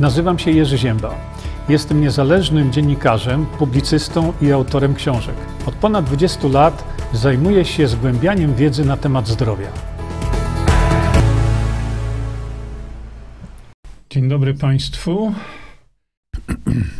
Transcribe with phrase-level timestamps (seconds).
[0.00, 1.14] Nazywam się Jerzy Ziemba.
[1.68, 5.34] Jestem niezależnym dziennikarzem, publicystą i autorem książek.
[5.66, 9.68] Od ponad 20 lat zajmuję się zgłębianiem wiedzy na temat zdrowia.
[14.10, 15.34] Dzień dobry Państwu.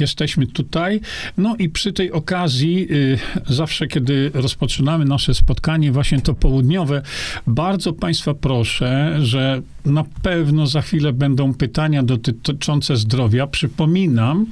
[0.00, 1.00] Jesteśmy tutaj.
[1.36, 7.02] No i przy tej okazji, y, zawsze kiedy rozpoczynamy nasze spotkanie, właśnie to południowe,
[7.46, 13.46] bardzo Państwa proszę, że na pewno za chwilę będą pytania dotyczące zdrowia.
[13.46, 14.46] Przypominam,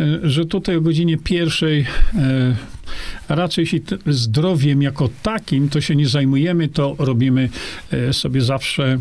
[0.00, 1.80] y, że tutaj o godzinie pierwszej.
[1.80, 1.86] Y,
[3.28, 7.48] raczej się zdrowiem jako takim to się nie zajmujemy, to robimy
[8.12, 8.98] sobie zawsze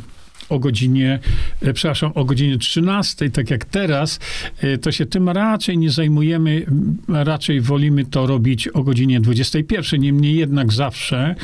[0.50, 1.20] o godzinie,
[1.62, 4.20] e, przepraszam, o godzinie 13, tak jak teraz,
[4.62, 6.66] e, to się tym raczej nie zajmujemy,
[7.08, 10.02] raczej wolimy to robić o godzinie 21.
[10.02, 11.36] Niemniej jednak zawsze,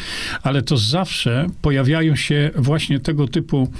[0.43, 3.71] ale to zawsze pojawiają się właśnie tego typu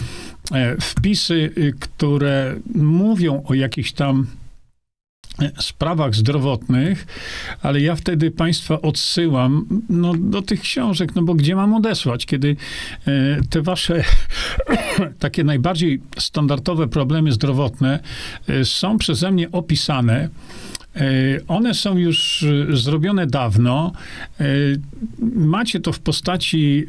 [0.52, 4.28] e, wpisy, które mówią o jakichś tam
[5.60, 7.08] sprawach zdrowotnych,
[7.62, 12.56] ale ja wtedy państwa odsyłam no, do tych książek, no bo gdzie mam odesłać, kiedy
[13.08, 13.12] e,
[13.50, 14.04] te wasze
[15.20, 18.00] takie najbardziej standardowe problemy zdrowotne
[18.48, 20.30] e, są przeze mnie opisane.
[20.96, 21.02] E,
[21.48, 23.92] one są już zrobione dawno.
[25.36, 26.86] Macie to w postaci,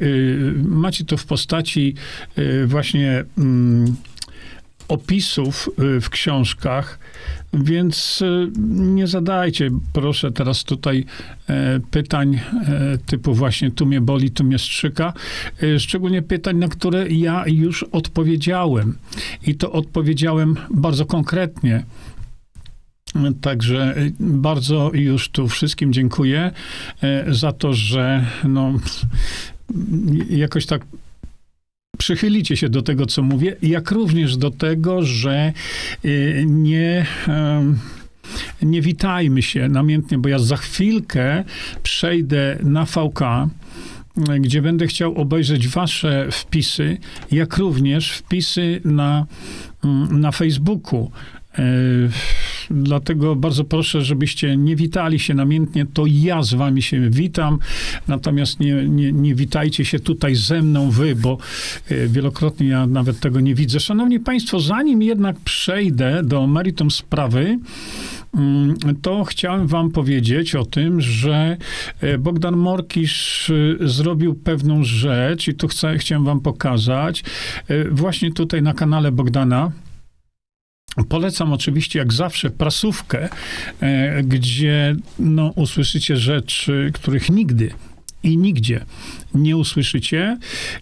[0.63, 1.95] macie to w postaci
[2.65, 3.95] właśnie mm,
[4.87, 6.99] opisów w książkach.
[7.53, 11.05] Więc y, nie zadajcie, proszę, teraz tutaj
[11.49, 15.13] e, pytań e, typu właśnie tu mnie boli, tu mnie strzyka.
[15.63, 18.97] E, szczególnie pytań, na które ja już odpowiedziałem.
[19.47, 21.83] I to odpowiedziałem bardzo konkretnie.
[23.41, 26.51] Także bardzo już tu wszystkim dziękuję
[27.27, 28.73] za to, że no,
[30.29, 30.85] jakoś tak
[31.97, 35.53] przychylicie się do tego, co mówię, jak również do tego, że
[36.05, 37.05] y, nie
[38.61, 41.43] nie witajmy się namiętnie, bo ja za chwilkę
[41.83, 43.19] przejdę na VK,
[44.39, 46.97] gdzie będę chciał obejrzeć wasze wpisy,
[47.31, 49.25] jak również wpisy na,
[49.83, 51.11] mm, na Facebooku.
[51.59, 51.63] E,
[52.69, 57.59] dlatego bardzo proszę, żebyście nie witali się namiętnie, to ja z wami się witam,
[58.07, 61.37] natomiast nie, nie, nie witajcie się tutaj ze mną wy, bo
[61.91, 63.79] e, wielokrotnie ja nawet tego nie widzę.
[63.79, 67.59] Szanowni Państwo, zanim jednak przejdę do meritum sprawy,
[68.35, 71.57] mm, to chciałem wam powiedzieć o tym, że
[72.01, 77.23] e, Bogdan Morkisz zrobił pewną rzecz i tu chcę, chciałem wam pokazać.
[77.91, 79.71] Właśnie tutaj na kanale Bogdana
[81.09, 83.29] Polecam oczywiście, jak zawsze, prasówkę,
[83.81, 87.71] e, gdzie no, usłyszycie rzeczy, których nigdy
[88.23, 88.85] i nigdzie
[89.35, 90.37] nie usłyszycie.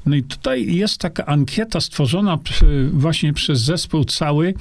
[0.06, 2.39] No i tutaj jest taka ankieta stworzona
[2.91, 4.53] właśnie przez zespół cały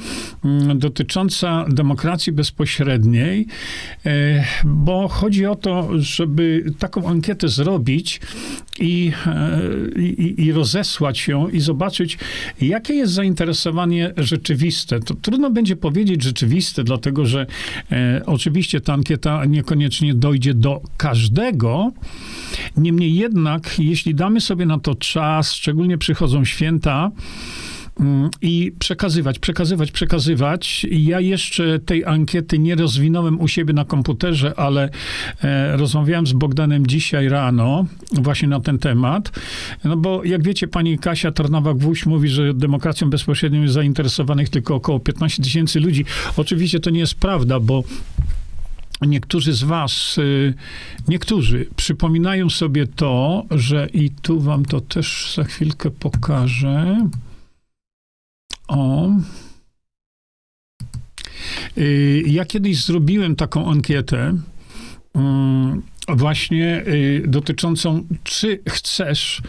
[0.44, 3.46] mm, dotycząca demokracji bezpośredniej,
[4.06, 8.20] e, bo chodzi o to, żeby taką ankietę zrobić
[8.78, 12.18] i, e, i, i rozesłać ją i zobaczyć,
[12.60, 15.00] jakie jest zainteresowanie rzeczywiste.
[15.00, 17.46] To trudno będzie powiedzieć rzeczywiste, dlatego że
[17.92, 21.92] e, oczywiście ta ankieta niekoniecznie dojdzie do każdego,
[22.76, 27.10] niemniej jednak jeśli damy sobie na to czas, szczególnie przychodzą święta,
[28.00, 30.86] mm, i przekazywać, przekazywać, przekazywać.
[30.90, 34.90] Ja jeszcze tej ankiety nie rozwinąłem u siebie na komputerze, ale
[35.42, 39.32] e, rozmawiałem z Bogdanem dzisiaj rano właśnie na ten temat.
[39.84, 45.00] No bo jak wiecie, pani Kasia Tarnawak-Wójś mówi, że demokracją bezpośrednią jest zainteresowanych tylko około
[45.00, 46.04] 15 tysięcy ludzi.
[46.36, 47.84] Oczywiście to nie jest prawda, bo
[49.00, 50.54] Niektórzy z Was, y,
[51.08, 57.08] niektórzy przypominają sobie to, że i tu Wam to też za chwilkę pokażę.
[58.68, 59.08] O.
[61.78, 64.38] Y, ja kiedyś zrobiłem taką ankietę,
[65.14, 69.42] mm, właśnie y, dotyczącą, czy chcesz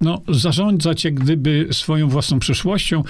[0.00, 3.04] no, zarządzać jak gdyby swoją własną przyszłością,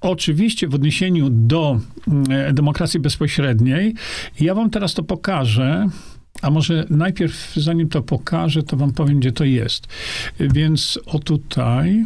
[0.00, 3.94] Oczywiście w odniesieniu do mm, demokracji bezpośredniej,
[4.40, 5.88] ja wam teraz to pokażę.
[6.42, 9.86] A może najpierw, zanim to pokażę, to wam powiem, gdzie to jest.
[10.40, 12.04] Więc o tutaj.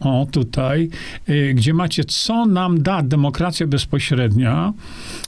[0.00, 0.90] O, tutaj,
[1.28, 4.72] y, gdzie macie, co nam da demokracja bezpośrednia,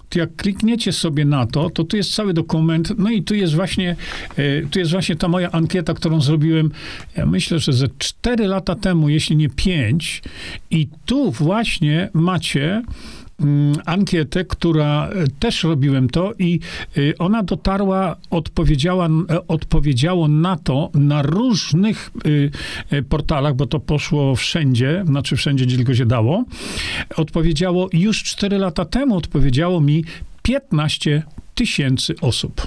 [0.08, 3.54] to jak klikniecie sobie na to, to tu jest cały dokument, no i tu jest
[3.54, 3.96] właśnie,
[4.38, 6.70] y, tu jest właśnie ta moja ankieta, którą zrobiłem,
[7.16, 10.22] ja myślę, że ze 4 lata temu, jeśli nie 5,
[10.70, 12.82] i tu właśnie macie
[13.86, 16.60] ankietę, która też robiłem to i
[17.18, 19.08] ona dotarła, odpowiedziała,
[19.48, 22.10] odpowiedziało na to na różnych
[23.08, 26.44] portalach, bo to poszło wszędzie, znaczy wszędzie, gdzie tylko się dało.
[27.16, 30.04] Odpowiedziało już 4 lata temu, odpowiedziało mi
[30.42, 31.22] 15
[31.54, 32.66] tysięcy osób.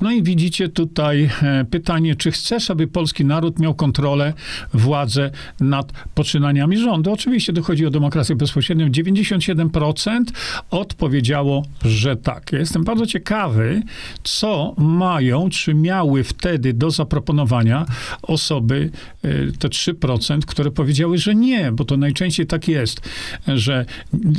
[0.00, 4.32] No i widzicie tutaj e, pytanie, czy chcesz, aby polski naród miał kontrolę,
[4.74, 5.30] władzę
[5.60, 7.12] nad poczynaniami rządu?
[7.12, 8.88] Oczywiście tu chodzi o demokrację bezpośrednią.
[8.88, 10.24] 97%
[10.70, 12.52] odpowiedziało, że tak.
[12.52, 13.82] Jestem bardzo ciekawy,
[14.22, 17.86] co mają, czy miały wtedy do zaproponowania
[18.22, 18.90] osoby,
[19.22, 23.00] e, te 3%, które powiedziały, że nie, bo to najczęściej tak jest,
[23.46, 23.86] że,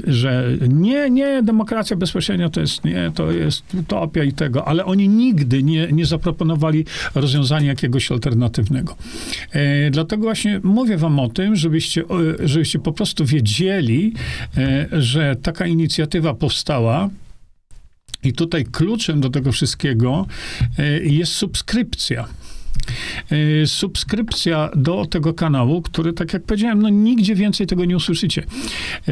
[0.08, 5.10] że nie, nie, demokracja bezpośrednia to jest, nie, to jest utopia i tego, ale oni
[5.14, 8.96] nigdy nie, nie zaproponowali rozwiązania jakiegoś alternatywnego.
[9.52, 12.04] E, dlatego właśnie mówię wam o tym, żebyście,
[12.44, 14.14] żebyście po prostu wiedzieli,
[14.58, 17.10] e, że taka inicjatywa powstała,
[18.24, 20.26] i tutaj kluczem do tego wszystkiego
[20.78, 22.28] e, jest subskrypcja.
[23.64, 28.44] E, subskrypcja do tego kanału, który, tak jak powiedziałem, no nigdzie więcej tego nie usłyszycie.
[29.08, 29.12] E,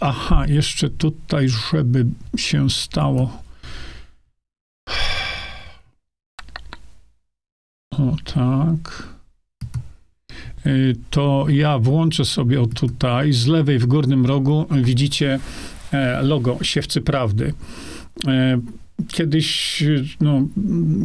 [0.00, 2.06] aha, jeszcze tutaj, żeby
[2.36, 3.42] się stało
[7.98, 9.08] O tak.
[10.66, 15.38] Y, to ja włączę sobie tutaj, z lewej w górnym rogu widzicie
[15.92, 17.52] e, logo Siewcy Prawdy.
[18.26, 18.60] E,
[19.08, 19.84] kiedyś,
[20.20, 20.42] no,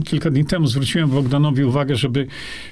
[0.06, 2.28] kilka dni temu zwróciłem Bogdanowi uwagę, żeby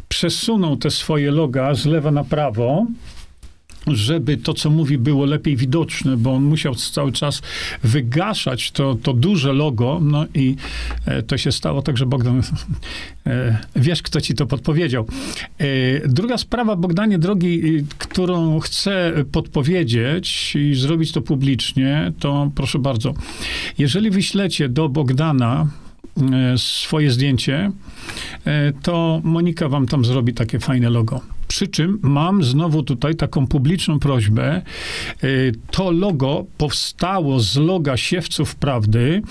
[0.07, 2.85] przesunął te swoje loga z lewa na prawo,
[3.87, 7.41] żeby to, co mówi, było lepiej widoczne, bo on musiał cały czas
[7.83, 10.55] wygaszać to, to duże logo, no i
[11.05, 12.41] e, to się stało tak, że Bogdan,
[13.25, 15.07] e, wiesz, kto ci to podpowiedział.
[15.57, 17.61] E, druga sprawa, Bogdanie drogi,
[17.97, 23.13] którą chcę podpowiedzieć i zrobić to publicznie, to proszę bardzo,
[23.77, 25.67] jeżeli wyślecie do Bogdana
[26.57, 27.71] swoje zdjęcie,
[28.83, 31.21] to Monika wam tam zrobi takie fajne logo.
[31.51, 34.61] Przy czym mam znowu tutaj taką publiczną prośbę.
[35.23, 39.21] Y, to logo powstało z loga Siewców Prawdy,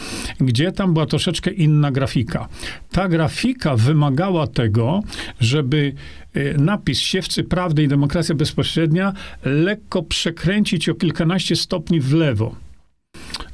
[0.41, 2.49] gdzie tam była troszeczkę inna grafika.
[2.93, 5.03] Ta grafika wymagała tego,
[5.41, 5.95] żeby
[6.37, 9.13] y, napis Siewcy Prawdy i Demokracja Bezpośrednia
[9.45, 12.55] lekko przekręcić o kilkanaście stopni w lewo.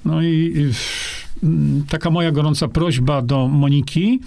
[0.05, 0.55] No i
[1.43, 4.21] mm, taka moja gorąca prośba do Moniki,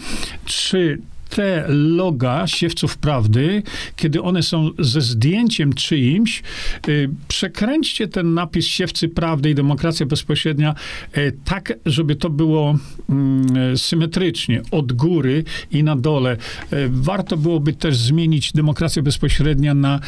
[0.45, 3.63] czy te loga siewców prawdy,
[3.95, 6.43] kiedy one są ze zdjęciem czyimś,
[6.87, 10.75] y, przekręćcie ten napis siewcy prawdy i demokracja bezpośrednia
[11.17, 12.75] y, tak, żeby to było
[13.09, 16.37] mm, symetrycznie, od góry i na dole.
[16.73, 19.99] Y, warto byłoby też zmienić demokrację bezpośrednia na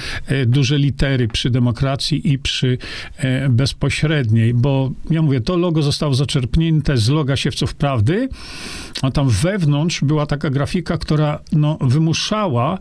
[0.47, 2.77] duże litery przy demokracji i przy
[3.49, 8.29] bezpośredniej, bo ja mówię, to logo zostało zaczerpnięte z loga siewców prawdy,
[9.01, 11.10] a tam wewnątrz była taka grafika, która
[11.51, 12.77] no, wymuszała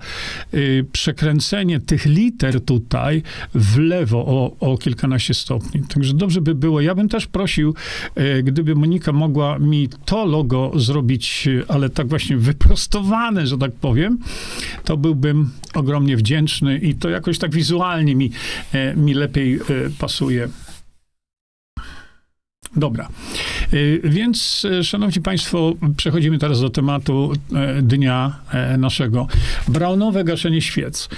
[0.54, 3.22] y, przekręcenie tych liter tutaj
[3.54, 5.82] w lewo o, o kilkanaście stopni.
[5.94, 6.80] Także dobrze by było.
[6.80, 7.74] Ja bym też prosił,
[8.18, 14.18] y, gdyby Monika mogła mi to logo zrobić, ale tak właśnie wyprostowane, że tak powiem,
[14.84, 18.30] to byłbym ogromnie wdzięczny i to jakoś tak wizualnie mi,
[18.74, 19.60] y, mi lepiej y,
[19.98, 20.48] pasuje.
[22.76, 23.08] Dobra.
[23.72, 28.40] Y, więc, y, szanowni państwo, przechodzimy teraz do tematu e, dnia
[28.78, 29.26] naszego.
[29.68, 31.08] Braunowe gaszenie świec.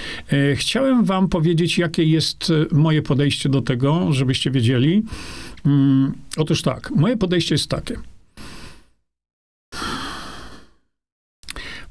[0.55, 5.03] Chciałem wam powiedzieć, jakie jest moje podejście do tego, żebyście wiedzieli.
[5.65, 7.95] Mm, otóż tak, moje podejście jest takie.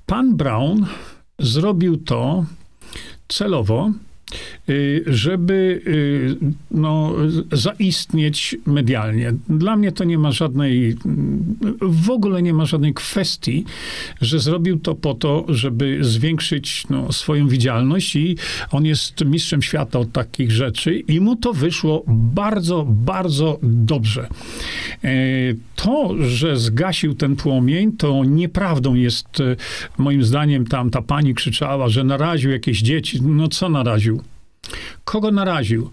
[0.07, 0.87] Pan Brown
[1.39, 2.45] zrobił to
[3.29, 4.12] celowo, Y,
[5.07, 6.37] żeby y,
[6.71, 7.15] no,
[7.53, 9.33] zaistnieć medialnie.
[9.49, 10.97] Dla mnie to nie ma żadnej,
[11.81, 13.65] w ogóle nie ma żadnej kwestii,
[14.21, 18.37] że zrobił to po to, żeby zwiększyć no, swoją widzialność i
[18.71, 24.29] on jest mistrzem świata od takich rzeczy i mu to wyszło bardzo, bardzo dobrze.
[25.05, 25.09] E,
[25.77, 29.43] to, że zgasił ten płomień, to nieprawdą jest,
[29.99, 33.23] moim zdaniem, tam ta pani krzyczała, że naraził jakieś dzieci.
[33.23, 34.22] No co naraził?
[35.05, 35.91] Kogo naraził?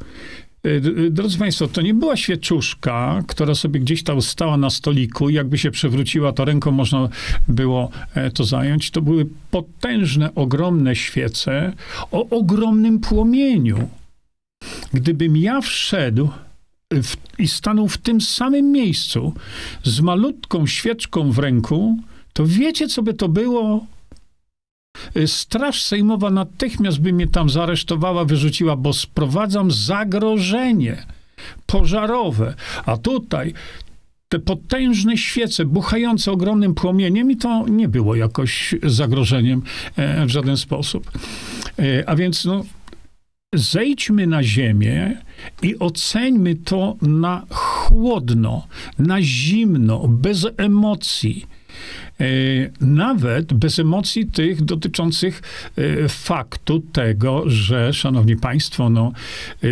[0.66, 5.30] Y, y, drodzy Państwo, to nie była świeczuszka, która sobie gdzieś tam stała na stoliku.
[5.30, 7.10] Jakby się przewróciła, to ręką można
[7.48, 8.92] było e, to zająć.
[8.92, 11.74] To były potężne, ogromne świece
[12.12, 13.90] o ogromnym płomieniu.
[14.94, 16.30] Gdybym ja wszedł
[16.92, 19.34] w, i stanął w tym samym miejscu
[19.84, 21.98] z malutką świeczką w ręku,
[22.34, 23.86] to wiecie, co by to było?
[25.18, 31.06] Y, Straż Sejmowa natychmiast by mnie tam zaresztowała, wyrzuciła, bo sprowadzam zagrożenie.
[31.66, 33.54] pożarowe, a tutaj
[34.30, 39.62] te potężne świece buchające ogromnym płomieniem i to nie było jakoś zagrożeniem
[39.96, 41.12] e, w żaden sposób.
[41.80, 42.66] E, a więc no,
[43.56, 45.18] zejdźmy na ziemię
[45.62, 48.68] i oceńmy to na chłodno,
[49.00, 51.46] na zimno, bez emocji.
[52.20, 52.26] E,
[52.82, 55.42] nawet bez emocji tych dotyczących
[56.10, 59.12] faktu tego, że, szanowni państwo, no,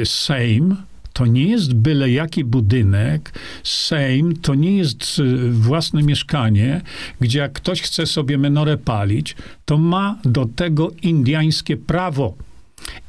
[0.06, 0.76] Sejm
[1.18, 3.34] to nie jest byle jaki budynek.
[3.64, 6.82] Sejm to nie jest własne mieszkanie,
[7.22, 9.36] gdzie jak ktoś chce sobie menorę palić,
[9.66, 12.34] to ma do tego indiańskie prawo.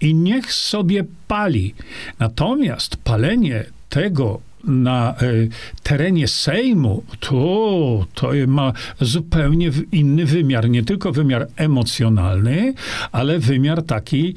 [0.01, 1.75] I niech sobie pali.
[2.19, 5.49] Natomiast palenie tego na y,
[5.83, 10.71] terenie Sejmu, to, to ma zupełnie inny wymiar.
[10.71, 12.75] Nie tylko wymiar emocjonalny,
[13.13, 14.35] ale wymiar taki,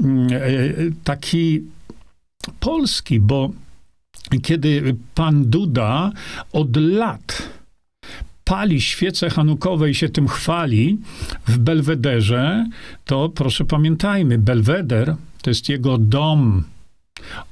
[0.00, 1.62] mm, y, taki
[2.60, 3.50] Polski, bo
[4.42, 6.12] kiedy pan Duda
[6.52, 7.48] od lat
[8.44, 10.98] pali świece hanukowe i się tym chwali
[11.46, 12.66] w Belwederze,
[13.04, 16.64] to proszę pamiętajmy, Belweder to jest jego dom.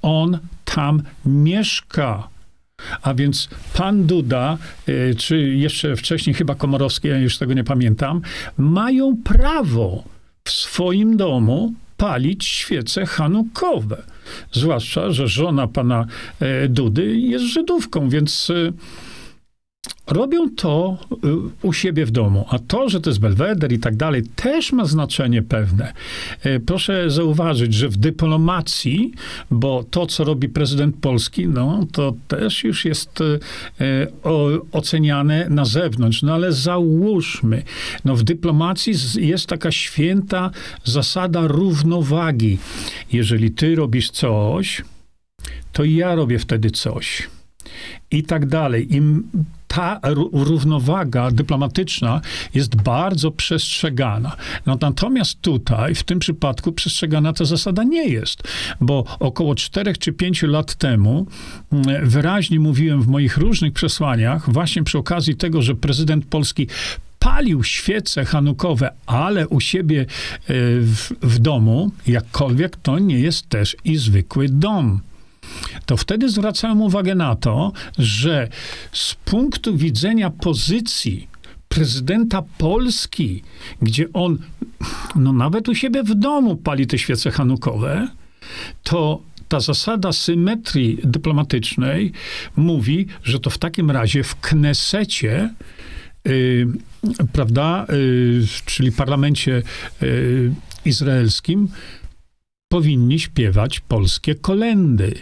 [0.03, 2.29] On tam mieszka.
[3.03, 4.59] A więc pan Duda,
[4.89, 8.21] y, czy jeszcze wcześniej chyba Komorowski, ja już tego nie pamiętam,
[8.59, 10.05] mają prawo
[10.45, 14.03] w swoim domu palić świece hanukowe.
[14.53, 16.07] Zwłaszcza, że żona pana
[16.41, 18.73] e, Dudy jest Żydówką, więc e,
[20.07, 21.17] robią to e,
[21.63, 22.45] u siebie w domu.
[22.51, 25.93] A to, że to jest belweder i tak dalej, też ma znaczenie pewne.
[26.67, 29.13] Proszę zauważyć, że w dyplomacji,
[29.51, 33.19] bo to, co robi prezydent Polski, no, to też już jest
[34.73, 36.23] oceniane na zewnątrz.
[36.23, 37.63] No ale załóżmy,
[38.05, 40.51] no w dyplomacji jest taka święta
[40.85, 42.59] zasada równowagi.
[43.13, 44.83] Jeżeli ty robisz coś,
[45.73, 47.29] to ja robię wtedy coś.
[48.11, 48.97] I tak dalej.
[48.97, 49.03] I
[49.69, 50.01] ta
[50.33, 52.21] równowaga dyplomatyczna
[52.55, 54.37] jest bardzo przestrzegana.
[54.67, 58.43] No, natomiast tutaj, w tym przypadku, przestrzegana ta zasada nie jest,
[58.81, 61.27] bo około 4 czy 5 lat temu
[61.73, 66.67] mm, wyraźnie mówiłem w moich różnych przesłaniach, właśnie przy okazji tego, że prezydent Polski
[67.19, 70.07] palił świece hanukowe, ale u siebie e,
[70.81, 75.01] w, w domu, jakkolwiek to nie jest też i zwykły dom
[75.87, 78.49] to wtedy zwracałem uwagę na to, że
[78.93, 81.29] z punktu widzenia pozycji
[81.69, 83.43] prezydenta Polski,
[83.83, 84.39] gdzie on
[85.17, 88.09] no nawet u siebie w domu pali te świece hanukowe,
[88.83, 92.13] to ta zasada symetrii dyplomatycznej
[92.57, 95.51] mówi, że to w takim razie w Knesecie
[96.27, 96.67] Yy,
[97.33, 99.63] prawda, yy, czyli parlamencie
[100.03, 101.69] yy, izraelskim,
[102.69, 105.15] powinni śpiewać polskie kolendy.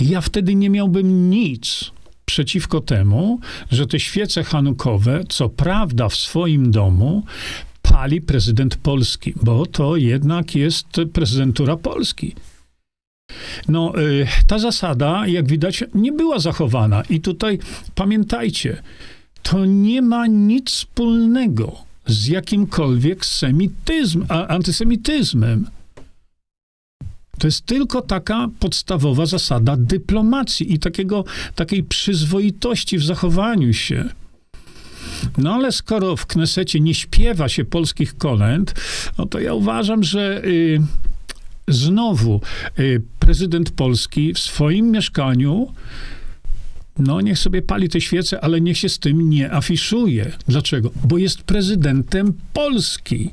[0.00, 1.90] Ja wtedy nie miałbym nic
[2.24, 3.40] przeciwko temu,
[3.70, 7.24] że te świece hanukowe, co prawda w swoim domu,
[7.82, 12.34] pali prezydent Polski, bo to jednak jest prezydentura Polski.
[13.68, 13.92] No,
[14.46, 17.02] ta zasada, jak widać, nie była zachowana.
[17.10, 17.58] I tutaj
[17.94, 18.82] pamiętajcie,
[19.42, 21.76] to nie ma nic wspólnego
[22.06, 25.66] z jakimkolwiek semityzm, antysemityzmem.
[27.38, 31.24] To jest tylko taka podstawowa zasada dyplomacji i takiego,
[31.54, 34.04] takiej przyzwoitości w zachowaniu się.
[35.38, 38.74] No ale skoro w Knesecie nie śpiewa się polskich kolęd,
[39.18, 40.80] no to ja uważam, że y,
[41.68, 42.40] znowu
[42.78, 45.72] y, prezydent Polski w swoim mieszkaniu
[46.98, 50.32] no niech sobie pali te świece, ale niech się z tym nie afiszuje.
[50.48, 50.90] Dlaczego?
[51.04, 53.30] Bo jest prezydentem Polski.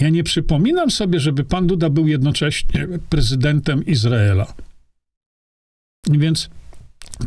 [0.00, 4.54] Ja nie przypominam sobie, żeby pan Duda był jednocześnie prezydentem Izraela.
[6.10, 6.50] Więc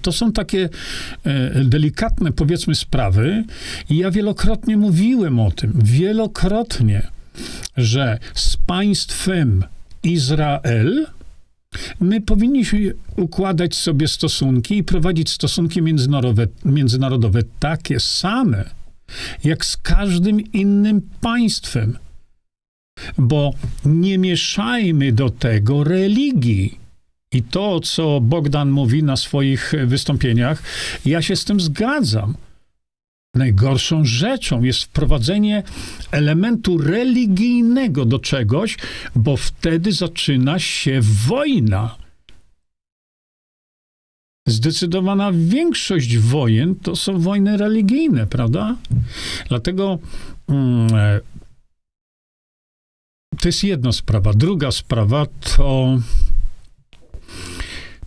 [0.01, 0.69] to są takie
[1.23, 3.43] e, delikatne, powiedzmy, sprawy.
[3.89, 7.07] I ja wielokrotnie mówiłem o tym, wielokrotnie,
[7.77, 9.63] że z państwem
[10.03, 11.07] Izrael
[11.99, 18.69] My powinniśmy układać sobie stosunki i prowadzić stosunki międzynarodowe, międzynarodowe takie same,
[19.43, 21.97] jak z każdym innym państwem.
[23.17, 23.53] Bo
[23.85, 26.81] nie mieszajmy do tego religii.
[27.33, 30.63] I to, co Bogdan mówi na swoich wystąpieniach,
[31.05, 32.35] ja się z tym zgadzam.
[33.35, 35.63] Najgorszą rzeczą jest wprowadzenie
[36.11, 38.77] elementu religijnego do czegoś,
[39.15, 41.95] bo wtedy zaczyna się wojna.
[44.47, 48.75] Zdecydowana większość wojen to są wojny religijne, prawda?
[49.49, 49.99] Dlatego
[50.49, 50.89] mm,
[53.39, 54.33] to jest jedna sprawa.
[54.33, 55.97] Druga sprawa to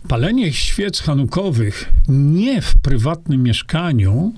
[0.07, 4.33] palenie świec hanukowych nie w prywatnym mieszkaniu,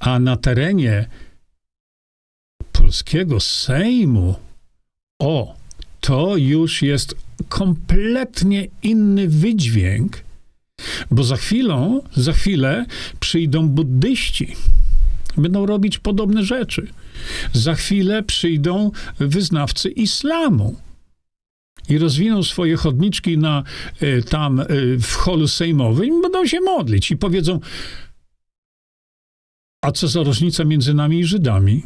[0.00, 1.08] a na terenie
[2.72, 4.34] polskiego Sejmu,
[5.22, 5.56] o,
[6.00, 7.16] to już jest
[7.48, 10.24] kompletnie inny wydźwięk,
[11.10, 12.86] bo za chwilę, za chwilę
[13.20, 14.56] przyjdą buddyści.
[15.36, 16.88] Będą robić podobne rzeczy.
[17.52, 20.76] Za chwilę przyjdą wyznawcy islamu
[21.88, 23.62] i rozwiną swoje chodniczki na,
[24.00, 24.66] e, tam e,
[25.00, 27.60] w holu sejmowym i będą się modlić i powiedzą,
[29.84, 31.82] a co za różnica między nami i Żydami?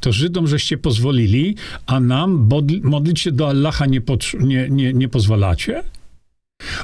[0.00, 2.48] To Żydom żeście pozwolili, a nam
[2.82, 4.00] modlić się do Allaha nie,
[4.40, 5.82] nie, nie, nie pozwalacie?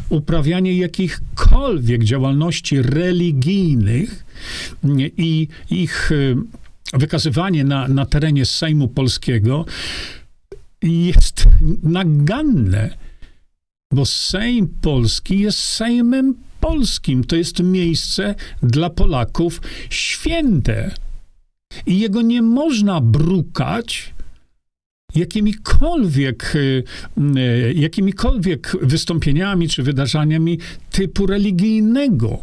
[0.09, 4.25] Uprawianie jakichkolwiek działalności religijnych
[5.17, 6.17] i ich e,
[6.97, 9.65] wykazywanie na, na terenie Sejmu Polskiego
[10.83, 11.49] jest
[11.83, 12.97] naganne,
[13.93, 17.25] bo Sejm Polski jest Sejmem Polskim.
[17.25, 19.61] To jest miejsce dla Polaków
[19.91, 20.95] święte.
[21.87, 24.15] I jego nie można brukać
[25.15, 26.85] jakimikolwiek, y,
[27.37, 30.59] y, jakimikolwiek wystąpieniami czy wydarzeniami
[30.91, 32.39] typu religijnego.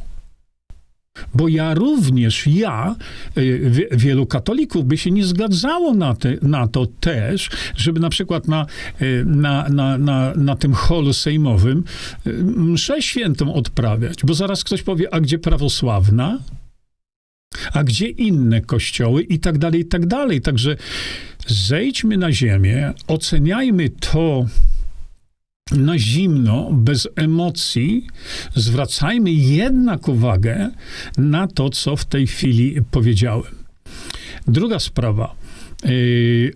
[1.33, 2.95] Bo ja również, ja,
[3.37, 8.47] y, wielu katolików by się nie zgadzało na, te, na to też, żeby na przykład
[8.47, 8.65] na,
[9.25, 11.83] na, na, na, na tym holu sejmowym
[12.55, 16.39] mszę świętą odprawiać, bo zaraz ktoś powie, a gdzie prawosławna?
[17.73, 20.41] A gdzie inne kościoły i tak dalej, i tak dalej.
[20.41, 20.75] Także
[21.47, 24.45] zejdźmy na ziemię, oceniajmy to
[25.71, 28.07] na zimno, bez emocji,
[28.55, 30.69] zwracajmy jednak uwagę
[31.17, 33.55] na to, co w tej chwili powiedziałem.
[34.47, 35.35] Druga sprawa.
[35.83, 36.53] Yy,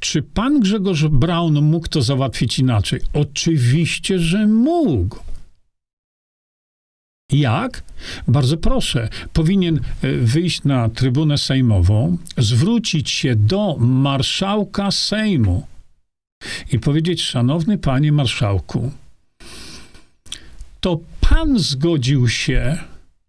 [0.00, 3.00] czy pan Grzegorz Braun mógł to załatwić inaczej?
[3.12, 5.18] Oczywiście, że mógł.
[7.32, 7.84] Jak?
[8.28, 9.08] Bardzo proszę.
[9.32, 15.66] Powinien e, wyjść na trybunę sejmową, zwrócić się do marszałka Sejmu
[16.72, 18.90] i powiedzieć: Szanowny panie marszałku,
[20.80, 22.78] to pan zgodził się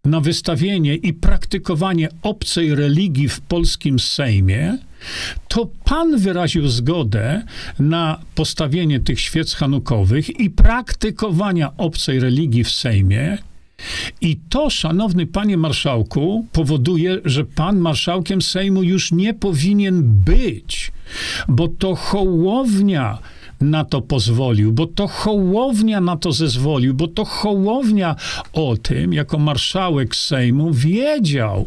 [0.04, 4.78] na wystawienie i praktykowanie obcej religii w polskim Sejmie,
[5.48, 7.42] to pan wyraził zgodę
[7.78, 13.38] na postawienie tych świec hanukowych i praktykowania obcej religii w Sejmie.
[14.20, 20.92] I to, szanowny panie marszałku, powoduje, że pan marszałkiem Sejmu już nie powinien być,
[21.48, 23.18] bo to hołownia
[23.60, 28.16] na to pozwolił, bo to Hołownia na to zezwolił, bo to Hołownia
[28.52, 31.66] o tym, jako marszałek Sejmu, wiedział.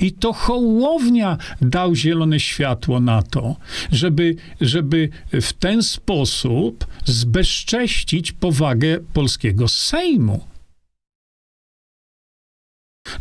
[0.00, 3.56] I to Hołownia dał zielone światło na to,
[3.92, 10.40] żeby, żeby w ten sposób zbezcześcić powagę polskiego Sejmu.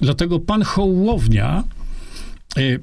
[0.01, 1.63] Dlatego pan Hołownia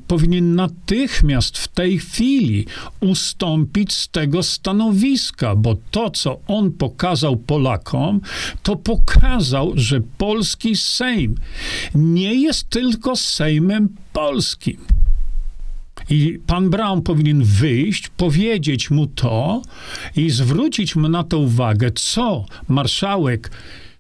[0.07, 2.67] powinien natychmiast w tej chwili
[3.01, 8.21] ustąpić z tego stanowiska, bo to, co on pokazał Polakom,
[8.63, 11.35] to pokazał, że polski Sejm
[11.95, 14.77] nie jest tylko Sejmem polskim.
[16.11, 19.63] I pan Brown powinien wyjść, powiedzieć mu to
[20.17, 23.51] i zwrócić mu na to uwagę, co marszałek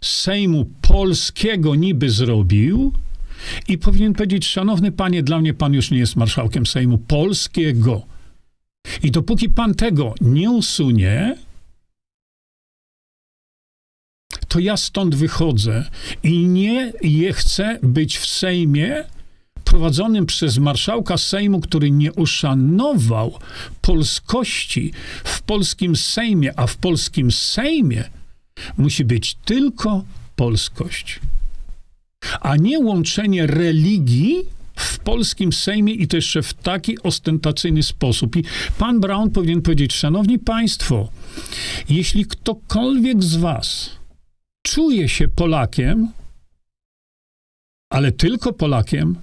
[0.00, 2.92] Sejmu Polskiego niby zrobił
[3.68, 8.06] i powinien powiedzieć, szanowny panie, dla mnie pan już nie jest marszałkiem Sejmu Polskiego.
[9.02, 11.36] I dopóki pan tego nie usunie,
[14.48, 15.84] to ja stąd wychodzę
[16.22, 19.04] i nie je chcę być w Sejmie
[19.64, 23.38] prowadzonym przez marszałka Sejmu, który nie uszanował
[23.80, 24.92] polskości
[25.24, 28.04] w polskim Sejmie, a w polskim Sejmie
[28.76, 30.04] Musi być tylko
[30.36, 31.20] polskość,
[32.40, 34.44] a nie łączenie religii
[34.76, 38.36] w polskim Sejmie i to jeszcze w taki ostentacyjny sposób.
[38.36, 38.44] I
[38.78, 41.08] pan Brown powinien powiedzieć, szanowni państwo,
[41.88, 43.90] jeśli ktokolwiek z was
[44.62, 46.08] czuje się Polakiem,
[47.90, 49.18] ale tylko Polakiem,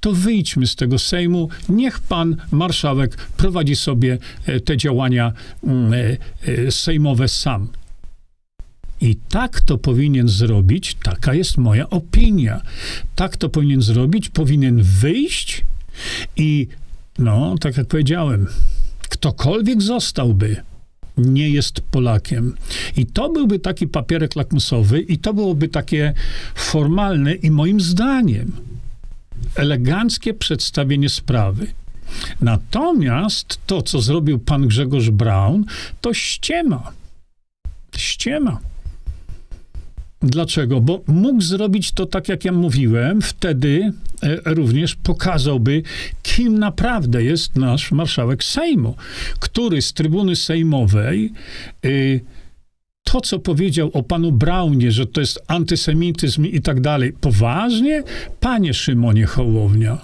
[0.00, 5.32] to wyjdźmy z tego Sejmu, niech pan marszałek prowadzi sobie e, te działania
[5.64, 6.16] mm, e,
[6.66, 7.68] e, sejmowe sam.
[9.00, 12.60] I tak to powinien zrobić, taka jest moja opinia.
[13.14, 15.64] Tak to powinien zrobić, powinien wyjść
[16.36, 16.68] i,
[17.18, 18.46] no, tak jak powiedziałem,
[19.08, 20.56] ktokolwiek zostałby,
[21.16, 22.56] nie jest Polakiem.
[22.96, 26.14] I to byłby taki papierek lakmusowy, i to byłoby takie
[26.54, 28.52] formalne i moim zdaniem
[29.54, 31.66] eleganckie przedstawienie sprawy.
[32.40, 35.64] Natomiast to, co zrobił pan Grzegorz Braun,
[36.00, 36.92] to ściema.
[37.96, 38.60] Ściema.
[40.22, 40.80] Dlaczego?
[40.80, 45.82] Bo mógł zrobić to tak, jak ja mówiłem, wtedy e, również pokazałby,
[46.22, 48.96] kim naprawdę jest nasz marszałek Sejmu,
[49.40, 51.32] który z trybuny sejmowej
[51.84, 52.20] y,
[53.02, 58.02] to, co powiedział o panu Braunie, że to jest antysemityzm i tak dalej, poważnie?
[58.40, 59.98] Panie Szymonie Hołownia,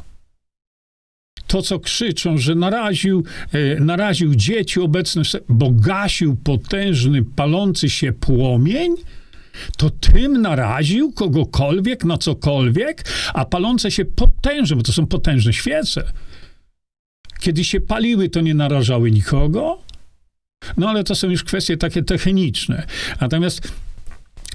[1.46, 8.94] to, co krzyczą, że naraził, e, naraził dzieci obecne, bo gasił potężny, palący się płomień,
[9.76, 16.04] to tym naraził kogokolwiek na cokolwiek, a palące się potężne, bo to są potężne świece.
[17.40, 19.78] Kiedy się paliły, to nie narażały nikogo.
[20.76, 22.86] No ale to są już kwestie takie techniczne.
[23.20, 23.72] Natomiast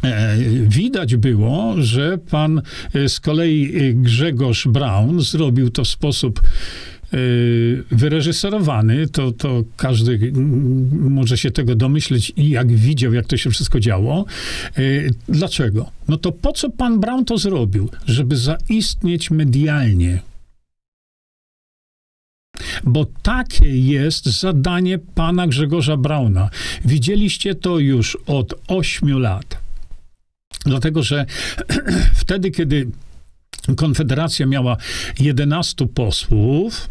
[0.03, 2.61] e, Widać było, że pan
[2.93, 6.41] e, z kolei e, Grzegorz Braun zrobił to w sposób
[7.91, 10.31] wyreżyserowany, to, to każdy
[10.91, 14.25] może się tego domyśleć i jak widział, jak to się wszystko działo.
[15.27, 15.91] Dlaczego?
[16.07, 17.89] No to po co pan Brown to zrobił?
[18.05, 20.19] Żeby zaistnieć medialnie.
[22.83, 26.49] Bo takie jest zadanie pana Grzegorza Brauna.
[26.85, 29.57] Widzieliście to już od ośmiu lat.
[30.65, 31.25] Dlatego, że
[32.21, 32.87] wtedy, kiedy
[33.75, 34.77] Konfederacja miała
[35.19, 36.89] 11 posłów,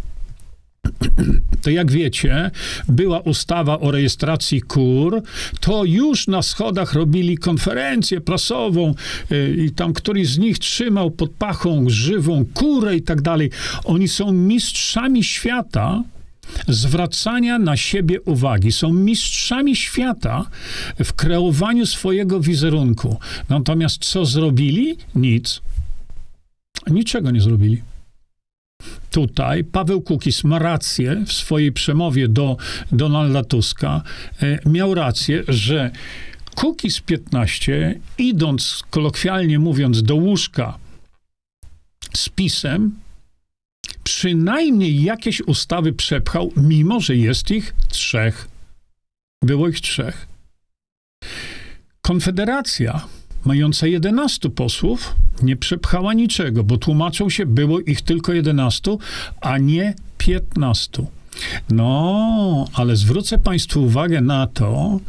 [1.63, 2.51] to jak wiecie,
[2.89, 5.23] była ustawa o rejestracji kur,
[5.61, 8.95] to już na schodach robili konferencję prasową
[9.33, 13.51] y, i tam któryś z nich trzymał pod pachą żywą kurę i tak dalej.
[13.85, 16.03] Oni są mistrzami świata
[16.69, 18.73] zwracania na siebie uwagi.
[18.73, 20.47] Są mistrzami świata
[21.05, 23.17] w kreowaniu swojego wizerunku.
[23.49, 24.97] Natomiast co zrobili?
[25.15, 25.61] Nic.
[26.87, 27.83] Niczego nie zrobili
[29.11, 32.57] tutaj Paweł Kukis ma rację w swojej przemowie do
[32.93, 34.03] Donalda Tuska.
[34.43, 35.91] E, miał rację, że
[36.55, 40.79] Kukis 15, idąc kolokwialnie mówiąc do łóżka
[42.15, 42.99] z pisem,
[44.05, 48.49] przynajmniej jakieś ustawy przepchał, mimo że jest ich trzech.
[49.43, 50.27] Było ich trzech.
[52.01, 53.07] Konfederacja
[53.49, 58.97] mająca 11 posłów, nie przepchała niczego, bo tłumaczą się, było ich tylko 11,
[59.41, 61.07] a nie 15.
[61.71, 65.01] No, ale zwrócę Państwu uwagę na to,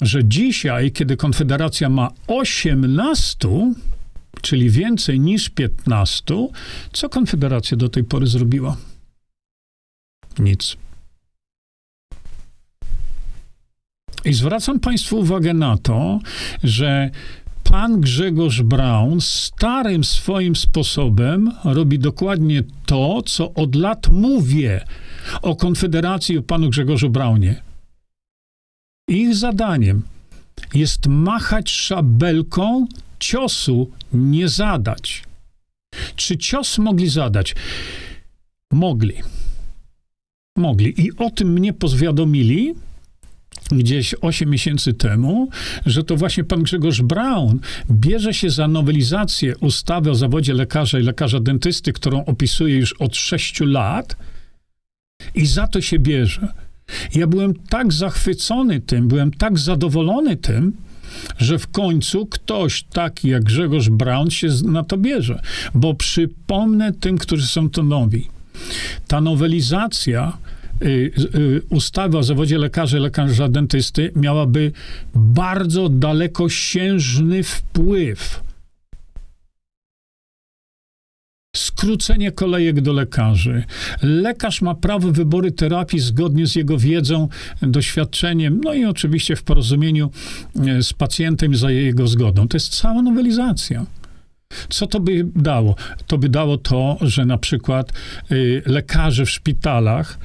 [0.00, 3.74] że dzisiaj, kiedy Konfederacja ma 18,
[4.42, 6.48] czyli więcej niż 15,
[6.92, 8.76] co Konfederacja do tej pory zrobiła?
[10.38, 10.76] Nic.
[14.24, 16.20] I zwracam Państwu uwagę na to,
[16.62, 17.10] że
[17.64, 24.84] pan Grzegorz Braun starym swoim sposobem robi dokładnie to, co od lat mówię
[25.42, 27.62] o Konfederacji, o panu Grzegorzu Braunie.
[29.08, 30.02] Ich zadaniem
[30.74, 32.86] jest machać szabelką,
[33.18, 35.24] ciosu nie zadać.
[36.16, 37.54] Czy cios mogli zadać?
[38.72, 39.14] Mogli.
[40.56, 41.00] Mogli.
[41.00, 42.74] I o tym mnie pozwiadomili
[43.70, 45.48] gdzieś 8 miesięcy temu,
[45.86, 51.02] że to właśnie pan Grzegorz Braun bierze się za nowelizację ustawy o zawodzie lekarza i
[51.02, 54.16] lekarza dentysty, którą opisuje już od 6 lat
[55.34, 56.48] i za to się bierze.
[57.14, 60.72] Ja byłem tak zachwycony tym, byłem tak zadowolony tym,
[61.38, 65.40] że w końcu ktoś taki jak Grzegorz Braun się na to bierze.
[65.74, 68.28] Bo przypomnę tym, którzy są to nowi.
[69.08, 70.38] Ta nowelizacja
[71.68, 74.72] ustawa o zawodzie lekarza i lekarza dentysty miałaby
[75.14, 78.42] bardzo dalekosiężny wpływ.
[81.56, 83.64] Skrócenie kolejek do lekarzy.
[84.02, 87.28] Lekarz ma prawo wyboru terapii zgodnie z jego wiedzą,
[87.62, 90.10] doświadczeniem, no i oczywiście w porozumieniu
[90.78, 92.48] y, z pacjentem za jego zgodą.
[92.48, 93.86] To jest cała nowelizacja.
[94.68, 95.76] Co to by dało?
[96.06, 97.92] To by dało to, że na przykład
[98.32, 100.18] y, lekarze w szpitalach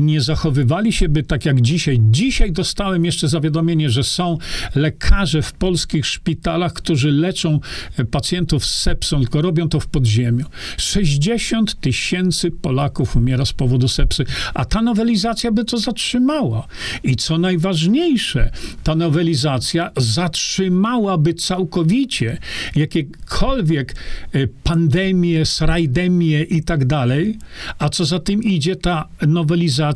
[0.00, 1.98] nie zachowywali się by tak jak dzisiaj.
[2.10, 4.38] Dzisiaj dostałem jeszcze zawiadomienie, że są
[4.74, 7.60] lekarze w polskich szpitalach, którzy leczą
[7.96, 10.46] e, pacjentów z sepsą, tylko robią to w podziemiu.
[10.76, 16.66] 60 tysięcy Polaków umiera z powodu sepsy, a ta nowelizacja by to zatrzymała.
[17.02, 18.50] I co najważniejsze,
[18.84, 22.38] ta nowelizacja zatrzymałaby całkowicie
[22.76, 23.94] jakiekolwiek
[24.32, 27.38] e, pandemie, srajdemie i tak dalej,
[27.78, 29.89] a co za tym idzie, ta nowelizacja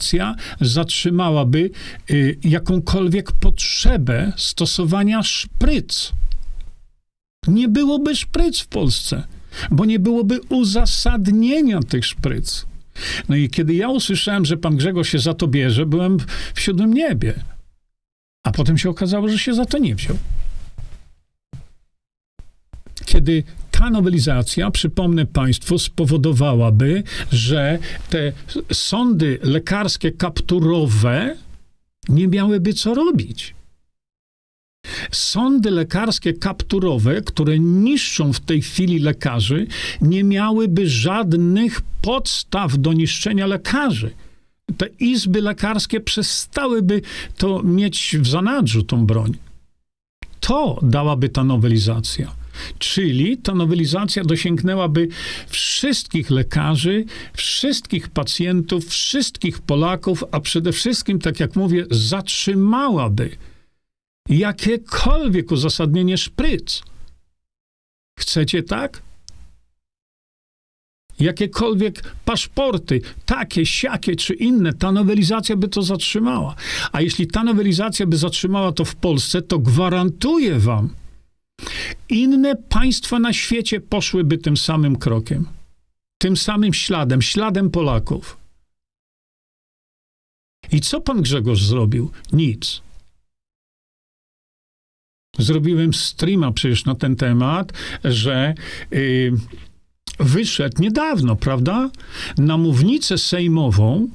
[0.61, 1.71] zatrzymałaby
[2.11, 6.13] y, jakąkolwiek potrzebę stosowania szpryc.
[7.47, 9.23] Nie byłoby szpryc w Polsce,
[9.71, 12.67] bo nie byłoby uzasadnienia tych szpryc.
[13.29, 16.19] No i kiedy ja usłyszałem, że pan Grzegorz się za to bierze, byłem
[16.55, 17.35] w siódmym niebie.
[18.43, 20.17] A potem się okazało, że się za to nie wziął.
[23.05, 23.45] Kiedy
[23.85, 27.79] ta nowelizacja, przypomnę Państwu, spowodowałaby, że
[28.11, 28.33] te
[28.73, 31.37] sądy lekarskie kapturowe
[32.09, 33.55] nie miałyby co robić.
[35.12, 39.66] Sądy lekarskie kapturowe, które niszczą w tej chwili lekarzy,
[40.01, 44.11] nie miałyby żadnych podstaw do niszczenia lekarzy.
[44.77, 47.03] Te izby lekarskie przestałyby
[47.37, 49.33] to mieć w zanadrzu, tą broń.
[50.40, 52.44] To dałaby ta nowelizacja.
[52.79, 55.09] Czyli ta nowelizacja dosięgnęłaby
[55.49, 57.05] wszystkich lekarzy,
[57.37, 63.31] wszystkich pacjentów, wszystkich Polaków, a przede wszystkim, tak jak mówię, zatrzymałaby
[64.29, 66.83] jakiekolwiek uzasadnienie szpryc.
[68.19, 69.03] Chcecie tak?
[71.21, 76.55] Jakiekolwiek paszporty, takie, siakie czy inne, ta nowelizacja by to zatrzymała.
[76.93, 80.95] A jeśli ta nowelizacja by zatrzymała to w Polsce, to gwarantuję wam,
[82.09, 85.47] inne państwa na świecie poszłyby tym samym krokiem,
[86.19, 88.37] tym samym śladem, śladem Polaków.
[90.73, 92.11] I co pan Grzegorz zrobił?
[92.33, 92.83] Nic.
[95.38, 97.73] Zrobiłem streama przecież na ten temat,
[98.05, 98.55] że
[98.90, 99.33] yy,
[100.21, 101.90] wyszedł niedawno, prawda?
[102.38, 104.09] Na mównicę sejmową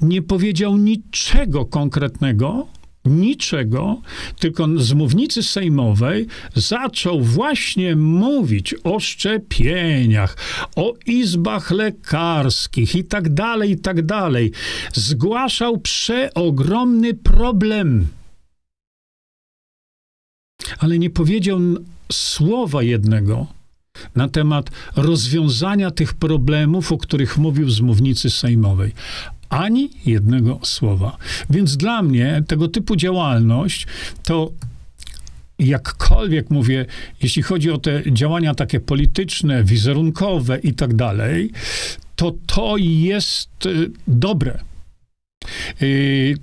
[0.00, 2.68] nie powiedział niczego konkretnego,
[3.04, 4.00] niczego,
[4.38, 10.36] tylko z mównicy sejmowej zaczął właśnie mówić o szczepieniach,
[10.76, 14.52] o izbach lekarskich i tak dalej, i tak dalej.
[14.92, 18.06] Zgłaszał przeogromny problem.
[20.78, 21.58] Ale nie powiedział
[22.12, 23.46] słowa jednego
[24.14, 28.92] na temat rozwiązania tych problemów, o których mówił z mównicy sejmowej
[29.52, 31.16] ani jednego słowa.
[31.50, 33.86] Więc dla mnie tego typu działalność
[34.22, 34.52] to
[35.58, 36.86] jakkolwiek mówię,
[37.22, 41.50] jeśli chodzi o te działania takie polityczne, wizerunkowe i tak dalej,
[42.16, 44.58] to to jest y, dobre.
[45.82, 46.36] Y,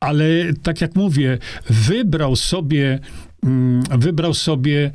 [0.00, 0.24] ale
[0.62, 1.38] tak jak mówię,
[1.70, 2.98] wybrał sobie,
[3.44, 4.90] mm, wybrał sobie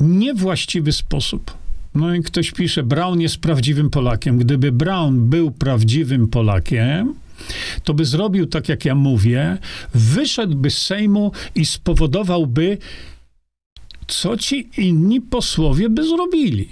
[0.00, 1.65] niewłaściwy sposób.
[1.96, 4.38] No i ktoś pisze, Brown jest prawdziwym Polakiem.
[4.38, 7.14] Gdyby Brown był prawdziwym Polakiem,
[7.84, 9.58] to by zrobił tak, jak ja mówię,
[9.94, 12.78] wyszedłby z Sejmu i spowodowałby,
[14.06, 16.68] co ci inni posłowie by zrobili.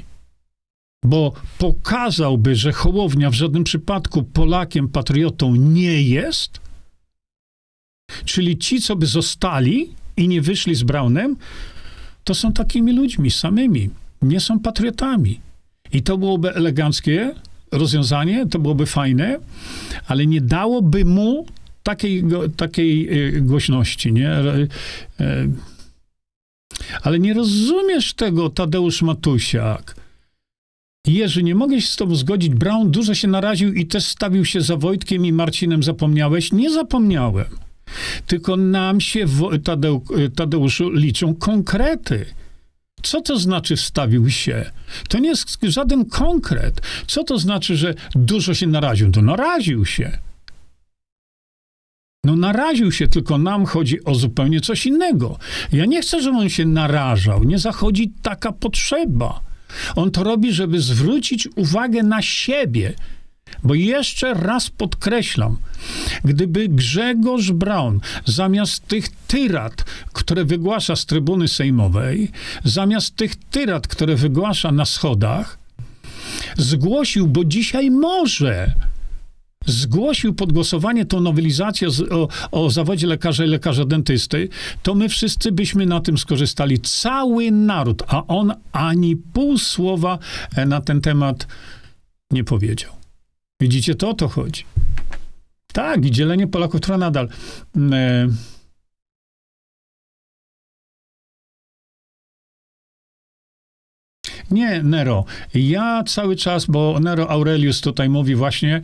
[1.05, 6.61] Bo pokazałby, że Hołownia w żadnym przypadku Polakiem, patriotą nie jest,
[8.25, 11.37] czyli ci, co by zostali i nie wyszli z Brownem,
[12.25, 13.91] to są takimi ludźmi samymi
[14.25, 15.41] nie są patriotami.
[15.93, 17.35] I to byłoby eleganckie
[17.73, 19.39] rozwiązanie, to byłoby fajne,
[20.07, 21.47] ale nie dałoby mu
[21.83, 22.25] takiej,
[22.57, 24.31] takiej e, głośności, nie?
[24.31, 24.67] E,
[27.03, 29.97] ale nie rozumiesz tego, Tadeusz Matusiak.
[31.07, 32.55] Jerzy, nie mogę się z tobą zgodzić.
[32.55, 35.83] Brown dużo się naraził i też stawił się za Wojtkiem i Marcinem.
[35.83, 36.53] Zapomniałeś?
[36.53, 37.47] Nie zapomniałem.
[38.27, 39.27] Tylko nam się,
[39.65, 40.03] Tadeu,
[40.37, 42.27] Tadeuszu, liczą konkrety.
[43.05, 44.71] Co to znaczy wstawił się?
[45.09, 46.81] To nie jest żaden konkret.
[47.07, 49.11] Co to znaczy, że dużo się naraził?
[49.11, 50.19] To naraził się.
[52.25, 55.39] No naraził się, tylko nam chodzi o zupełnie coś innego.
[55.73, 57.45] Ja nie chcę, żeby on się narażał.
[57.45, 59.41] Nie zachodzi taka potrzeba.
[59.97, 62.93] On to robi, żeby zwrócić uwagę na siebie.
[63.63, 65.57] Bo jeszcze raz podkreślam,
[66.25, 72.31] gdyby Grzegorz Braun zamiast tych tyrad, które wygłasza z trybuny sejmowej,
[72.65, 75.59] zamiast tych tyrad, które wygłasza na schodach,
[76.57, 78.75] zgłosił, bo dzisiaj może,
[79.67, 84.49] zgłosił pod głosowanie tą nowelizację o, o zawodzie lekarza i lekarza dentysty,
[84.83, 86.81] to my wszyscy byśmy na tym skorzystali.
[86.81, 90.19] Cały naród, a on ani pół słowa
[90.67, 91.47] na ten temat
[92.31, 92.94] nie powiedział.
[93.61, 94.65] Widzicie, to o to chodzi.
[95.73, 97.29] Tak, i dzielenie Polaków trwa nadal.
[97.93, 98.29] E,
[104.51, 105.25] Nie, Nero.
[105.55, 108.81] Ja cały czas, bo Nero Aurelius tutaj mówi właśnie,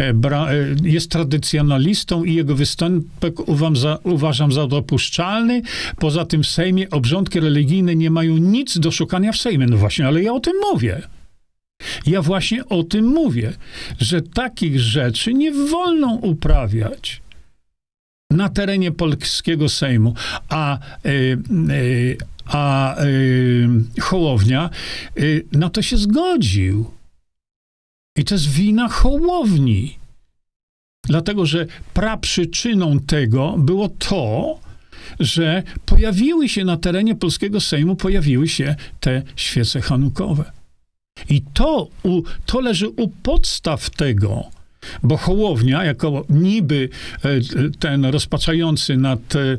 [0.00, 3.34] e, e, jest tradycjonalistą i jego występek
[3.74, 5.62] za, uważam za dopuszczalny.
[5.98, 9.66] Poza tym w Sejmie obrządki religijne nie mają nic do szukania w Sejmie.
[9.66, 11.02] No właśnie, ale ja o tym mówię.
[12.06, 13.52] Ja właśnie o tym mówię,
[13.98, 17.22] że takich rzeczy nie wolno uprawiać
[18.30, 20.14] na terenie polskiego Sejmu,
[20.48, 21.38] a, y,
[21.70, 23.68] y, a y,
[24.00, 24.70] Hołownia
[25.18, 26.90] y, na to się zgodził.
[28.16, 29.98] I to jest wina Hołowni.
[31.04, 34.58] Dlatego, że praprzyczyną tego było to,
[35.20, 40.52] że pojawiły się na terenie polskiego Sejmu, pojawiły się te świece hanukowe.
[41.28, 44.44] I to, u, to leży u podstaw tego,
[45.02, 46.88] bo Hołownia, jako niby
[47.24, 47.40] e,
[47.78, 49.58] ten rozpaczający nad e,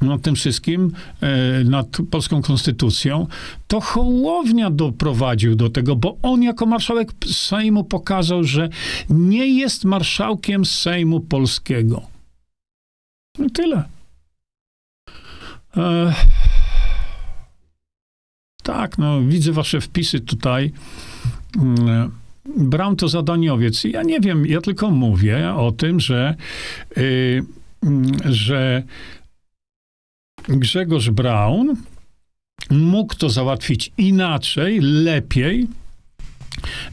[0.00, 3.26] nad tym wszystkim, e, nad polską konstytucją,
[3.66, 8.68] to Hołownia doprowadził do tego, bo on jako marszałek Sejmu pokazał, że
[9.10, 12.02] nie jest marszałkiem Sejmu polskiego.
[13.46, 13.84] I tyle.
[15.76, 16.14] E,
[18.62, 20.72] tak, no, widzę wasze wpisy tutaj.
[21.58, 22.10] Mm,
[22.56, 23.84] Bram to zadaniowiec.
[23.84, 26.34] Ja nie wiem, ja tylko mówię o tym, że,
[26.98, 27.42] y,
[28.24, 28.82] że
[30.48, 31.76] Grzegorz Braun
[32.70, 35.68] mógł to załatwić inaczej, lepiej,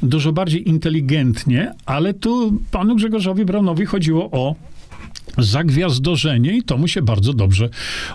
[0.03, 4.55] dużo bardziej inteligentnie, ale tu panu Grzegorzowi Braunowi chodziło o
[5.37, 7.69] zagwiazdorzenie i to mu się bardzo dobrze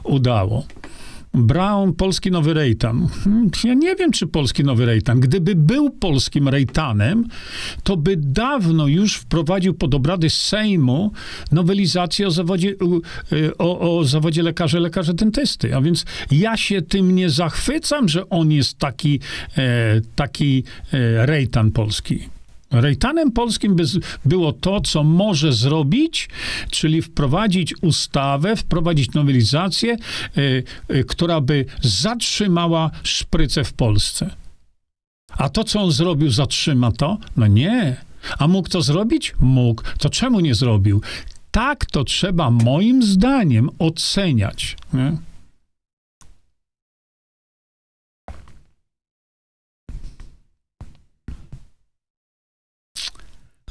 [0.05, 0.67] udało.
[1.35, 3.09] Brown, polski nowy Rejtan.
[3.25, 5.20] Hmm, ja nie wiem, czy polski nowy Rejtan.
[5.20, 7.29] Gdyby był polskim Rejtanem,
[7.83, 11.12] to by dawno już wprowadził pod obrady Sejmu
[11.53, 12.75] nowelizację o zawodzie,
[13.33, 15.77] y, o, o zawodzie lekarza, lekarza dentysty.
[15.77, 19.20] A więc ja się tym nie zachwycam, że on jest taki,
[19.59, 22.34] e, taki e, Rejtan polski.
[22.80, 23.84] Rejtanem polskim by
[24.24, 26.28] było to, co może zrobić,
[26.70, 29.96] czyli wprowadzić ustawę, wprowadzić nowelizację,
[30.38, 34.30] y, y, która by zatrzymała szprycę w Polsce.
[35.28, 37.18] A to, co on zrobił, zatrzyma to?
[37.37, 37.96] No nie.
[38.38, 39.34] A mógł to zrobić?
[39.40, 39.82] Mógł.
[39.98, 41.02] To czemu nie zrobił?
[41.50, 44.76] Tak to trzeba moim zdaniem oceniać.
[44.92, 45.16] Nie?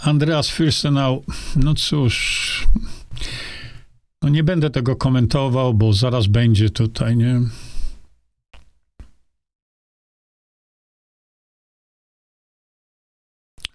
[0.03, 1.23] Andreas Fürstenau,
[1.55, 2.67] no cóż,
[4.21, 7.41] no nie będę tego komentował, bo zaraz będzie tutaj, nie?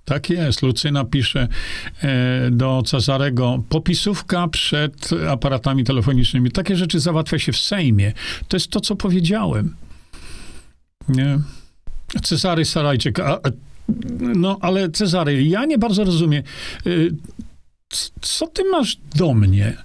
[0.04, 0.62] Tak jest.
[0.62, 1.48] Lucyna pisze
[2.02, 6.50] e, do Cezarego, popisówka przed aparatami telefonicznymi.
[6.50, 8.12] Takie rzeczy załatwia się w Sejmie.
[8.48, 9.76] To jest to, co powiedziałem.
[11.08, 11.38] Nie?
[12.22, 13.38] Cezary Sarajczyk, a,
[14.18, 16.42] no, ale Cezary, ja nie bardzo rozumiem.
[16.86, 17.14] Y,
[18.20, 19.76] co ty masz do mnie?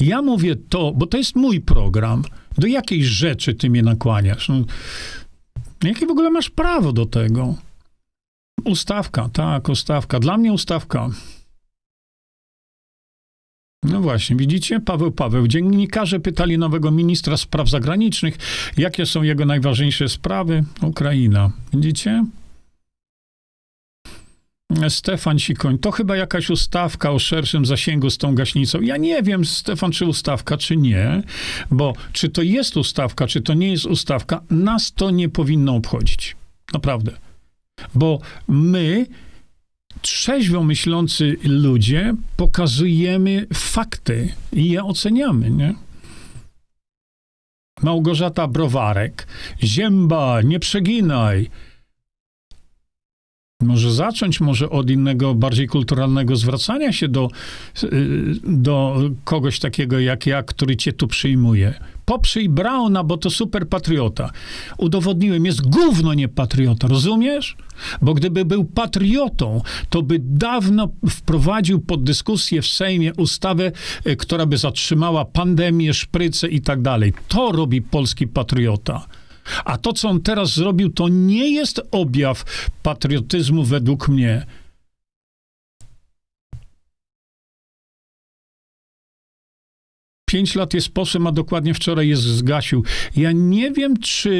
[0.00, 2.22] Ja mówię to, bo to jest mój program.
[2.58, 4.48] Do jakiej rzeczy ty mnie nakłaniasz?
[4.48, 4.64] No,
[5.82, 7.54] jakie w ogóle masz prawo do tego?
[8.64, 10.20] Ustawka, tak, ustawka.
[10.20, 11.10] Dla mnie ustawka.
[13.82, 14.80] No właśnie, widzicie?
[14.80, 15.46] Paweł Paweł.
[15.46, 18.38] Dziennikarze pytali nowego ministra spraw zagranicznych,
[18.76, 20.64] jakie są jego najważniejsze sprawy.
[20.82, 21.52] Ukraina.
[21.72, 22.24] Widzicie?
[24.88, 28.80] Stefan Sikoń, to chyba jakaś ustawka o szerszym zasięgu z tą gaśnicą.
[28.80, 31.22] Ja nie wiem, Stefan, czy ustawka, czy nie,
[31.70, 36.36] bo czy to jest ustawka, czy to nie jest ustawka, nas to nie powinno obchodzić.
[36.72, 37.12] Naprawdę.
[37.94, 39.06] Bo my
[40.02, 45.74] trzeźwo myślący ludzie pokazujemy fakty i je oceniamy, nie?
[47.82, 49.26] Małgorzata Browarek.
[49.62, 51.50] Zięba, nie przeginaj.
[53.62, 57.30] Może zacząć może od innego, bardziej kulturalnego zwracania się do,
[57.82, 57.88] y,
[58.44, 61.74] do kogoś takiego jak ja, który cię tu przyjmuje.
[62.04, 64.30] Poprzyj Brauna, bo to super patriota.
[64.76, 67.56] Udowodniłem, jest gówno nie patriota, rozumiesz?
[68.02, 73.72] Bo gdyby był patriotą, to by dawno wprowadził pod dyskusję w Sejmie ustawę,
[74.06, 77.12] y, która by zatrzymała pandemię, szprycę i tak dalej.
[77.28, 79.06] To robi polski patriota.
[79.64, 82.44] A to, co on teraz zrobił, to nie jest objaw
[82.82, 84.46] patriotyzmu według mnie.
[90.28, 92.84] Pięć lat jest posłem, a dokładnie wczoraj jest zgasił.
[93.16, 94.30] Ja nie wiem, czy.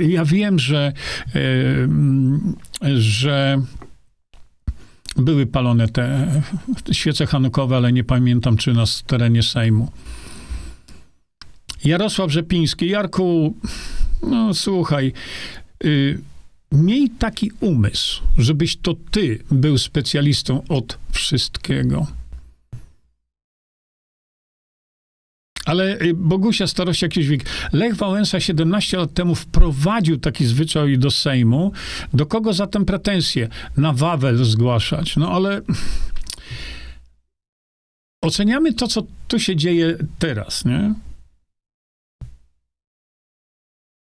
[0.00, 0.92] Y, ja wiem, że,
[1.36, 3.62] y, że
[5.16, 6.28] były palone te
[6.92, 9.90] świece hanukowe, ale nie pamiętam, czy na terenie Sejmu.
[11.84, 12.88] Jarosław Rzepiński.
[12.88, 13.54] Jarku,
[14.22, 15.12] no słuchaj,
[15.84, 16.18] y,
[16.72, 22.06] miej taki umysł, żebyś to ty był specjalistą od wszystkiego.
[25.64, 27.26] Ale y, Bogusia Starość Jakiś
[27.72, 31.72] Lech Wałęsa 17 lat temu wprowadził taki zwyczaj do Sejmu.
[32.14, 33.48] Do kogo zatem pretensje?
[33.76, 35.16] Na Wawel zgłaszać.
[35.16, 35.60] No ale
[38.22, 40.94] oceniamy to, co tu się dzieje teraz, nie?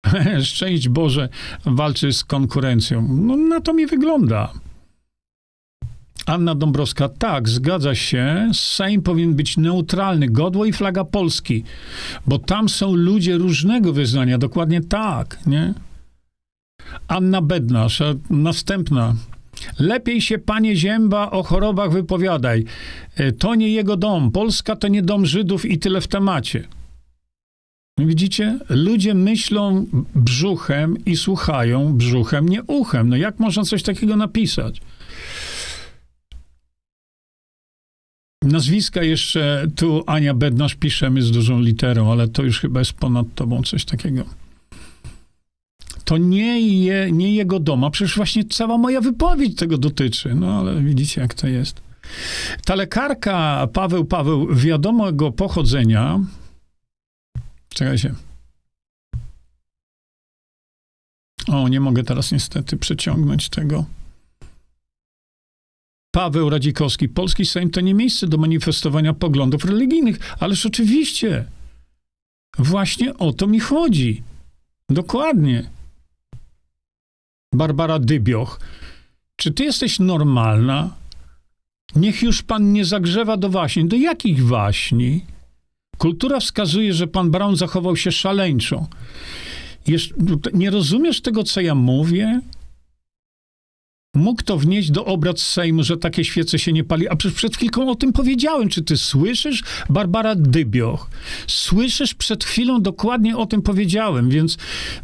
[0.43, 1.29] Szczęść Boże
[1.65, 3.07] walczy z konkurencją.
[3.11, 4.53] No na to mi wygląda.
[6.25, 8.49] Anna Dąbrowska, tak, zgadza się.
[8.53, 11.63] Sejm powinien być neutralny, godło i flaga Polski,
[12.27, 15.73] bo tam są ludzie różnego wyznania, dokładnie tak, nie?
[17.07, 19.15] Anna Bednarz, następna.
[19.79, 22.65] Lepiej się, panie Zięba, o chorobach wypowiadaj.
[23.15, 24.31] E, to nie jego dom.
[24.31, 26.67] Polska to nie dom Żydów i tyle w temacie.
[28.05, 28.59] Widzicie?
[28.69, 29.85] Ludzie myślą
[30.15, 33.09] brzuchem i słuchają brzuchem, nie uchem.
[33.09, 34.81] No jak można coś takiego napisać?
[38.43, 43.27] Nazwiska jeszcze tu Ania Bednarz piszemy z dużą literą, ale to już chyba jest ponad
[43.35, 44.23] tobą coś takiego.
[46.05, 50.35] To nie, je, nie jego doma, przecież właśnie cała moja wypowiedź tego dotyczy.
[50.35, 51.81] No ale widzicie, jak to jest.
[52.65, 56.19] Ta lekarka Paweł Paweł wiadomego pochodzenia,
[57.69, 58.15] czekajcie.
[61.47, 63.85] O, nie mogę teraz niestety przeciągnąć tego.
[66.11, 71.45] Paweł Radzikowski, Polski Sejm to nie miejsce do manifestowania poglądów religijnych, ależ oczywiście.
[72.57, 74.23] Właśnie o to mi chodzi.
[74.89, 75.69] Dokładnie.
[77.53, 78.59] Barbara Dybioch,
[79.35, 80.95] czy ty jesteś normalna?
[81.95, 83.87] Niech już pan nie zagrzewa do waśni.
[83.87, 85.25] Do jakich waśni?
[85.99, 88.87] Kultura wskazuje, że pan Brown zachował się szaleńczo.
[90.53, 92.41] nie rozumiesz tego, co ja mówię?
[94.15, 97.09] Mógł to wnieść do obrad Sejmu, że takie świece się nie pali.
[97.09, 98.69] A przecież przed chwilką o tym powiedziałem.
[98.69, 99.63] Czy ty słyszysz?
[99.89, 101.09] Barbara Dybioch.
[101.47, 102.13] Słyszysz?
[102.13, 104.29] Przed chwilą dokładnie o tym powiedziałem.
[104.29, 104.57] Więc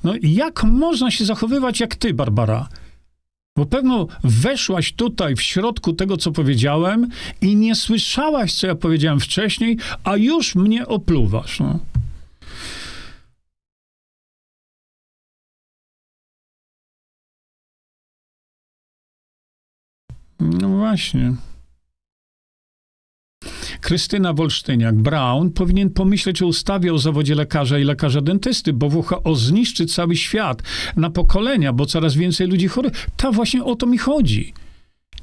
[0.04, 2.70] no, jak można się zachowywać jak ty, Barbara?
[3.58, 7.10] Bo pewno weszłaś tutaj w środku tego, co powiedziałem
[7.42, 11.60] i nie słyszałaś, co ja powiedziałem wcześniej, a już mnie opluwasz.
[11.60, 11.80] No.
[20.40, 21.34] No właśnie.
[23.86, 29.36] Krystyna Wolsztyniak, Brown powinien pomyśleć o ustawie o zawodzie lekarza i lekarza dentysty, bo WHO
[29.36, 30.62] zniszczy cały świat
[30.96, 32.92] na pokolenia, bo coraz więcej ludzi chorych.
[33.18, 34.54] Ta właśnie o to mi chodzi.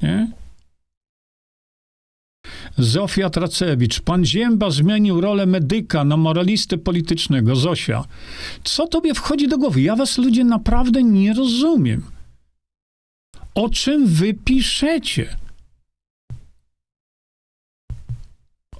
[0.01, 0.31] Nie?
[2.77, 4.01] Zofia Tracewicz.
[4.01, 7.55] Pan Zięba zmienił rolę medyka na moralistę politycznego.
[7.55, 8.03] Zosia.
[8.63, 9.81] Co tobie wchodzi do głowy?
[9.81, 12.03] Ja was ludzie naprawdę nie rozumiem
[13.55, 15.37] o czym wy piszecie.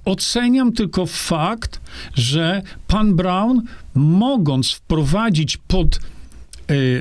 [0.04, 1.80] Oceniam tylko fakt,
[2.14, 3.62] że pan Brown,
[3.94, 6.00] mogąc wprowadzić pod,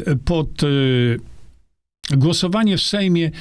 [0.07, 3.31] e, pod e, głosowanie w Sejmie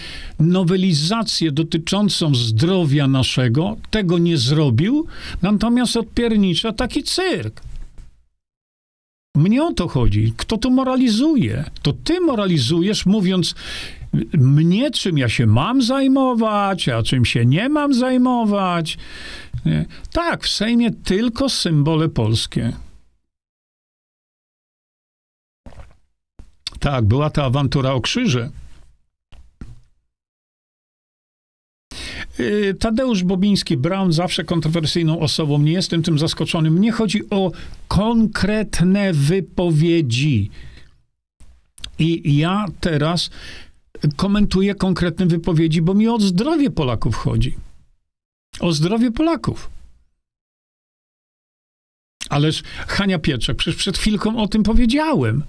[0.40, 5.06] nowelizację dotyczącą zdrowia naszego, tego nie zrobił,
[5.42, 7.60] natomiast odpiernicza taki cyrk.
[9.36, 10.32] Mnie o to chodzi.
[10.36, 11.64] Kto to moralizuje?
[11.82, 13.54] To ty moralizujesz, mówiąc,
[14.32, 18.98] mnie, czym ja się mam zajmować, a czym się nie mam zajmować.
[19.64, 19.86] Nie?
[20.12, 22.72] Tak, w Sejmie tylko symbole polskie.
[26.80, 28.50] Tak, była ta awantura o krzyże.
[32.40, 35.58] Y, Tadeusz Bobiński, Brown, zawsze kontrowersyjną osobą.
[35.58, 36.70] Nie jestem tym zaskoczony.
[36.70, 37.52] Mnie chodzi o
[37.88, 40.50] konkretne wypowiedzi.
[41.98, 43.30] I ja teraz
[44.16, 47.56] komentuję konkretne wypowiedzi, bo mi o zdrowie Polaków chodzi.
[48.60, 49.70] O zdrowie Polaków.
[52.30, 55.44] Ależ Hania Pietrzak, przecież przed chwilką o tym powiedziałem.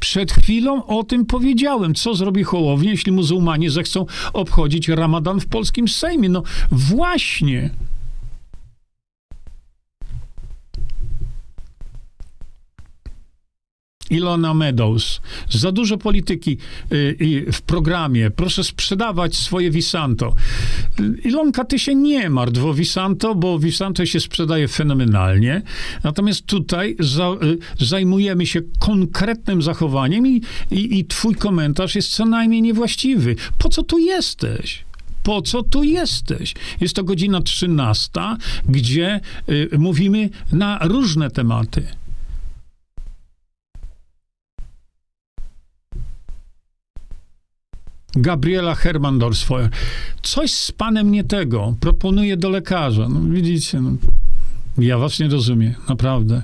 [0.00, 1.94] Przed chwilą o tym powiedziałem.
[1.94, 6.28] Co zrobi Hołownia, jeśli muzułmanie zechcą obchodzić Ramadan w polskim Sejmie?
[6.28, 7.70] No właśnie.
[14.10, 15.20] Ilona Meadows.
[15.50, 16.58] Za dużo polityki
[16.92, 18.30] y, w programie.
[18.30, 20.34] Proszę sprzedawać swoje Visanto.
[21.24, 25.62] Ilonka, ty się nie martw o Visanto, bo Visanto się sprzedaje fenomenalnie.
[26.04, 27.30] Natomiast tutaj za,
[27.80, 33.36] y, zajmujemy się konkretnym zachowaniem i, i, i twój komentarz jest co najmniej niewłaściwy.
[33.58, 34.88] Po co tu jesteś?
[35.28, 36.54] po co tu jesteś?
[36.80, 38.10] Jest to godzina 13,
[38.68, 41.82] gdzie y, mówimy na różne tematy.
[48.16, 49.70] Gabriela Herman Dorsfeuer.
[50.22, 51.74] Coś z panem nie tego.
[51.80, 53.08] Proponuję do lekarza.
[53.08, 53.90] No widzicie, no,
[54.78, 56.42] ja was nie rozumiem, naprawdę.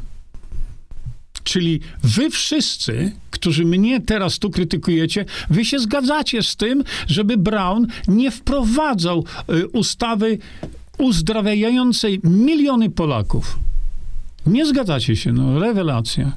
[1.45, 7.87] Czyli wy wszyscy, którzy mnie teraz tu krytykujecie, wy się zgadzacie z tym, żeby Brown
[8.09, 10.39] nie wprowadzał y, ustawy
[10.99, 13.59] uzdrawiającej miliony Polaków.
[14.47, 16.33] Nie zgadzacie się, no rewelacja.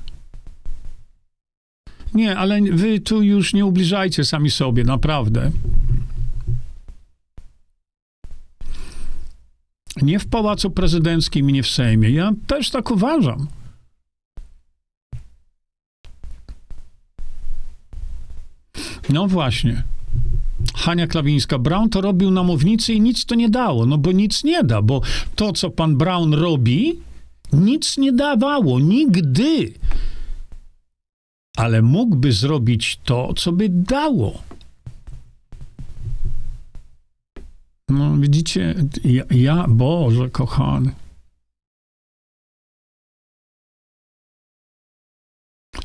[2.14, 5.52] Nie, ale wy tu już nie ubliżajcie sami sobie, naprawdę.
[10.02, 12.10] Nie w Pałacu Prezydenckim nie w Sejmie.
[12.10, 13.48] Ja też tak uważam.
[19.10, 19.84] No właśnie.
[20.76, 21.60] Hania Klawińska.
[21.60, 23.86] Brown to robił na mównicy i nic to nie dało.
[23.86, 25.02] No bo nic nie da, bo
[25.36, 27.00] to, co pan Brown robi,
[27.54, 28.80] nic nie dawało.
[28.80, 29.74] Nigdy.
[31.58, 34.42] Ale mógłby zrobić to, co by dało.
[37.90, 40.92] No widzicie, ja, ja Boże kochany.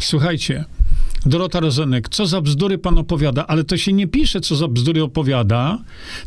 [0.01, 0.65] Słuchajcie,
[1.27, 5.03] Dorota Rozenek, co za bzdury pan opowiada, ale to się nie pisze, co za bzdury
[5.03, 5.79] opowiada,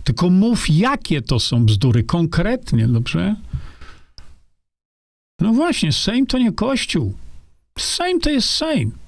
[0.03, 3.35] tylko mów, jakie to są bzdury, konkretnie, dobrze?
[5.39, 7.13] No właśnie, Sejm to nie Kościół.
[7.79, 9.04] Sejm to jest Sejm.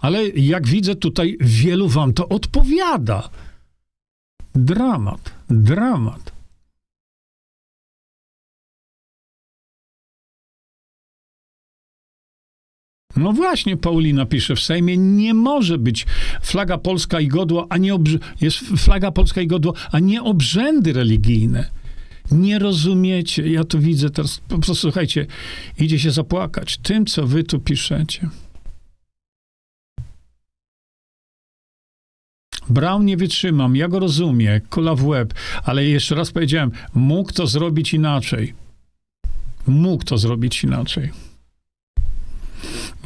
[0.00, 3.30] Ale jak widzę tutaj, wielu wam to odpowiada.
[4.54, 6.36] Dramat, dramat.
[13.16, 16.06] No właśnie, Paulina pisze w Sejmie, nie może być
[16.42, 20.92] flaga polska i godło, a nie obrz- jest flaga polska i godło, a nie obrzędy
[20.92, 21.70] religijne.
[22.30, 23.48] Nie rozumiecie.
[23.48, 24.38] Ja to widzę teraz.
[24.38, 25.26] Po prostu słuchajcie,
[25.78, 28.28] idzie się zapłakać tym, co wy tu piszecie.
[32.70, 37.46] Brown nie wytrzymam, ja go rozumiem, kula w łeb, ale jeszcze raz powiedziałem, mógł to
[37.46, 38.54] zrobić inaczej.
[39.66, 41.10] Mógł to zrobić inaczej.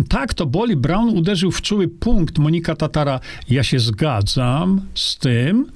[0.08, 0.76] Tak, to boli.
[0.76, 2.38] Brown uderzył w czuły punkt.
[2.38, 5.72] Monika Tatara, ja się zgadzam z tym,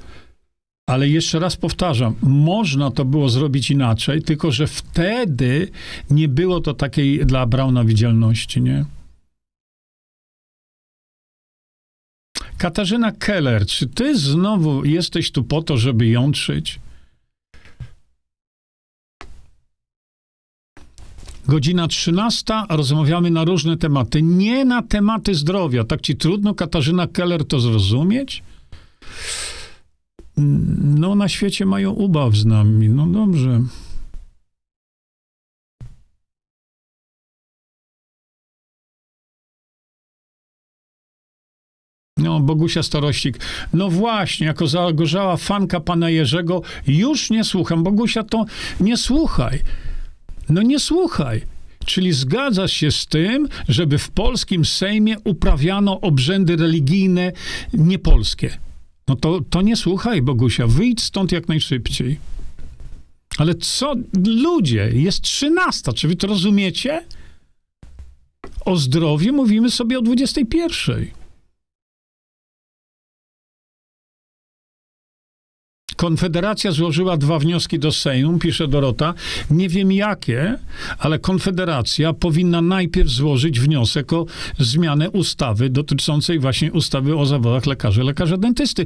[0.86, 5.68] ale jeszcze raz powtarzam, można to było zrobić inaczej, tylko że wtedy
[6.10, 8.84] nie było to takiej dla Brauna widzialności, nie?
[12.64, 16.80] Katarzyna Keller, czy ty znowu jesteś tu po to, żeby jątrzyć?
[21.48, 25.84] Godzina 13, rozmawiamy na różne tematy, nie na tematy zdrowia.
[25.84, 28.42] Tak ci trudno, Katarzyna Keller, to zrozumieć?
[30.36, 32.88] No, na świecie mają ubaw z nami.
[32.88, 33.60] No dobrze.
[42.24, 43.38] No, Bogusia Starościk.
[43.72, 47.82] No właśnie, jako zagorzała fanka pana Jerzego, już nie słucham.
[47.82, 48.44] Bogusia, to
[48.80, 49.60] nie słuchaj.
[50.48, 51.42] No nie słuchaj.
[51.86, 57.32] Czyli zgadzasz się z tym, żeby w polskim Sejmie uprawiano obrzędy religijne
[57.72, 58.58] niepolskie.
[59.08, 62.18] No to, to nie słuchaj, Bogusia, wyjdź stąd jak najszybciej.
[63.38, 63.94] Ale co,
[64.26, 67.04] ludzie, jest trzynasta, czy wy to rozumiecie?
[68.64, 71.23] O zdrowiu mówimy sobie o 21.
[75.96, 79.14] Konfederacja złożyła dwa wnioski do Sejmu, pisze Dorota.
[79.50, 80.58] Nie wiem jakie,
[80.98, 84.26] ale Konfederacja powinna najpierw złożyć wniosek o
[84.58, 88.84] zmianę ustawy dotyczącej właśnie ustawy o zawodach lekarzy, lekarza dentysty.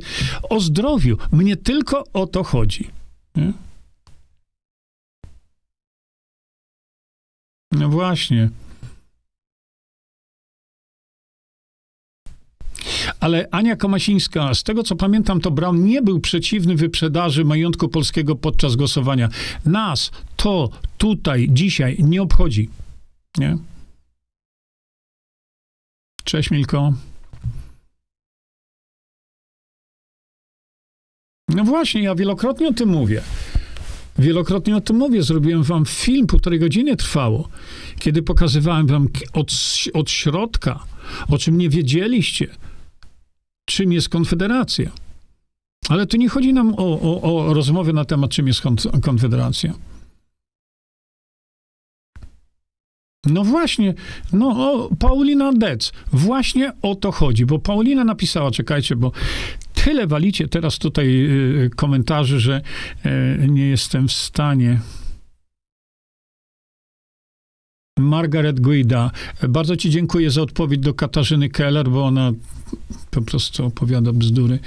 [0.51, 1.17] O zdrowiu.
[1.33, 2.89] Mnie tylko o to chodzi.
[3.37, 3.53] Nie?
[7.73, 8.51] No właśnie.
[13.21, 18.37] Ale Ania Komasińska, z tego co pamiętam, to Brown nie był przeciwny wyprzedaży majątku polskiego
[18.37, 19.29] podczas głosowania.
[19.67, 22.71] Nas to tutaj, dzisiaj nie obchodzi.
[23.39, 23.59] Nie?
[26.25, 26.93] Cześć, Milko.
[31.49, 33.23] No właśnie, ja wielokrotnie o tym mówię.
[34.19, 35.23] Wielokrotnie o tym mówię.
[35.23, 37.49] Zrobiłem wam film, półtorej godziny trwało,
[37.99, 39.53] kiedy pokazywałem wam od,
[39.95, 40.85] od środka,
[41.29, 42.47] o czym nie wiedzieliście,
[43.69, 44.91] czym jest Konfederacja.
[45.89, 48.63] Ale tu nie chodzi nam o, o, o rozmowę na temat, czym jest
[49.03, 49.75] Konfederacja.
[53.27, 53.95] No właśnie,
[54.33, 59.13] no o, Paulina Dec, właśnie o to chodzi, bo Paulina napisała, czekajcie, bo
[59.75, 62.61] tyle walicie teraz tutaj y, komentarzy, że
[63.43, 64.81] y, nie jestem w stanie.
[67.99, 69.11] Margaret Guida.
[69.49, 72.33] Bardzo Ci dziękuję za odpowiedź do Katarzyny Keller, bo ona
[73.11, 74.59] po prostu opowiada bzdury.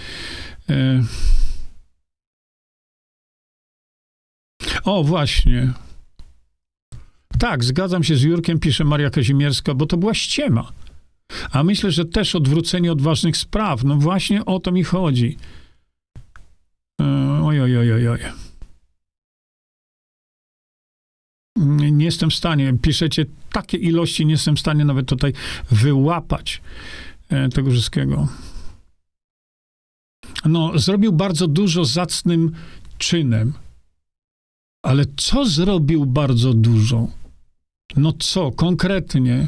[0.70, 1.04] E,
[4.84, 5.74] o, właśnie.
[7.40, 10.72] Tak, zgadzam się z Jurkiem, pisze Maria Kazimierska, bo to była ściema.
[11.52, 13.84] A myślę, że też odwrócenie od ważnych spraw.
[13.84, 15.38] No właśnie o to mi chodzi.
[17.02, 17.06] E,
[17.44, 18.51] oj, oj, oj, oj, oj.
[21.92, 25.34] Nie jestem w stanie, piszecie takie ilości, nie jestem w stanie nawet tutaj
[25.72, 26.62] wyłapać
[27.30, 28.28] e, tego wszystkiego.
[30.46, 32.52] No, zrobił bardzo dużo zacnym
[32.98, 33.54] czynem.
[34.86, 37.08] Ale co zrobił bardzo dużo?
[37.96, 39.48] No co konkretnie?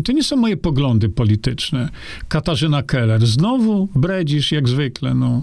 [0.00, 1.88] To nie są moje poglądy polityczne.
[2.28, 5.14] Katarzyna Keller, znowu bredzisz jak zwykle.
[5.14, 5.40] No.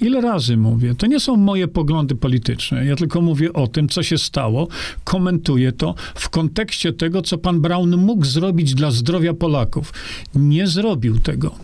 [0.00, 0.94] Ile razy mówię?
[0.94, 2.86] To nie są moje poglądy polityczne.
[2.86, 4.68] Ja tylko mówię o tym, co się stało.
[5.04, 9.92] Komentuję to w kontekście tego, co pan Brown mógł zrobić dla zdrowia Polaków.
[10.34, 11.54] Nie zrobił tego,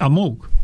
[0.00, 0.57] a mógł.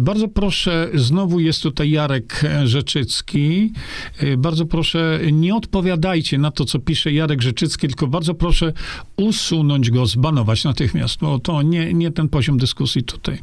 [0.00, 3.72] Bardzo proszę, znowu jest tutaj Jarek Rzeczycki.
[4.18, 8.72] E, bardzo proszę, nie odpowiadajcie na to, co pisze Jarek Rzeczycki, tylko bardzo proszę
[9.16, 13.38] usunąć go, zbanować natychmiast, bo to nie, nie ten poziom dyskusji tutaj.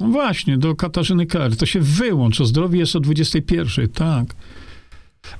[0.00, 1.56] No właśnie, do Katarzyny Keller.
[1.56, 4.34] To się wyłącz, o zdrowie jest o 21, tak.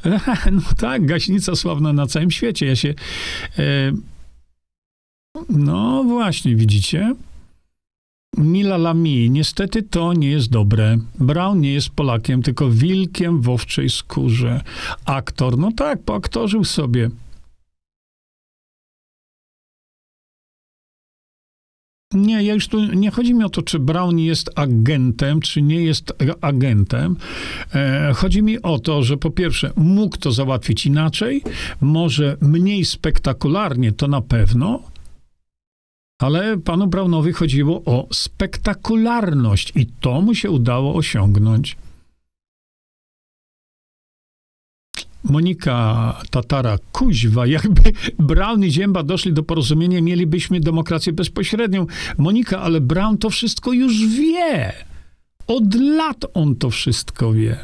[0.52, 2.66] No tak, gaśnica sławna na całym świecie.
[2.66, 2.94] Ja się...
[3.58, 3.92] E,
[5.48, 7.14] no właśnie, widzicie?
[8.36, 10.98] Mila Lamy, niestety to nie jest dobre.
[11.20, 14.60] Brown nie jest Polakiem, tylko wilkiem w owczej skórze.
[15.04, 17.10] Aktor, no tak, poaktorzył sobie.
[22.12, 25.82] Nie, ja już tu nie chodzi mi o to, czy Brown jest agentem, czy nie
[25.84, 27.16] jest agentem.
[27.74, 31.42] E, chodzi mi o to, że po pierwsze mógł to załatwić inaczej,
[31.80, 34.82] może mniej spektakularnie, to na pewno,
[36.18, 41.76] ale panu Brownowi chodziło o spektakularność i to mu się udało osiągnąć.
[45.24, 51.86] Monika Tatara, kuźwa, jakby Brown i Zięba doszli do porozumienia, mielibyśmy demokrację bezpośrednią.
[52.18, 54.72] Monika, ale Brown to wszystko już wie.
[55.46, 57.58] Od lat on to wszystko wie.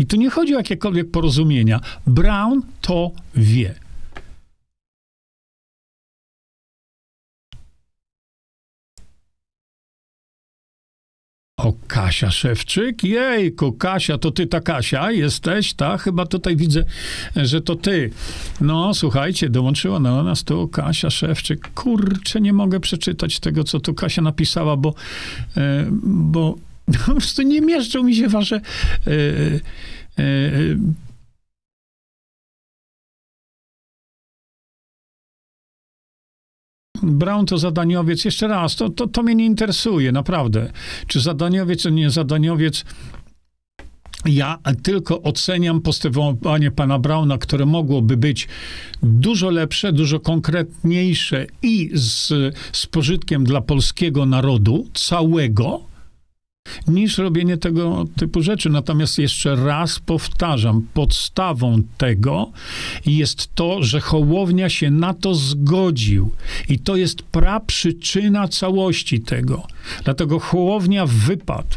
[0.00, 1.80] I tu nie chodzi o jakiekolwiek porozumienia.
[2.06, 3.85] Brown to wie.
[11.58, 13.04] O, Kasia Szewczyk?
[13.04, 16.02] Jejku, Kasia, to ty ta Kasia jesteś, tak?
[16.02, 16.84] Chyba tutaj widzę,
[17.36, 18.10] że to ty.
[18.60, 21.70] No, słuchajcie, dołączyła na nas tu Kasia Szewczyk.
[21.74, 24.94] Kurczę, nie mogę przeczytać tego, co tu Kasia napisała, bo,
[25.56, 26.54] e, bo
[27.06, 29.10] po prostu nie mieszczą mi się wasze e,
[30.18, 30.32] e,
[37.06, 38.24] Brown to zadaniowiec.
[38.24, 40.72] Jeszcze raz, to, to, to mnie nie interesuje, naprawdę.
[41.06, 42.84] Czy zadaniowiec, czy nie zadaniowiec.
[44.24, 48.48] Ja tylko oceniam postępowanie pana Brauna, które mogłoby być
[49.02, 52.32] dużo lepsze, dużo konkretniejsze i z,
[52.72, 55.80] z pożytkiem dla polskiego narodu całego,
[56.88, 58.70] niż robienie tego typu rzeczy.
[58.70, 62.50] Natomiast jeszcze raz powtarzam, podstawą tego
[63.06, 66.30] jest to, że Hołownia się na to zgodził.
[66.68, 69.66] I to jest praprzyczyna całości tego.
[70.04, 71.68] Dlatego Hołownia wypadł.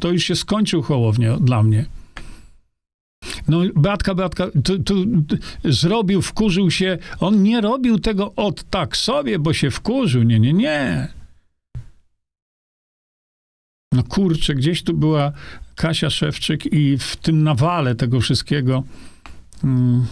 [0.00, 1.86] To już się skończył Hołownia dla mnie.
[3.48, 6.98] No, Beatka, Beatka, tu, tu, tu, zrobił, wkurzył się.
[7.20, 10.22] On nie robił tego od tak sobie, bo się wkurzył.
[10.22, 11.08] Nie, nie, nie.
[13.94, 15.32] No kurczę, gdzieś tu była
[15.74, 18.82] Kasia Szewczyk i w tym nawale tego wszystkiego
[19.62, 20.06] hmm,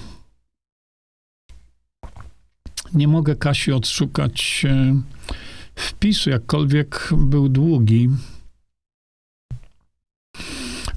[2.94, 5.02] nie mogę Kasi odszukać e,
[5.74, 8.08] wpisu, jakkolwiek był długi.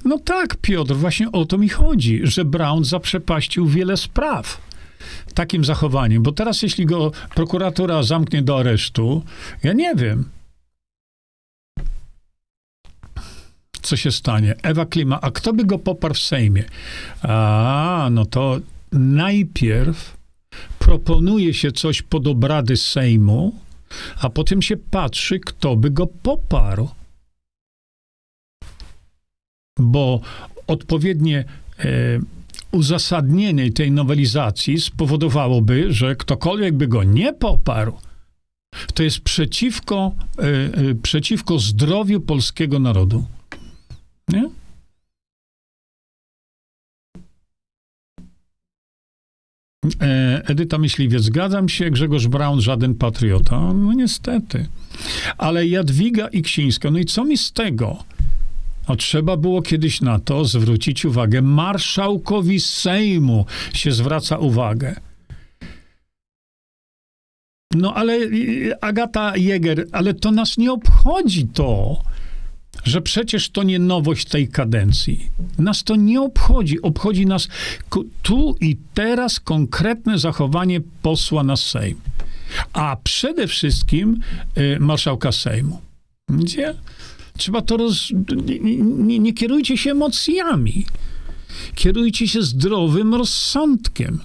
[0.04, 4.66] No tak, Piotr, właśnie o to mi chodzi, że Brown zaprzepaścił wiele spraw
[5.34, 9.24] takim zachowaniem, bo teraz jeśli go prokuratura zamknie do aresztu,
[9.62, 10.24] ja nie wiem,
[13.86, 14.54] co się stanie.
[14.62, 16.64] Ewa Klima, a kto by go poparł w Sejmie?
[17.22, 18.60] A, no to
[18.92, 20.16] najpierw
[20.78, 23.54] proponuje się coś pod obrady Sejmu,
[24.20, 26.88] a potem się patrzy, kto by go poparł.
[29.78, 30.20] Bo
[30.66, 31.44] odpowiednie
[31.78, 31.84] e,
[32.72, 37.92] uzasadnienie tej nowelizacji spowodowałoby, że ktokolwiek by go nie poparł,
[38.94, 43.24] to jest przeciwko, e, e, przeciwko zdrowiu polskiego narodu.
[44.28, 44.50] Nie?
[50.02, 53.72] E, Edyta Myśliwiec, zgadzam się, Grzegorz Braun, żaden patriota.
[53.72, 54.66] No niestety.
[55.38, 58.04] Ale Jadwiga Iksińska, no i co mi z tego?
[58.86, 61.42] A trzeba było kiedyś na to zwrócić uwagę.
[61.42, 64.96] Marszałkowi Sejmu się zwraca uwagę.
[67.74, 68.18] No ale
[68.80, 72.02] Agata Jäger, ale to nas nie obchodzi to.
[72.84, 75.30] Że przecież to nie nowość tej kadencji.
[75.58, 76.82] Nas to nie obchodzi.
[76.82, 77.48] Obchodzi nas
[78.22, 81.96] tu i teraz konkretne zachowanie posła na Sejm.
[82.72, 84.20] A przede wszystkim
[84.58, 85.80] y, marszałka Sejmu.
[86.28, 86.74] Gdzie?
[87.38, 88.10] Trzeba to roz...
[88.46, 90.86] Nie, nie, nie kierujcie się emocjami.
[91.74, 94.20] Kierujcie się zdrowym rozsądkiem.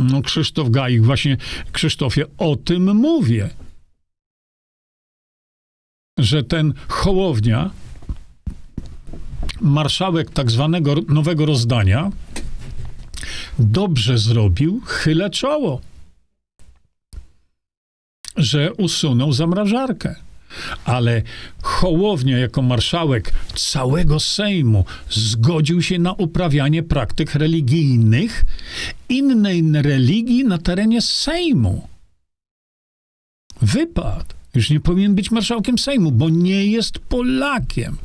[0.00, 1.36] No, Krzysztof Gajik, właśnie
[1.72, 3.50] Krzysztofie, o tym mówię.
[6.18, 7.70] Że ten Hołownia,
[9.60, 12.10] marszałek tak zwanego nowego rozdania,
[13.58, 15.80] dobrze zrobił, chylę czoło,
[18.36, 20.29] że usunął zamrażarkę.
[20.84, 21.22] Ale
[21.62, 28.44] Hołownia jako marszałek całego Sejmu zgodził się na uprawianie praktyk religijnych
[29.08, 31.88] innej religii na terenie Sejmu.
[33.62, 34.34] Wypad.
[34.54, 37.96] Już nie powinien być marszałkiem Sejmu, bo nie jest Polakiem.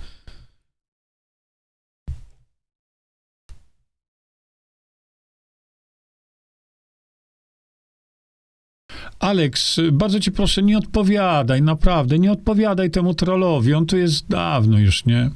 [9.26, 14.80] Aleks, bardzo ci proszę, nie odpowiadaj, naprawdę, nie odpowiadaj temu trollowi, on tu jest dawno
[14.80, 15.30] już, nie?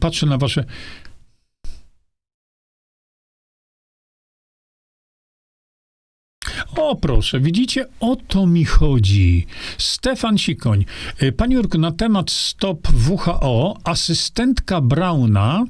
[0.00, 0.64] Patrzę na wasze
[6.84, 9.46] O, proszę, widzicie, o to mi chodzi.
[9.78, 10.84] Stefan Sikoń.
[11.22, 15.64] Y, Pani Jurku, na temat stop WHO asystentka Brauna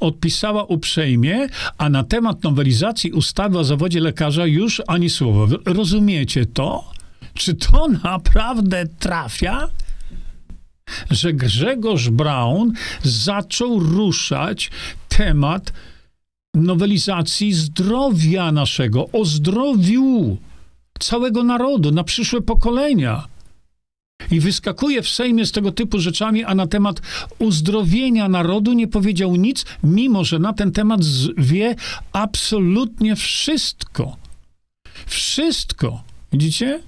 [0.00, 1.48] odpisała uprzejmie,
[1.78, 5.56] a na temat nowelizacji ustawy o zawodzie lekarza już ani słowa.
[5.64, 6.90] Rozumiecie to?
[7.34, 9.68] Czy to naprawdę trafia?
[11.10, 14.70] Że Grzegorz Braun zaczął ruszać
[15.08, 15.72] temat
[16.56, 20.36] nowelizacji zdrowia naszego, o zdrowiu
[21.00, 23.24] całego narodu na przyszłe pokolenia.
[24.30, 27.00] I wyskakuje w Sejmie z tego typu rzeczami, a na temat
[27.38, 31.00] uzdrowienia narodu nie powiedział nic, mimo że na ten temat
[31.38, 31.74] wie
[32.12, 34.16] absolutnie wszystko.
[35.06, 36.02] Wszystko.
[36.32, 36.82] Widzicie?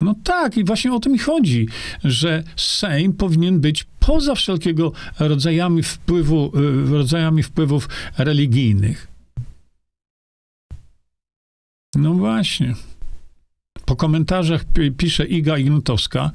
[0.00, 1.68] No tak, i właśnie o tym chodzi,
[2.04, 6.52] że Sejm powinien być poza wszelkiego rodzajami, wpływu,
[6.86, 7.88] y, rodzajami wpływów
[8.18, 9.08] religijnych.
[11.94, 12.74] No właśnie.
[13.84, 14.64] Po komentarzach
[14.96, 16.30] pisze Iga Ignatowska,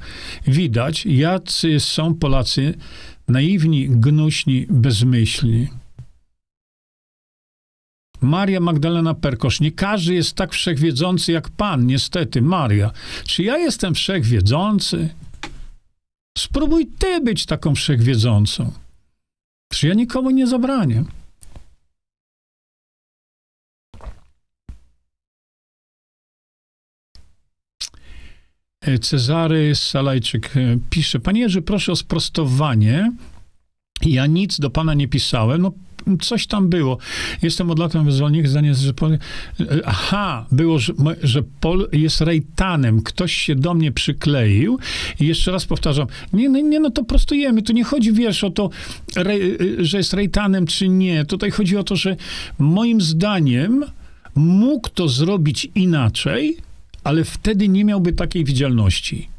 [0.46, 2.74] widać, jacy są Polacy
[3.28, 5.68] naiwni, gnuśni, bezmyślni.
[8.20, 9.60] Maria Magdalena Perkosz.
[9.60, 12.90] Nie każdy jest tak wszechwiedzący jak Pan, niestety, Maria.
[13.24, 15.08] Czy ja jestem wszechwiedzący?
[16.38, 18.72] Spróbuj ty być taką wszechwiedzącą.
[19.72, 21.06] Czy ja nikomu nie zabraniam?
[29.00, 33.12] Cezary Salajczyk e, pisze, Panie Jerzy, proszę o sprostowanie.
[34.02, 35.62] Ja nic do Pana nie pisałem.
[35.62, 35.72] No,
[36.20, 36.98] coś tam było.
[37.42, 39.18] Jestem od lat wyzwolnik, zdanie, że Pol...
[39.84, 40.92] Aha, było, że,
[41.22, 43.02] że Pol jest rejtanem.
[43.02, 44.78] Ktoś się do mnie przykleił
[45.20, 47.62] i jeszcze raz powtarzam, nie, nie, nie no to prostujemy.
[47.62, 48.70] Tu nie chodzi, wiesz, o to,
[49.78, 51.24] że jest rejtanem czy nie.
[51.24, 52.16] Tutaj chodzi o to, że
[52.58, 53.84] moim zdaniem
[54.34, 56.56] mógł to zrobić inaczej,
[57.04, 59.35] ale wtedy nie miałby takiej widzialności.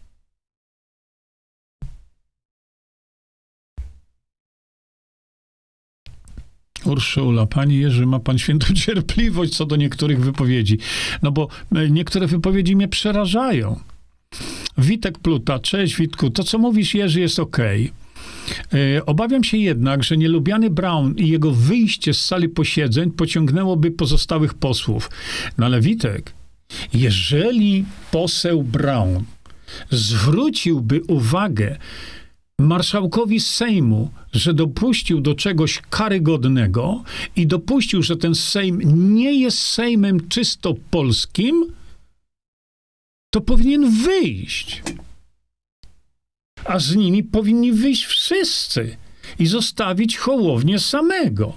[6.87, 10.77] Urszula, Panie Jerzy, ma Pan świętą cierpliwość co do niektórych wypowiedzi.
[11.21, 13.79] No bo e, niektóre wypowiedzi mnie przerażają.
[14.77, 17.91] Witek Pluta, cześć Witku, to co mówisz Jerzy jest okej.
[18.67, 19.05] Okay.
[19.05, 25.09] Obawiam się jednak, że nielubiany Brown i jego wyjście z sali posiedzeń pociągnęłoby pozostałych posłów.
[25.57, 26.33] No ale Witek,
[26.93, 29.23] jeżeli poseł Brown
[29.91, 31.77] zwróciłby uwagę
[32.59, 37.03] marszałkowi Sejmu, że dopuścił do czegoś karygodnego
[37.35, 38.81] i dopuścił, że ten Sejm
[39.15, 41.73] nie jest Sejmem czysto polskim,
[43.33, 44.83] to powinien wyjść.
[46.65, 48.97] A z nimi powinni wyjść wszyscy
[49.39, 51.53] i zostawić Hołownię samego.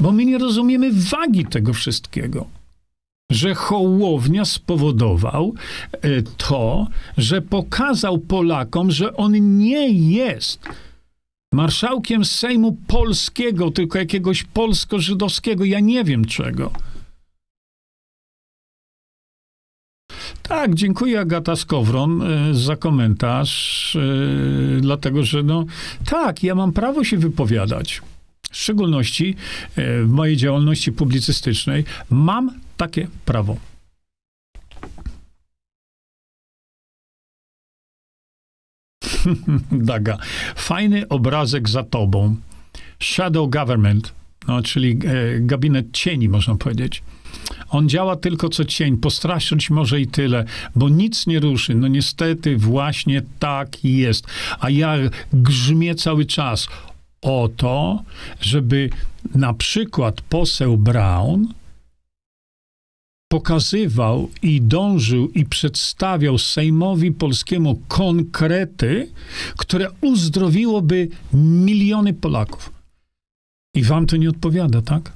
[0.00, 2.59] Bo my nie rozumiemy wagi tego wszystkiego
[3.30, 5.54] że Hołownia spowodował
[5.92, 6.86] e, to,
[7.18, 10.60] że pokazał Polakom, że on nie jest
[11.52, 16.72] marszałkiem Sejmu polskiego, tylko jakiegoś polsko-żydowskiego, ja nie wiem czego.
[20.42, 25.64] Tak, dziękuję Agata Skowron e, za komentarz, e, dlatego że no
[26.06, 28.02] tak, ja mam prawo się wypowiadać.
[28.50, 29.36] W szczególności
[29.76, 32.50] w mojej działalności publicystycznej mam
[32.80, 33.56] takie prawo.
[39.90, 40.18] Daga.
[40.56, 42.36] Fajny obrazek za tobą.
[43.02, 44.12] Shadow government,
[44.48, 47.02] no, czyli e, gabinet cieni, można powiedzieć.
[47.70, 50.44] On działa tylko co cień, postraszyć może i tyle,
[50.76, 51.74] bo nic nie ruszy.
[51.74, 54.26] No niestety właśnie tak jest.
[54.60, 54.96] A ja
[55.32, 56.68] grzmię cały czas
[57.22, 58.02] o to,
[58.40, 58.90] żeby
[59.34, 61.59] na przykład poseł Brown
[63.30, 69.10] pokazywał i dążył i przedstawiał Sejmowi Polskiemu konkrety,
[69.56, 71.08] które uzdrowiłoby
[71.64, 72.72] miliony Polaków.
[73.74, 75.12] I wam to nie odpowiada, tak?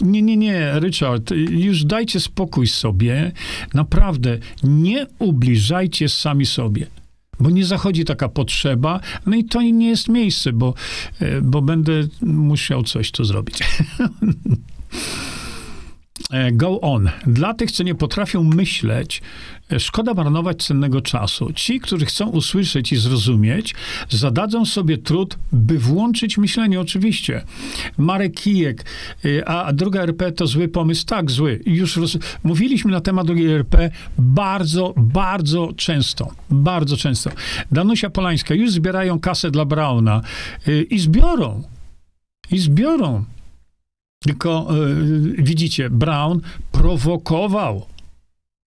[0.00, 3.32] Nie, nie, nie, Richard, już dajcie spokój sobie.
[3.74, 6.86] Naprawdę, nie ubliżajcie sami sobie,
[7.40, 10.74] bo nie zachodzi taka potrzeba, no i to nie jest miejsce, bo,
[11.20, 13.58] e, bo będę musiał coś tu zrobić.
[16.30, 17.10] E, go on.
[17.26, 19.22] Dla tych, co nie potrafią myśleć,
[19.72, 21.52] e, szkoda marnować cennego czasu.
[21.52, 23.74] Ci, którzy chcą usłyszeć i zrozumieć,
[24.08, 27.42] zadadzą sobie trud, by włączyć myślenie, oczywiście.
[27.98, 28.84] Marek Kijek,
[29.24, 31.06] e, a druga RP to zły pomysł.
[31.06, 31.62] Tak, zły.
[31.66, 32.18] Już roz...
[32.44, 36.30] mówiliśmy na temat drugiej RP bardzo, bardzo często.
[36.50, 37.30] Bardzo często.
[37.72, 40.20] Danusia Polańska, już zbierają kasę dla Brauna
[40.90, 41.62] i zbiorą.
[42.50, 43.24] I zbiorą.
[44.22, 44.68] Tylko
[45.38, 46.40] y, widzicie, Brown
[46.72, 47.86] prowokował.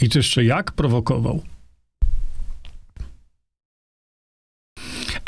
[0.01, 1.41] I to jeszcze jak prowokował?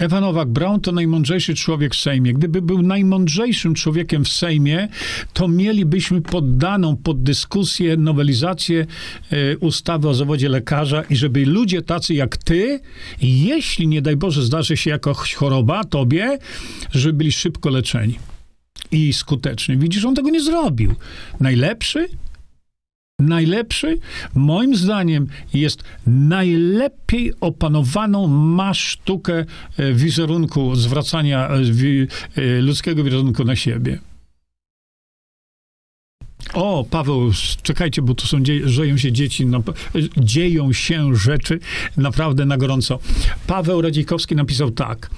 [0.01, 2.34] Ewa Nowak-Brown to najmądrzejszy człowiek w Sejmie.
[2.34, 4.88] Gdyby był najmądrzejszym człowiekiem w Sejmie,
[5.34, 8.86] to mielibyśmy poddaną pod dyskusję nowelizację
[9.32, 12.80] e, ustawy o zawodzie lekarza i żeby ludzie tacy jak ty,
[13.22, 16.38] jeśli nie daj Boże zdarzy się jakaś choroba tobie,
[16.91, 18.31] żeby byli szybko leczeni
[18.92, 19.78] i skuteczny.
[19.78, 20.96] Widzisz, on tego nie zrobił.
[21.40, 22.08] Najlepszy?
[23.20, 24.00] Najlepszy,
[24.36, 29.46] moim zdaniem, jest najlepiej opanowaną ma sztukę
[29.78, 31.62] e, wizerunku, zwracania e,
[32.42, 34.00] e, ludzkiego wizerunku na siebie.
[36.54, 37.32] O, Paweł,
[37.64, 39.64] czekajcie, bo tu są, dzieją się dzieci, no,
[40.18, 41.60] dzieją się rzeczy
[41.98, 43.00] naprawdę na gorąco.
[43.48, 45.10] Paweł Radzikowski napisał tak.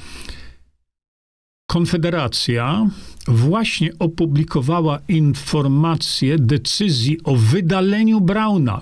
[1.67, 2.89] Konfederacja
[3.27, 8.81] właśnie opublikowała informację decyzji o wydaleniu Brauna.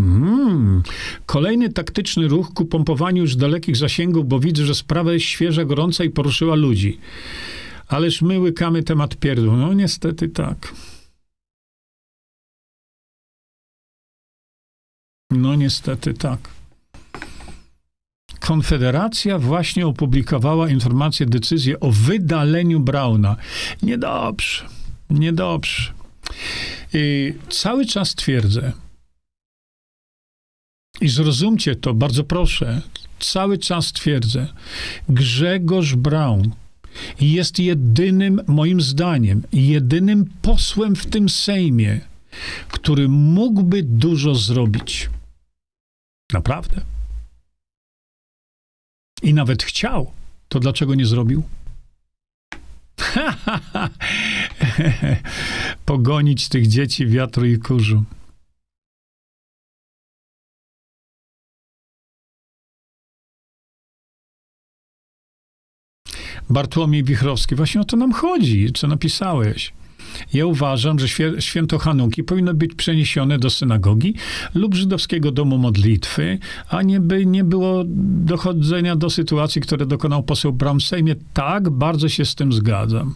[0.00, 0.82] Hmm.
[1.26, 6.04] Kolejny taktyczny ruch ku pompowaniu już dalekich zasięgów, bo widzę, że sprawa jest świeża, gorąca
[6.04, 6.98] i poruszyła ludzi.
[7.88, 9.56] Ależ my łykamy temat pierdół.
[9.56, 10.74] No niestety tak.
[15.30, 16.61] No niestety tak.
[18.42, 23.36] Konfederacja właśnie opublikowała informację, decyzję o wydaleniu Brauna.
[23.82, 24.64] Niedobrze,
[25.10, 25.92] niedobrze.
[26.94, 28.72] I cały czas twierdzę,
[31.00, 32.82] i zrozumcie to, bardzo proszę,
[33.20, 34.48] cały czas twierdzę,
[35.08, 36.50] Grzegorz Braun
[37.20, 42.00] jest jedynym, moim zdaniem, jedynym posłem w tym Sejmie,
[42.68, 45.10] który mógłby dużo zrobić.
[46.32, 46.92] Naprawdę
[49.22, 50.12] i nawet chciał,
[50.48, 51.42] to dlaczego nie zrobił?
[55.86, 58.04] Pogonić tych dzieci wiatru i kurzu.
[66.50, 69.72] Bartłomiej Wichrowski, właśnie o to nam chodzi, co napisałeś.
[70.32, 71.06] Ja uważam, że
[71.38, 74.14] święto Hanuki powinno być przeniesione do synagogi
[74.54, 76.38] lub żydowskiego domu modlitwy,
[76.68, 77.84] a nie by nie było
[78.24, 81.14] dochodzenia do sytuacji, które dokonał poseł Bram w Sejmie.
[81.34, 83.14] Tak, bardzo się z tym zgadzam.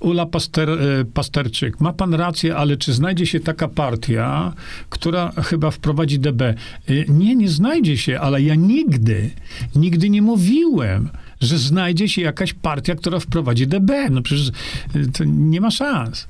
[0.00, 4.52] Ula Paster, e, Pasterczyk, ma pan rację, ale czy znajdzie się taka partia,
[4.88, 6.42] która chyba wprowadzi DB?
[6.42, 6.54] E,
[7.08, 9.30] nie, nie znajdzie się, ale ja nigdy,
[9.76, 11.08] nigdy nie mówiłem,
[11.40, 14.10] że znajdzie się jakaś partia, która wprowadzi DB.
[14.10, 14.48] No przecież
[14.96, 16.28] y, to nie ma szans.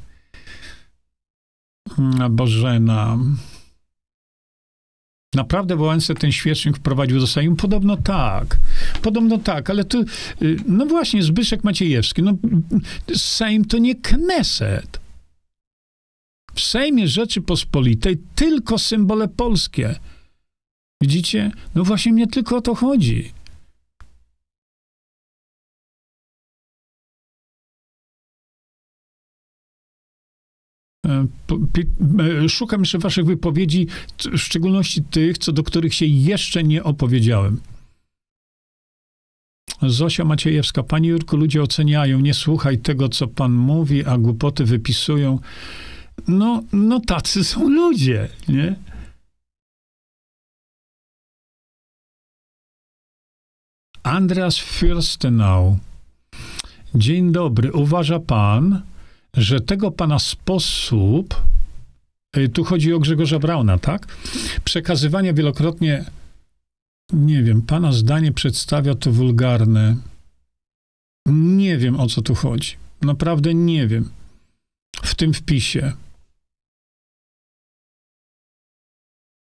[2.30, 3.18] Bożena.
[5.34, 7.56] Naprawdę Wałęsa ten świecznik wprowadził do Sejmu?
[7.56, 8.56] Podobno tak.
[9.02, 10.00] Podobno tak, ale tu,
[10.42, 12.32] y, no właśnie, Zbyszek Maciejewski, no
[13.16, 15.00] Sejm to nie Kneset.
[16.54, 19.94] W Sejmie Rzeczypospolitej tylko symbole polskie.
[21.02, 21.52] Widzicie?
[21.74, 23.32] No właśnie mnie tylko o to chodzi.
[32.48, 33.86] Szukam jeszcze waszych wypowiedzi,
[34.18, 37.60] w szczególności tych, co do których się jeszcze nie opowiedziałem.
[39.82, 40.82] Zosia Maciejewska.
[40.82, 45.38] Panie Jurku, ludzie oceniają, nie słuchaj tego, co pan mówi, a głupoty wypisują.
[46.28, 48.76] No, no tacy są ludzie, nie?
[54.02, 55.76] Andreas Fürstenau.
[56.94, 57.72] Dzień dobry.
[57.72, 58.82] Uważa pan,
[59.36, 61.42] że tego pana sposób,
[62.36, 64.06] y, tu chodzi o Grzegorza Brauna, tak?
[64.64, 66.04] Przekazywanie wielokrotnie,
[67.12, 69.96] nie wiem, pana zdanie przedstawia to wulgarne.
[71.26, 72.76] Nie wiem, o co tu chodzi.
[73.02, 74.10] Naprawdę nie wiem.
[75.02, 75.92] W tym wpisie.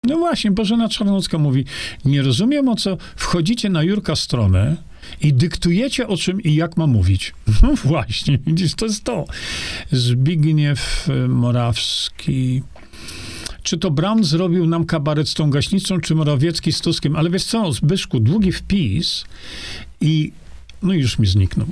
[0.03, 1.65] No właśnie, Bożena Czarnocka mówi,
[2.05, 4.77] nie rozumiem o co wchodzicie na Jurka stronę
[5.21, 7.33] i dyktujecie o czym i jak ma mówić.
[7.63, 9.25] No właśnie, widzisz, to jest to.
[9.91, 12.61] Zbigniew Morawski.
[13.63, 17.15] Czy to Brown zrobił nam kabaret z tą gaśnicą, czy Morawiecki z Tuskiem?
[17.15, 19.25] Ale wiesz co, Zbyszku, długi wpis
[20.01, 20.31] i
[20.83, 21.67] no już mi zniknął.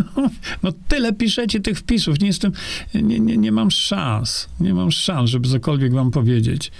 [0.62, 2.52] no tyle piszecie tych wpisów, nie jestem,
[2.94, 6.70] nie, nie, nie mam szans, nie mam szans, żeby cokolwiek wam powiedzieć.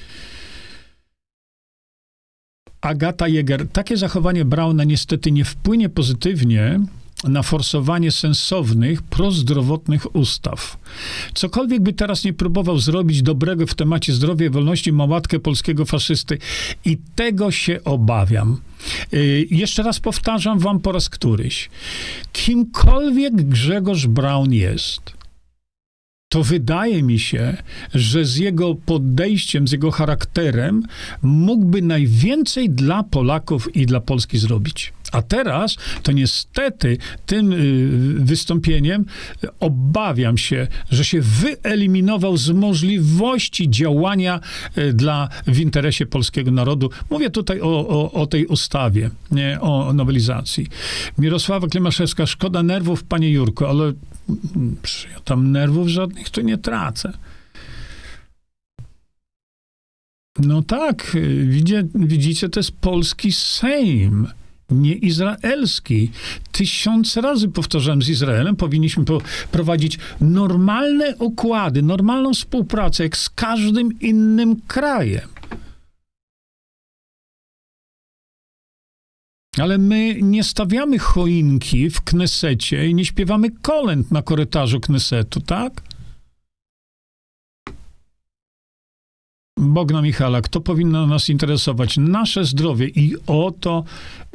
[2.80, 6.80] Agata Jäger, takie zachowanie Brauna niestety nie wpłynie pozytywnie
[7.24, 10.78] na forsowanie sensownych, prozdrowotnych ustaw.
[11.34, 15.84] Cokolwiek by teraz nie próbował zrobić dobrego w temacie zdrowia i wolności, ma łatkę polskiego
[15.84, 16.38] faszysty.
[16.84, 18.60] I tego się obawiam.
[19.12, 21.70] Yy, jeszcze raz powtarzam wam po raz któryś.
[22.32, 25.17] Kimkolwiek Grzegorz Braun jest,
[26.28, 27.56] to wydaje mi się,
[27.94, 30.82] że z jego podejściem, z jego charakterem
[31.22, 34.92] mógłby najwięcej dla Polaków i dla Polski zrobić.
[35.12, 37.88] A teraz to niestety tym y,
[38.24, 39.04] wystąpieniem
[39.60, 44.40] obawiam się, że się wyeliminował z możliwości działania
[44.78, 46.90] y, dla, w interesie polskiego narodu.
[47.10, 50.66] Mówię tutaj o, o, o tej ustawie, nie, o nowelizacji.
[51.18, 53.92] Mirosława Klimaszewska, szkoda nerwów, panie Jurko, ale
[55.12, 57.12] ja tam nerwów żadnych tu nie tracę.
[60.38, 64.26] No tak, widzicie, widzicie, to jest polski Sejm,
[64.70, 66.10] nie izraelski.
[66.52, 69.04] Tysiące razy powtarzałem z Izraelem, powinniśmy
[69.50, 75.28] prowadzić normalne układy, normalną współpracę, jak z każdym innym krajem.
[79.58, 85.82] Ale my nie stawiamy choinki w Knesecie i nie śpiewamy kolęd na korytarzu Knesetu, tak?
[89.58, 91.96] Bogna Michalak, to powinno nas interesować.
[91.96, 93.84] Nasze zdrowie i o to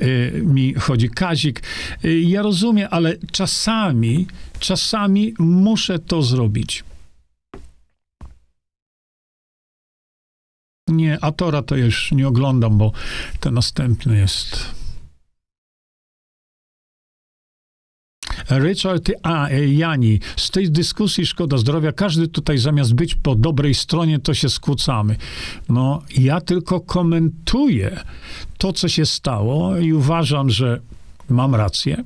[0.02, 1.10] y, mi chodzi.
[1.10, 1.64] Kazik,
[2.06, 4.28] y, ja rozumiem, ale czasami,
[4.60, 6.84] czasami muszę to zrobić.
[10.88, 12.92] Nie, Atora to już nie oglądam, bo
[13.40, 14.83] to następny jest
[18.50, 19.50] Richard A.
[19.50, 24.50] Jani, z tej dyskusji szkoda zdrowia, każdy tutaj zamiast być po dobrej stronie, to się
[24.50, 25.16] skłócamy.
[25.70, 28.00] No, ja tylko komentuję
[28.58, 30.80] to, co się stało i uważam, że
[31.30, 32.04] mam rację,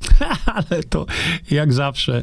[0.54, 1.06] ale to
[1.50, 2.22] jak zawsze.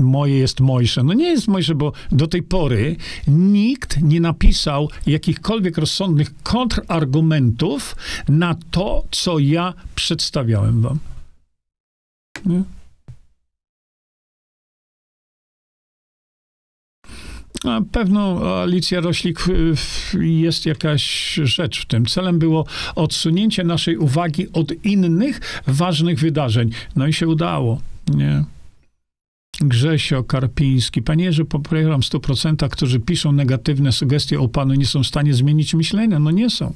[0.00, 1.02] Moje jest mojsze.
[1.02, 2.96] No nie jest mojsze, bo do tej pory
[3.28, 7.96] nikt nie napisał jakichkolwiek rozsądnych kontrargumentów
[8.28, 10.98] na to, co ja przedstawiałem wam.
[12.46, 12.62] Nie?
[17.64, 19.44] Na pewno Alicja Roślik
[20.20, 22.06] jest jakaś rzecz w tym.
[22.06, 26.70] Celem było odsunięcie naszej uwagi od innych ważnych wydarzeń.
[26.96, 27.80] No i się udało.
[28.14, 28.44] Nie?
[29.60, 31.02] Grzesio Karpiński.
[31.02, 35.34] Panie Jerzy, popieram w 100%, którzy piszą negatywne sugestie o panu, nie są w stanie
[35.34, 36.18] zmienić myślenia.
[36.18, 36.74] No nie są.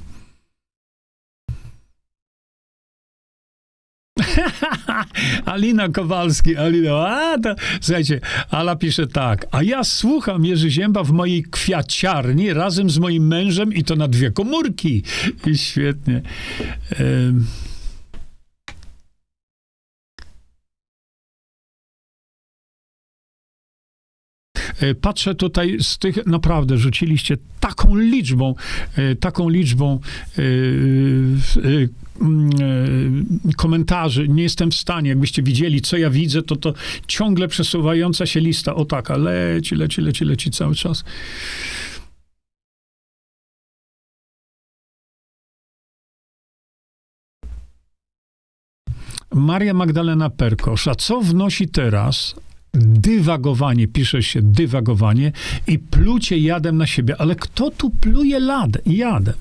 [5.45, 11.11] Alina Kowalski, Alina, a to, słuchajcie, Ala pisze tak, a ja słucham Jerzy Zięba w
[11.11, 15.03] mojej kwiaciarni razem z moim mężem i to na dwie komórki.
[15.47, 16.21] I świetnie.
[16.99, 17.45] Um.
[25.01, 28.55] Patrzę tutaj z tych, naprawdę rzuciliście taką liczbą,
[28.95, 29.99] e, taką liczbą
[30.37, 30.41] e,
[32.21, 34.27] mm, komentarzy.
[34.27, 36.73] Nie jestem w stanie, jakbyście widzieli, co ja widzę, to to
[37.07, 38.75] ciągle przesuwająca się lista.
[38.75, 41.03] O taka, leci, leci, leci, leci cały czas.
[49.33, 52.35] Maria Magdalena Perkosz, a co wnosi teraz
[52.75, 55.31] dywagowanie, pisze się dywagowanie
[55.67, 57.15] i plucie jadem na siebie.
[57.17, 59.35] Ale kto tu pluje lad, jadem?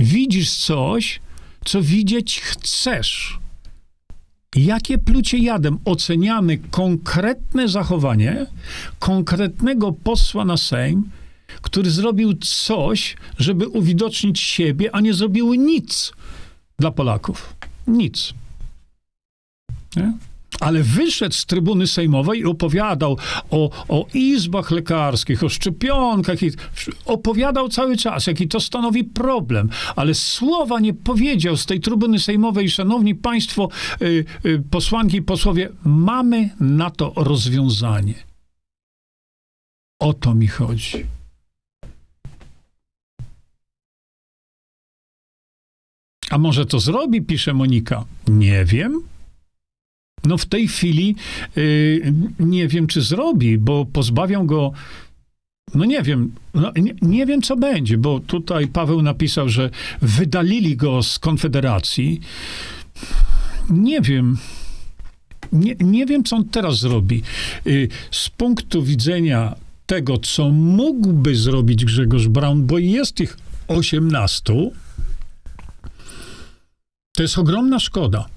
[0.00, 1.20] Widzisz coś,
[1.64, 3.38] co widzieć chcesz.
[4.56, 5.78] Jakie plucie jadem?
[5.84, 8.46] Oceniamy konkretne zachowanie
[8.98, 11.10] konkretnego posła na Sejm,
[11.62, 16.12] który zrobił coś, żeby uwidocznić siebie, a nie zrobił nic
[16.78, 17.54] dla Polaków.
[17.86, 18.34] Nic.
[19.96, 20.12] Nie?
[20.60, 23.16] Ale wyszedł z trybuny sejmowej i opowiadał
[23.50, 26.42] o, o izbach lekarskich, o szczepionkach.
[26.42, 26.50] I
[27.04, 29.70] opowiadał cały czas, jaki to stanowi problem.
[29.96, 32.70] Ale słowa nie powiedział z tej trybuny sejmowej.
[32.70, 33.68] Szanowni Państwo,
[34.02, 38.14] y, y, posłanki i posłowie, mamy na to rozwiązanie.
[40.00, 41.06] O to mi chodzi.
[46.30, 48.04] A może to zrobi, pisze Monika.
[48.28, 49.02] Nie wiem.
[50.28, 51.16] No w tej chwili
[51.56, 54.72] yy, nie wiem, czy zrobi, bo pozbawią go.
[55.74, 59.70] No nie wiem, no nie, nie, wiem, co będzie, bo tutaj Paweł napisał, że
[60.02, 62.20] wydalili go z Konfederacji.
[63.70, 64.36] Nie wiem.
[65.52, 67.22] Nie, nie wiem, co on teraz zrobi.
[67.64, 69.54] Yy, z punktu widzenia
[69.86, 73.36] tego, co mógłby zrobić Grzegorz Braun, bo jest ich
[73.68, 74.70] 18,
[77.12, 78.28] to jest ogromna szkoda,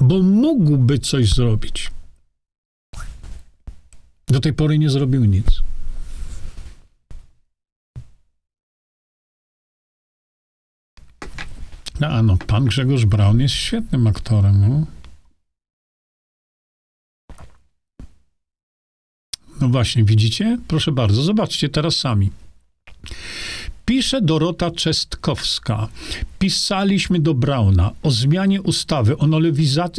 [0.00, 1.90] bo mógłby coś zrobić.
[4.26, 5.46] Do tej pory nie zrobił nic.
[12.00, 14.68] No, a no, pan Grzegorz Braun jest świetnym aktorem.
[14.68, 14.86] No.
[19.60, 20.58] no właśnie, widzicie?
[20.68, 22.30] Proszę bardzo, zobaczcie teraz sami.
[23.90, 25.88] Pisze Dorota Czestkowska.
[26.38, 29.28] Pisaliśmy do Brauna o zmianie ustawy, o,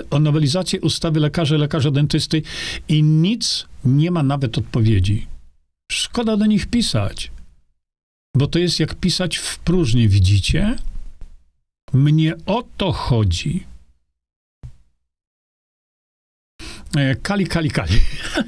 [0.09, 2.41] o nowelizacji ustawy lekarza, lekarza dentysty
[2.87, 5.27] i nic nie ma nawet odpowiedzi.
[5.91, 7.31] Szkoda do nich pisać,
[8.35, 10.75] bo to jest jak pisać w próżni, widzicie?
[11.93, 13.70] Mnie o to chodzi.
[17.21, 17.93] Kali, kali, kali.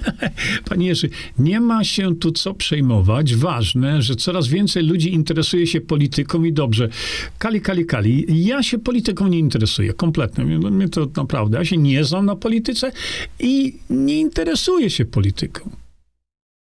[0.70, 3.36] Panie Jerzy, nie ma się tu co przejmować.
[3.36, 6.89] Ważne, że coraz więcej ludzi interesuje się polityką i dobrze.
[7.38, 8.26] Kali, kali, kali.
[8.46, 10.46] Ja się polityką nie interesuję kompletnie.
[10.46, 11.58] Mnie to naprawdę.
[11.58, 12.91] Ja się nie znam na polityce
[13.39, 15.70] i nie interesuję się polityką.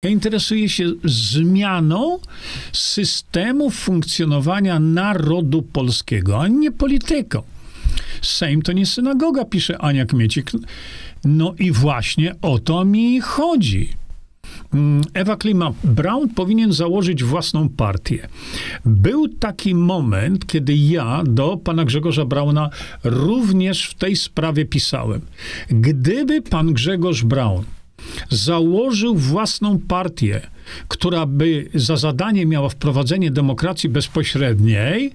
[0.04, 2.18] Ja interesuję się zmianą
[2.72, 7.42] systemu funkcjonowania narodu polskiego, a nie polityką.
[8.22, 10.50] Sejm to nie synagoga, pisze Ania Kmiecik.
[11.24, 13.88] No i właśnie o to mi chodzi.
[14.74, 18.28] Mm, Ewa Klima, Brown powinien założyć własną partię.
[18.84, 22.70] Był taki moment, kiedy ja do pana Grzegorza Brauna
[23.04, 25.20] również w tej sprawie pisałem.
[25.68, 27.64] Gdyby pan Grzegorz Braun
[28.30, 30.40] założył własną partię,
[30.88, 35.12] która by za zadanie miała wprowadzenie demokracji bezpośredniej,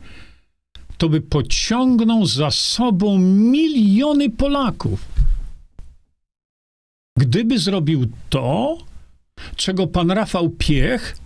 [0.97, 5.16] to by pociągnął za sobą miliony Polaków.
[7.17, 8.77] Gdyby zrobił to,
[9.55, 11.17] czego pan Rafał Piech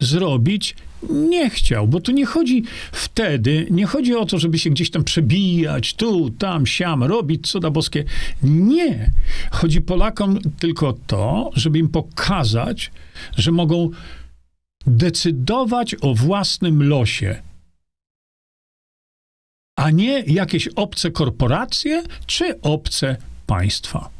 [0.00, 0.76] zrobić
[1.10, 5.04] nie chciał, bo tu nie chodzi wtedy, nie chodzi o to, żeby się gdzieś tam
[5.04, 8.04] przebijać, tu, tam, siam, robić cuda boskie.
[8.42, 9.12] Nie.
[9.50, 12.92] Chodzi Polakom tylko o to, żeby im pokazać,
[13.36, 13.90] że mogą
[14.86, 17.42] decydować o własnym losie,
[19.76, 23.16] a nie jakieś obce korporacje czy obce
[23.46, 24.15] państwa.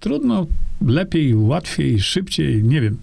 [0.00, 0.46] Trudno,
[0.86, 2.98] lepiej, łatwiej, szybciej, nie wiem.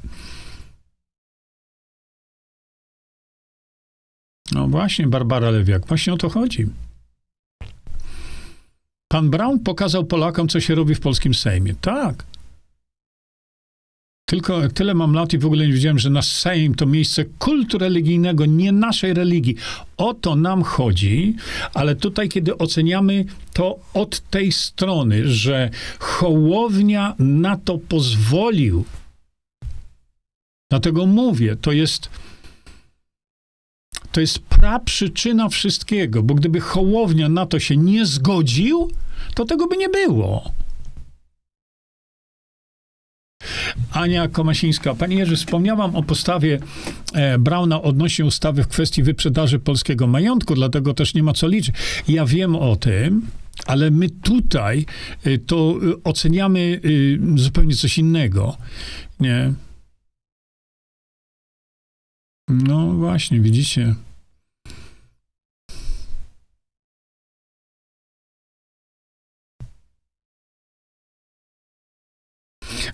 [4.52, 6.68] No właśnie, Barbara Lewiak, właśnie o to chodzi.
[9.08, 11.76] Pan Brown pokazał Polakom, co się robi w polskim Sejmie.
[11.82, 12.26] Tak.
[14.30, 17.78] Tylko tyle mam lat i w ogóle nie wiedziałem, że nasz Sejm to miejsce kultu
[17.78, 19.56] religijnego, nie naszej religii.
[19.98, 21.36] O to nam chodzi,
[21.74, 28.86] ale tutaj, kiedy oceniamy to od tej strony, że Hołownia na to pozwolił,
[30.70, 32.10] dlatego mówię, to jest
[34.12, 38.92] to jest praprzyczyna wszystkiego, bo gdyby Hołownia na to się nie zgodził,
[39.36, 40.52] to tego by nie było.
[43.92, 44.96] Ania Komasińska.
[44.96, 46.60] Panie Jerzy, wspomniałam o postawie
[47.14, 51.76] e, Brauna odnośnie ustawy w kwestii wyprzedaży polskiego majątku, dlatego też nie ma co liczyć.
[52.08, 53.22] Ja wiem o tym,
[53.66, 54.86] ale my tutaj
[55.24, 56.82] e, to e, oceniamy
[57.36, 58.58] zupełnie coś innego.
[59.20, 59.54] Nie.
[62.50, 63.96] No właśnie, widzicie.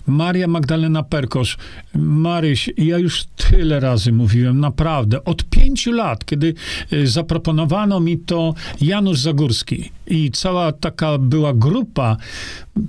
[0.06, 1.56] Maria Magdalena Perkosz.
[1.94, 5.24] Maryś, ja już tyle razy mówiłem, naprawdę.
[5.24, 6.54] Od pięciu lat, kiedy
[6.92, 12.16] y, zaproponowano mi to Janusz Zagórski i cała taka była grupa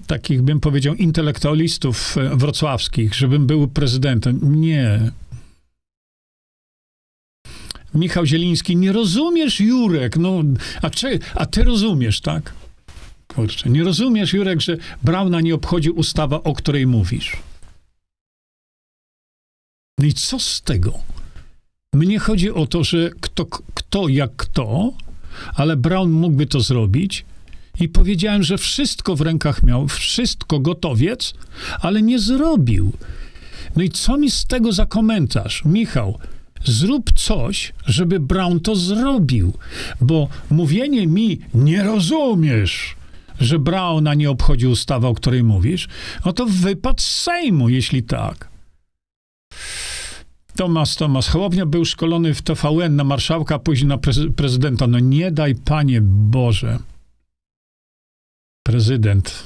[0.08, 4.62] takich, bym powiedział, intelektualistów y, wrocławskich, żebym był prezydentem.
[4.62, 5.12] Nie,
[7.96, 10.44] Michał Zieliński, nie rozumiesz, Jurek, no,
[10.82, 12.54] a, czy, a ty rozumiesz, tak?
[13.36, 17.38] Kurczę, nie rozumiesz, Jurek, że Brauna nie obchodzi ustawa, o której mówisz.
[19.99, 20.94] No i co z tego?
[21.94, 24.94] Mnie chodzi o to, że kto, kto jak kto,
[25.56, 27.26] ale Brown mógłby to zrobić.
[27.80, 31.34] I powiedziałem, że wszystko w rękach miał, wszystko gotowiec,
[31.80, 32.91] ale nie zrobił.
[33.76, 35.66] No i co mi z tego za komentarz?
[35.66, 36.20] Michał,
[36.66, 39.53] zrób coś, żeby Brown to zrobił.
[40.02, 42.95] Bo mówienie mi, nie rozumiesz,
[43.40, 45.88] że Brauna nie obchodzi ustawa, o której mówisz,
[46.26, 48.49] no to wypad z Sejmu, jeśli tak.
[50.56, 53.98] Tomasz, Tomasz, Hołownia był szkolony w TVN na marszałka, później na
[54.36, 54.88] prezydenta.
[54.88, 56.80] No nie daj, Panie Boże.
[58.64, 59.44] Prezydent.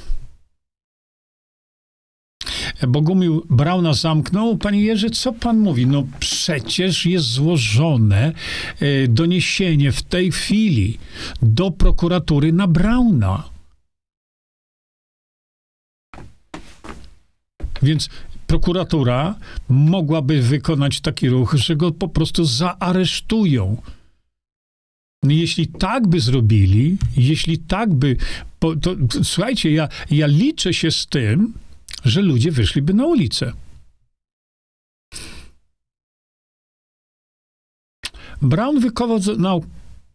[2.87, 4.57] Bogumił Brauna zamknął.
[4.57, 5.87] Panie Jerzy, co pan mówi?
[5.87, 8.33] No przecież jest złożone
[8.79, 10.97] e, doniesienie w tej chwili
[11.41, 13.58] do prokuratury na Brauna.
[17.83, 18.09] Więc
[18.47, 19.35] prokuratura
[19.69, 23.81] mogłaby wykonać taki ruch, że go po prostu zaaresztują.
[25.23, 28.15] No jeśli tak by zrobili, jeśli tak by.
[28.59, 31.53] to, słuchajcie, ja, ja liczę się z tym,
[32.05, 33.53] że ludzie wyszliby na ulicę.
[38.41, 39.63] Brown wykonał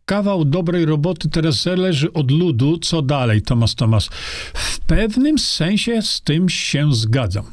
[0.04, 4.08] kawał dobrej roboty, teraz zależy od ludu, co dalej, Tomasz Tomasz.
[4.54, 7.44] W pewnym sensie z tym się zgadzam.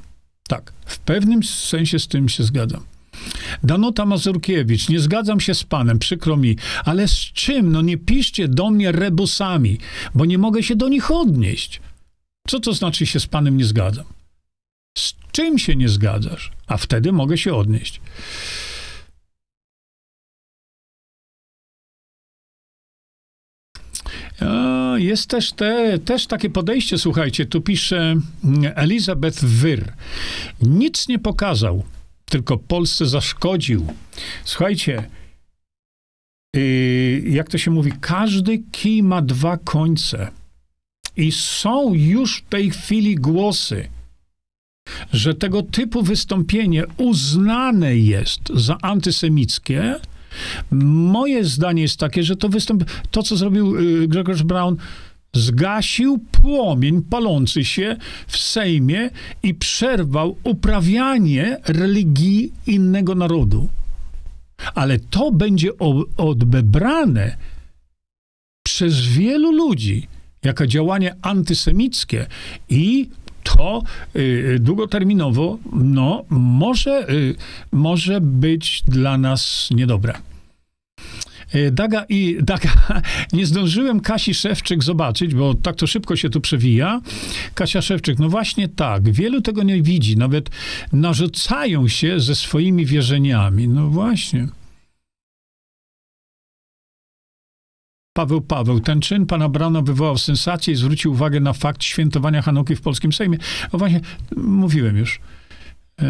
[0.48, 2.84] Tak, w pewnym sensie z tym się zgadzam.
[3.64, 7.72] Danuta Mazurkiewicz, nie zgadzam się z panem, przykro mi, ale z czym?
[7.72, 9.78] No nie piszcie do mnie rebusami,
[10.16, 11.82] bo nie mogę się do nich odnieść.
[12.48, 14.06] Co to znaczy się z panem nie zgadzam?
[14.98, 16.52] Z czym się nie zgadzasz?
[16.68, 18.02] A wtedy mogę się odnieść.
[25.02, 28.16] Jest też, te, też takie podejście, słuchajcie, tu pisze
[28.76, 29.94] Elizabeth Wyr.
[30.62, 31.84] Nic nie pokazał,
[32.26, 33.88] tylko Polsce zaszkodził.
[34.44, 35.10] Słuchajcie,
[36.56, 40.32] yy, jak to się mówi, każdy kij ma dwa końce.
[41.18, 43.90] I są już w tej chwili głosy,
[45.14, 49.96] że tego typu wystąpienie uznane jest za antysemickie,
[50.72, 54.78] moje zdanie jest takie, że to wystąp, to co zrobił y, Grzegorz Brown,
[55.34, 57.96] zgasił płomień palący się
[58.28, 59.10] w Sejmie
[59.44, 63.70] i przerwał uprawianie religii innego narodu.
[64.76, 65.70] Ale to będzie
[66.18, 67.38] odebrane
[68.64, 70.08] przez wielu ludzi
[70.44, 72.28] jako działanie antysemickie
[72.70, 73.10] i
[73.44, 73.84] to
[74.16, 77.36] y, długoterminowo no, może, y,
[77.72, 80.14] może być dla nas niedobre.
[81.56, 83.02] Y, Daga i Daga,
[83.34, 87.02] nie zdążyłem Kasi Szewczyk zobaczyć, bo tak to szybko się tu przewija.
[87.54, 90.50] Kasia Szewczyk, no właśnie tak, wielu tego nie widzi, nawet
[90.94, 93.68] narzucają się ze swoimi wierzeniami.
[93.68, 94.48] No właśnie.
[98.14, 98.80] Paweł Paweł.
[98.80, 103.14] Ten czyn pana Brauna wywołał sensację i zwrócił uwagę na fakt świętowania Hanuki w polskim
[103.14, 103.38] Sejmie.
[103.74, 104.02] No właśnie,
[104.38, 105.20] mówiłem już.
[106.02, 106.06] E,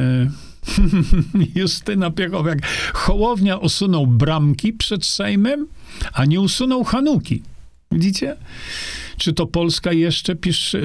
[1.56, 2.68] Justyna Piechowiak.
[2.94, 5.68] Hołownia usunął bramki przed Sejmem,
[6.14, 7.44] a nie usunął Hanuki.
[7.92, 8.36] Widzicie?
[9.18, 10.76] Czy to Polska jeszcze, pisz,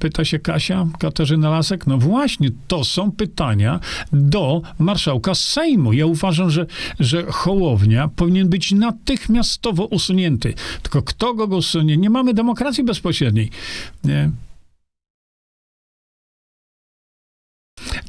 [0.00, 1.86] pyta się Kasia, Katarzyna Lasek?
[1.86, 3.80] No właśnie, to są pytania
[4.12, 5.92] do marszałka Sejmu.
[5.92, 6.66] Ja uważam, że,
[7.00, 10.54] że Hołownia powinien być natychmiastowo usunięty.
[10.82, 11.96] Tylko kto go usunie?
[11.96, 13.50] Nie mamy demokracji bezpośredniej.
[14.04, 14.30] Nie?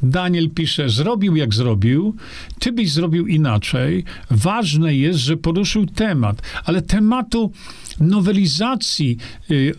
[0.02, 2.16] Daniel pisze, zrobił jak zrobił,
[2.58, 4.04] ty byś zrobił inaczej.
[4.30, 7.52] Ważne jest, że poruszył temat, ale tematu
[8.00, 9.16] nowelizacji
[9.50, 9.74] y,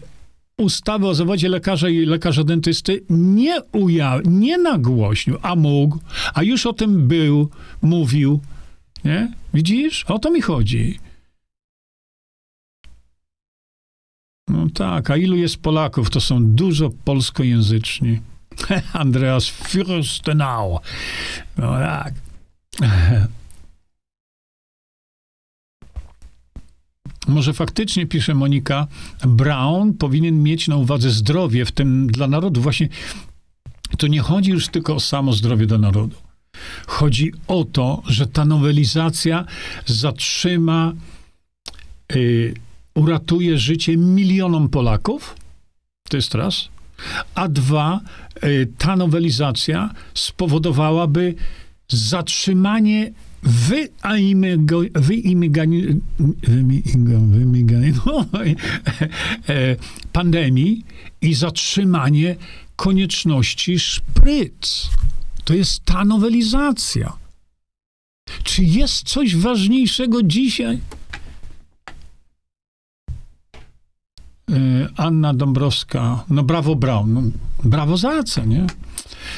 [0.58, 6.00] ustawy o zawodzie lekarza i lekarza dentysty nie uja, nie nagłośnił, a mógł,
[6.34, 7.50] a już o tym był,
[7.82, 8.40] mówił.
[9.06, 9.34] Nie?
[9.54, 10.06] Widzisz?
[10.08, 11.00] O to mi chodzi.
[14.48, 16.10] No tak, a ilu jest Polaków?
[16.10, 18.20] To są dużo polskojęzyczni.
[18.94, 20.80] Andreas Fürstenau.
[21.58, 22.14] No tak.
[27.28, 28.88] Może faktycznie, pisze Monika,
[29.28, 32.62] Brown powinien mieć na uwadze zdrowie, w tym dla narodu.
[32.62, 32.90] Właśnie
[33.98, 36.16] to nie chodzi już tylko o samo zdrowie do narodu.
[36.88, 39.46] Chodzi o to, że ta nowelizacja
[39.86, 40.94] zatrzyma,
[42.16, 42.54] yy,
[42.96, 45.36] uratuje życie milionom Polaków.
[46.10, 46.70] To jest raz.
[47.36, 48.02] A dwa,
[48.44, 51.36] yy, ta nowelizacja spowodowałaby
[51.90, 53.12] zatrzymanie
[54.94, 55.84] wyimigani,
[59.50, 59.76] e,
[60.14, 60.84] pandemii
[61.22, 62.36] i zatrzymanie
[62.76, 64.90] konieczności szpryc.
[65.44, 67.14] To jest ta nowelizacja.
[68.44, 70.80] Czy jest coś ważniejszego dzisiaj?
[74.98, 77.22] Anna Dąbrowska, no brawo Brown, no,
[77.64, 78.68] brawo za co, nie?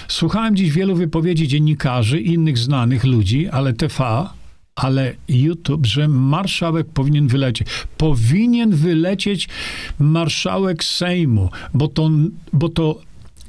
[0.07, 4.27] Słuchałem dziś wielu wypowiedzi dziennikarzy i innych znanych ludzi, ale TV,
[4.76, 7.68] ale YouTube, że marszałek powinien wylecieć.
[7.98, 9.49] Powinien wylecieć
[9.99, 12.10] marszałek Sejmu, bo to,
[12.53, 12.99] bo to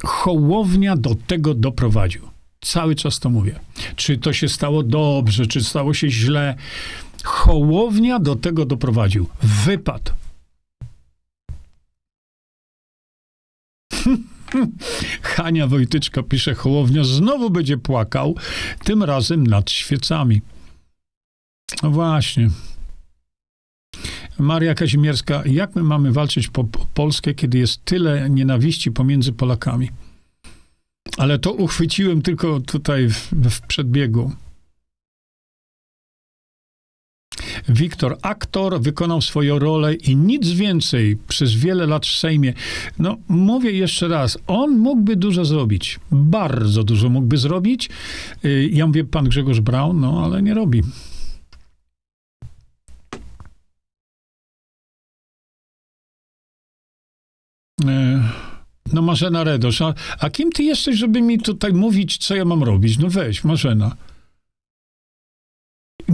[0.05, 2.23] Hołownia do tego doprowadził.
[2.61, 3.61] Cały czas to mówię.
[3.97, 6.55] Czy to się stało dobrze, czy stało się źle.
[7.24, 9.27] Hołownia do tego doprowadził.
[9.43, 10.20] Wypad.
[15.23, 18.37] Hania Wojtyczka pisze, Hołownia znowu będzie płakał,
[18.85, 20.41] tym razem nad świecami.
[21.82, 22.51] No właśnie.
[24.39, 29.91] Maria Kazimierska, jak my mamy walczyć po, po Polskę, kiedy jest tyle nienawiści pomiędzy Polakami?
[31.19, 34.32] Ale to uchwyciłem tylko tutaj w, w przedbiegu.
[37.69, 42.55] Wiktor, aktor, wykonał swoją rolę i nic więcej przez wiele lat w Sejmie.
[42.98, 46.01] No, mówię jeszcze raz, on mógłby dużo zrobić.
[46.11, 47.90] Bardzo dużo mógłby zrobić.
[48.44, 50.82] Y, ja mówię, pan Grzegorz Braun, no, ale nie robi.
[57.85, 58.23] E,
[58.93, 62.62] no Marzena Redosz, a, a kim ty jesteś, żeby mi tutaj mówić, co ja mam
[62.62, 62.98] robić?
[62.98, 63.97] No weź, Marzena.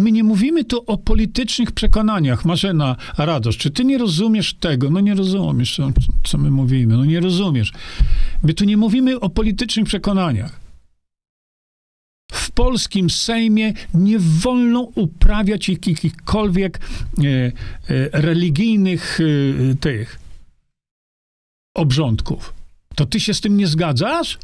[0.06, 2.44] My nie mówimy tu o politycznych przekonaniach.
[2.44, 4.90] Marzena Radosz, czy ty nie rozumiesz tego?
[4.90, 5.88] No nie rozumiesz, co,
[6.24, 6.96] co my mówimy.
[6.96, 7.72] No nie rozumiesz.
[8.42, 10.60] My tu nie mówimy o politycznych przekonaniach.
[12.32, 17.52] W polskim Sejmie nie wolno uprawiać jakichkolwiek e, e,
[18.12, 20.18] religijnych e, tych
[21.74, 22.54] obrządków.
[22.94, 24.38] To ty się z tym nie zgadzasz?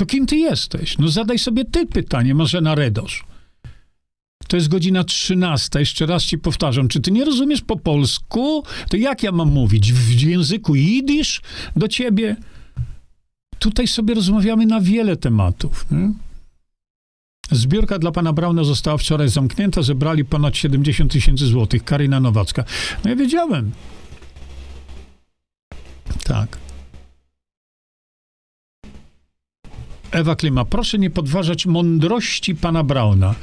[0.00, 0.98] To kim ty jesteś?
[0.98, 3.24] No zadaj sobie ty pytanie, Marzena Redosz.
[4.48, 5.78] To jest godzina 13.
[5.80, 6.88] Jeszcze raz ci powtarzam.
[6.88, 8.64] Czy ty nie rozumiesz po polsku?
[8.90, 9.92] To jak ja mam mówić?
[9.92, 11.40] W języku jidysz
[11.76, 12.36] do ciebie?
[13.58, 15.86] Tutaj sobie rozmawiamy na wiele tematów.
[15.90, 16.12] Nie?
[17.50, 19.82] Zbiórka dla pana Brauna została wczoraj zamknięta.
[19.82, 21.84] Zebrali ponad 70 tysięcy złotych.
[21.84, 22.64] Karina Nowacka.
[23.04, 23.72] No ja wiedziałem.
[26.24, 26.69] Tak.
[30.12, 33.34] Ewa Klima, proszę nie podważać mądrości pana Brauna.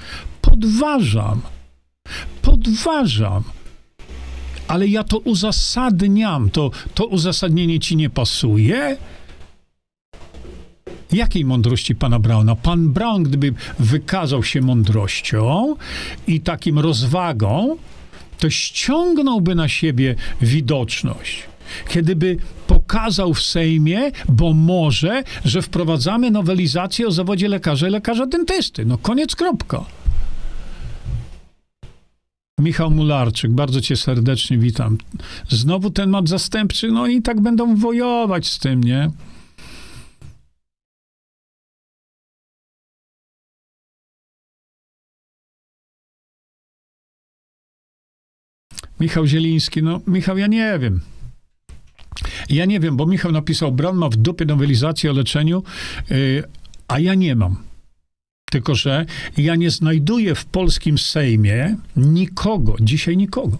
[0.41, 1.41] Podważam.
[2.41, 3.43] Podważam.
[4.67, 6.49] Ale ja to uzasadniam.
[6.49, 8.97] To, to uzasadnienie ci nie pasuje?
[11.11, 12.55] Jakiej mądrości pana Brauna?
[12.55, 15.75] Pan Braun, gdyby wykazał się mądrością
[16.27, 17.77] i takim rozwagą,
[18.37, 21.43] to ściągnąłby na siebie widoczność.
[21.89, 22.37] Kiedyby
[22.87, 28.85] pokazał w Sejmie, bo może, że wprowadzamy nowelizację o zawodzie lekarza i lekarza dentysty.
[28.85, 29.85] No koniec, kropka.
[32.59, 34.97] Michał Mularczyk, bardzo cię serdecznie witam.
[35.49, 39.11] Znowu ten mat zastępczy, no i tak będą wojować z tym, nie?
[48.99, 51.16] Michał Zieliński, no Michał, ja nie wiem.
[52.49, 55.63] Ja nie wiem, bo Michał napisał, Brown ma w dupie nowelizację o leczeniu,
[56.09, 56.43] yy,
[56.87, 57.55] a ja nie mam.
[58.51, 59.05] Tylko, że
[59.37, 63.57] ja nie znajduję w polskim Sejmie nikogo, dzisiaj nikogo,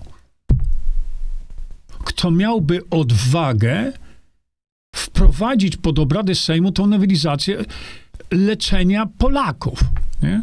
[2.03, 3.93] kto miałby odwagę
[4.95, 7.65] wprowadzić pod obrady Sejmu tą nowelizację
[8.31, 9.80] leczenia Polaków.
[10.23, 10.41] Nie?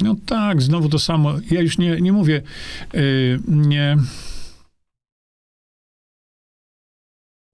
[0.00, 1.32] No tak, znowu to samo.
[1.50, 2.42] Ja już nie, nie mówię,
[2.92, 3.96] yy, nie.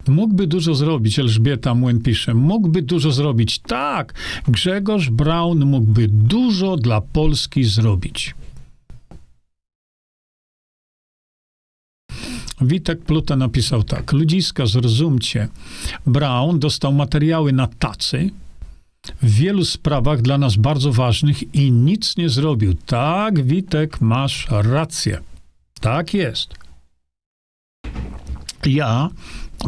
[0.09, 2.35] Mógłby dużo zrobić, Elżbieta Młyn pisze.
[2.35, 3.59] Mógłby dużo zrobić.
[3.59, 4.14] Tak,
[4.48, 8.35] Grzegorz Braun mógłby dużo dla Polski zrobić.
[12.60, 14.12] Witek Pluta napisał tak.
[14.12, 15.48] Ludziska, zrozumcie.
[16.06, 18.31] Brown dostał materiały na tacy,
[19.23, 22.74] w wielu sprawach dla nas bardzo ważnych i nic nie zrobił.
[22.74, 25.20] Tak, Witek, masz rację.
[25.81, 26.55] Tak jest.
[28.66, 29.11] ja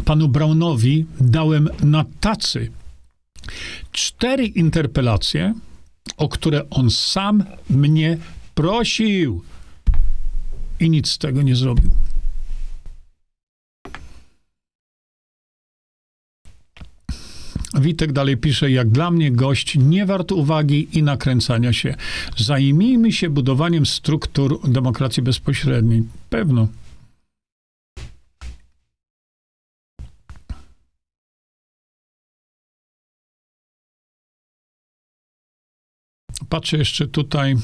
[0.05, 2.71] panu Brownowi dałem na tacy
[3.91, 5.53] cztery interpelacje,
[6.17, 8.17] o które on sam mnie
[8.55, 9.43] prosił.
[10.79, 11.91] I nic z tego nie zrobił.
[17.79, 21.95] Witek dalej pisze, jak dla mnie gość nie wart uwagi i nakręcania się.
[22.37, 26.03] Zajmijmy się budowaniem struktur demokracji bezpośredniej.
[26.29, 26.67] Pewno.
[36.49, 37.55] Patrzę jeszcze tutaj.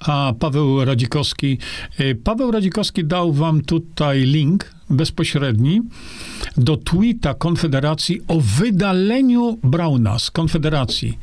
[0.00, 1.58] A Paweł Radzikowski.
[1.98, 5.82] E, Paweł Radzikowski dał wam tutaj link bezpośredni
[6.56, 11.18] do tweeta Konfederacji o wydaleniu Brauna z Konfederacji.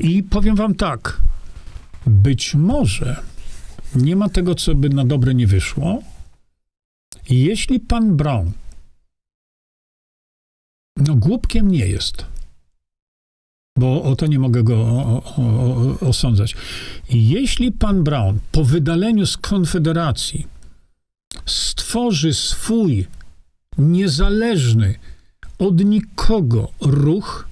[0.00, 1.20] I powiem wam tak.
[2.06, 3.16] Być może
[3.94, 6.02] nie ma tego, co by na dobre nie wyszło.
[7.30, 8.52] Jeśli pan Brown
[10.96, 12.34] no głupkiem nie jest
[13.78, 14.76] bo o to nie mogę go
[16.00, 16.56] osądzać.
[17.10, 20.46] Jeśli pan Brown po wydaleniu z Konfederacji
[21.46, 23.06] stworzy swój
[23.78, 24.94] niezależny
[25.58, 27.48] od nikogo ruch,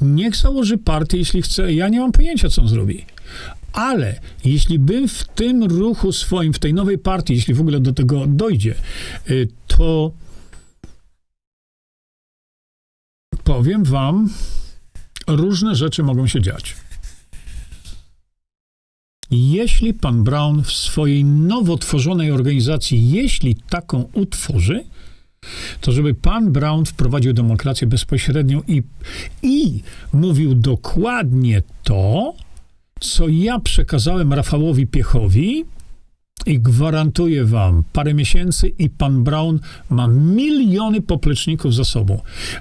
[0.00, 1.72] niech założy partię, jeśli chce.
[1.72, 3.04] Ja nie mam pojęcia, co on zrobi.
[3.72, 7.92] Ale jeśli bym w tym ruchu swoim, w tej nowej partii, jeśli w ogóle do
[7.92, 8.74] tego dojdzie,
[9.30, 10.12] y, to
[13.44, 14.30] powiem wam,
[15.26, 16.76] różne rzeczy mogą się dziać.
[19.36, 24.84] Jeśli pan Brown w swojej nowo tworzonej organizacji, jeśli taką utworzy,
[25.80, 28.82] to żeby pan Brown wprowadził demokrację bezpośrednią i,
[29.42, 29.82] i
[30.12, 32.34] mówił dokładnie to,
[33.00, 35.64] co ja przekazałem Rafałowi Piechowi,
[36.46, 39.58] i gwarantuję wam, parę miesięcy i pan Brown
[39.90, 42.20] ma miliony popleczników za sobą.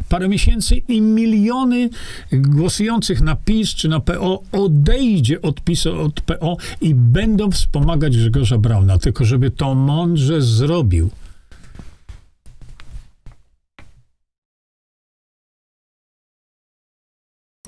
[0.10, 1.90] Parę miesięcy i miliony
[2.34, 8.58] głosujących na PiS czy na PO odejdzie od PiS, od PO i będą wspomagać Grzegorza
[8.58, 8.98] Brauna.
[8.98, 11.10] Tylko żeby to mądrze zrobił.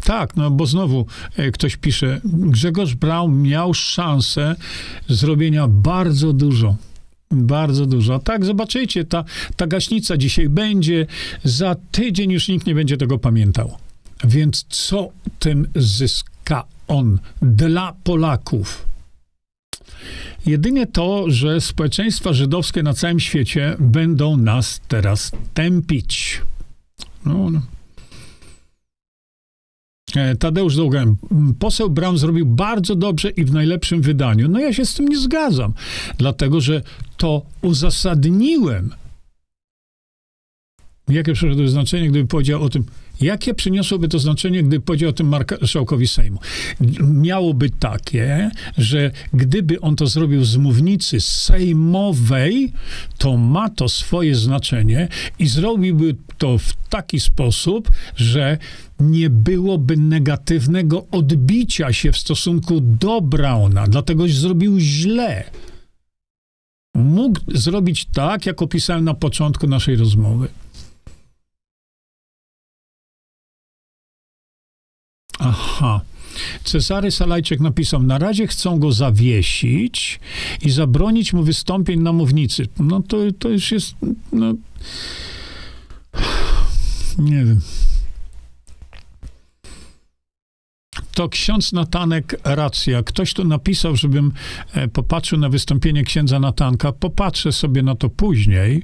[0.07, 1.05] Tak, no bo znowu
[1.37, 4.55] e, ktoś pisze, Grzegorz Braun miał szansę
[5.09, 6.75] zrobienia bardzo dużo.
[7.31, 8.19] Bardzo dużo.
[8.19, 9.23] Tak, zobaczycie, ta,
[9.55, 11.05] ta gaśnica dzisiaj będzie,
[11.43, 13.77] za tydzień już nikt nie będzie tego pamiętał.
[14.23, 15.09] Więc co
[15.39, 18.85] tym zyska on dla Polaków?
[20.45, 26.41] Jedynie to, że społeczeństwa żydowskie na całym świecie będą nas teraz tępić.
[27.25, 27.61] No, no.
[30.17, 31.15] E, Tadeusz Dołgan,
[31.59, 34.49] poseł Brown zrobił bardzo dobrze i w najlepszym wydaniu.
[34.49, 35.73] No ja się z tym nie zgadzam,
[36.17, 36.81] dlatego że
[37.17, 38.89] to uzasadniłem.
[41.09, 42.85] Jakie przyszedł znaczenie, gdyby powiedział o tym,
[43.21, 46.39] Jakie przyniosłoby to znaczenie, gdyby powiedział o tym marszałkowi Sejmu?
[47.01, 52.73] Miałoby takie, że gdyby on to zrobił z mównicy sejmowej,
[53.17, 55.07] to ma to swoje znaczenie
[55.39, 58.57] i zrobiłby to w taki sposób, że
[58.99, 65.43] nie byłoby negatywnego odbicia się w stosunku do Brauna, dlatego zrobił źle.
[66.95, 70.47] Mógł zrobić tak, jak opisałem na początku naszej rozmowy.
[75.39, 76.01] Aha.
[76.63, 80.19] Cezary Salajczyk napisał, na razie chcą go zawiesić
[80.61, 82.67] i zabronić mu wystąpień na mównicy.
[82.79, 83.95] No to, to już jest,
[84.33, 84.53] no,
[87.17, 87.59] nie wiem.
[91.13, 93.03] To ksiądz Natanek racja.
[93.03, 94.31] Ktoś tu napisał, żebym
[94.73, 96.91] e, popatrzył na wystąpienie księdza Natanka.
[96.91, 98.83] Popatrzę sobie na to później.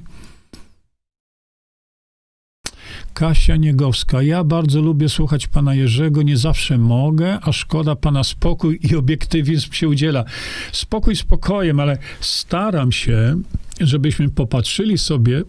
[3.14, 4.22] Kasia Niegowska.
[4.22, 9.72] Ja bardzo lubię słuchać pana Jerzego, nie zawsze mogę, a szkoda pana spokój i obiektywizm
[9.72, 10.24] się udziela.
[10.72, 13.40] Spokój spokojem, ale staram się,
[13.80, 15.42] żebyśmy popatrzyli sobie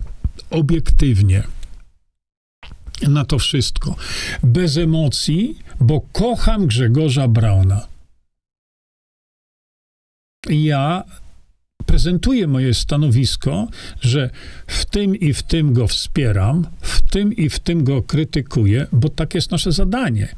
[0.49, 1.43] obiektywnie
[3.01, 3.95] na to wszystko.
[4.43, 7.87] Bez emocji, bo kocham Grzegorza Brauna.
[10.49, 11.03] Ja
[11.85, 13.67] prezentuję moje stanowisko,
[14.01, 14.29] że
[14.67, 19.09] w tym i w tym go wspieram, w tym i w tym go krytykuję, bo
[19.09, 20.35] tak jest nasze zadanie.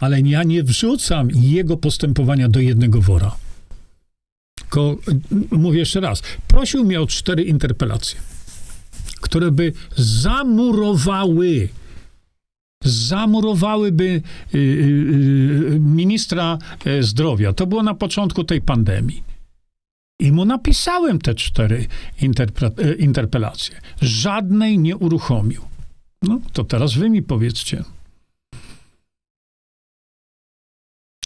[0.00, 3.36] Ale ja nie wrzucam jego postępowania do jednego wora.
[4.54, 4.96] Tylko,
[5.50, 8.20] mówię jeszcze raz, prosił mnie o cztery interpelacje,
[9.20, 11.68] które by zamurowały
[12.84, 14.60] zamurowałyby y, y,
[15.74, 17.52] y, ministra e, zdrowia.
[17.52, 19.27] To było na początku tej pandemii
[20.20, 21.86] I mu napisałem te cztery
[22.22, 23.80] interpre- interpelacje.
[24.02, 25.62] Żadnej nie uruchomił.
[26.22, 27.84] No, to teraz wy mi powiedzcie.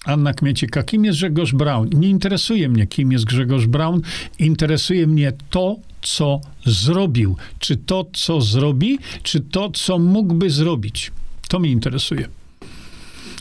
[0.05, 1.89] Anna Kmiecika, kim jest Grzegorz Braun?
[1.95, 4.03] Nie interesuje mnie, kim jest Grzegorz Braun.
[4.39, 7.37] Interesuje mnie to, co zrobił.
[7.59, 11.13] Czy to, co zrobi, czy to, co mógłby zrobić.
[11.49, 12.29] To mnie interesuje.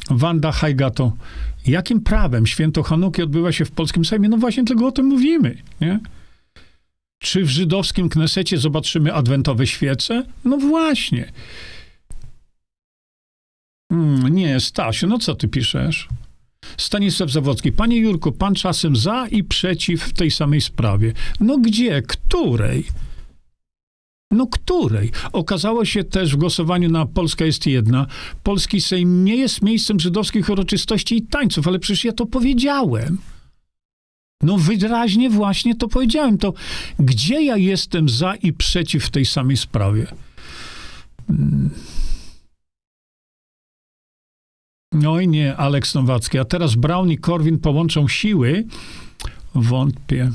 [0.10, 1.14] Wanda Hajgato,
[1.68, 4.30] jakim prawem święto Hanuki odbywa się w polskim Sejmie?
[4.30, 6.00] No właśnie tylko o tym mówimy, nie?
[7.20, 10.26] Czy w żydowskim Knesecie zobaczymy adwentowe świece?
[10.46, 11.32] No właśnie.
[13.92, 16.08] Hmm, nie, Stasiu, no co ty piszesz?
[16.78, 17.72] Stanisław Zawodski.
[17.72, 21.14] Panie Jurku, pan czasem za i przeciw w tej samej sprawie.
[21.40, 22.02] No gdzie?
[22.02, 22.86] Której?
[24.32, 25.12] No której?
[25.32, 28.08] Okazało się też w głosowaniu na Polska jest jedna.
[28.44, 33.18] Polski Sejm nie jest miejscem żydowskich uroczystości i tańców, ale przecież ja to powiedziałem.
[34.44, 36.38] No wyraźnie właśnie to powiedziałem.
[36.38, 36.54] To
[37.00, 40.08] gdzie ja jestem za i przeciw w tej samej sprawie?
[41.28, 41.70] Hmm.
[45.22, 46.40] I nie, Aleks Nowacki.
[46.40, 48.66] A teraz Brown i Korwin połączą siły?
[49.56, 50.32] Wątpię.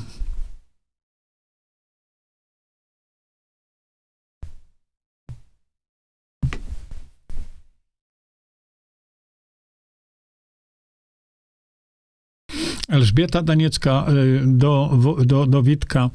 [12.87, 16.09] Elżbieta Daniecka y, do, do, do Witka.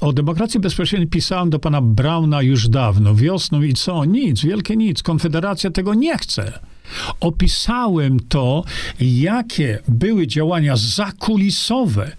[0.00, 4.04] O demokracji bezpośredniej pisałem do pana Brauna już dawno, wiosną i co?
[4.04, 5.02] Nic, wielkie nic.
[5.02, 6.58] Konfederacja tego nie chce.
[7.20, 8.64] Opisałem to,
[9.00, 12.12] jakie były działania zakulisowe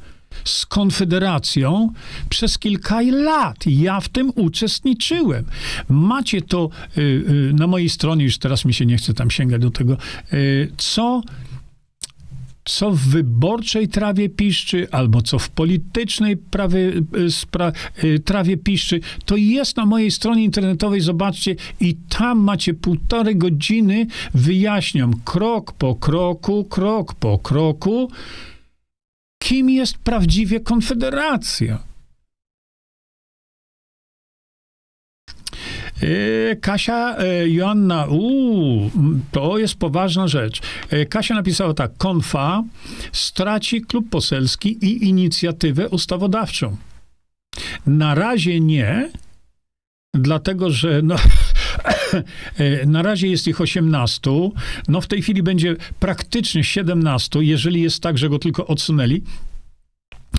[0.44, 1.94] z Konfederacją
[2.30, 3.58] przez kilka lat.
[3.66, 5.46] Ja w tym uczestniczyłem.
[5.90, 9.62] Macie to y, y, na mojej stronie, już teraz mi się nie chce tam sięgać
[9.62, 9.98] do tego,
[10.34, 11.22] y, co
[12.70, 16.92] co w wyborczej trawie piszczy, albo co w politycznej prawie,
[17.30, 17.72] spra,
[18.26, 25.14] trawie piszczy, to jest na mojej stronie internetowej, zobaczcie, i tam macie półtorej godziny, wyjaśniam
[25.26, 28.12] krok po kroku, krok po kroku,
[29.40, 31.89] kim jest prawdziwie Konfederacja.
[36.62, 38.92] Kasia e, Joanna, uuu,
[39.32, 40.62] to jest poważna rzecz.
[40.90, 42.64] E, Kasia napisała tak, konfa
[43.12, 46.78] straci klub poselski i inicjatywę ustawodawczą.
[47.88, 49.10] Na razie nie,
[50.14, 51.16] dlatego że no,
[52.86, 54.32] na razie jest ich 18,
[54.88, 59.22] no w tej chwili będzie praktycznie 17, jeżeli jest tak, że go tylko odsunęli,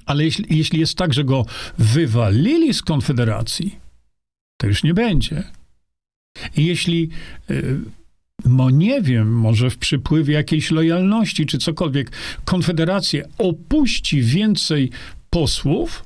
[0.07, 1.47] ale jeśli, jeśli jest tak, że go
[1.79, 3.80] wywalili z Konfederacji,
[4.61, 5.45] to już nie będzie.
[6.57, 7.09] I jeśli,
[8.45, 12.13] no nie wiem, może w przypływie jakiejś lojalności czy cokolwiek,
[12.45, 14.91] Konfederacja opuści więcej
[15.31, 16.05] posłów,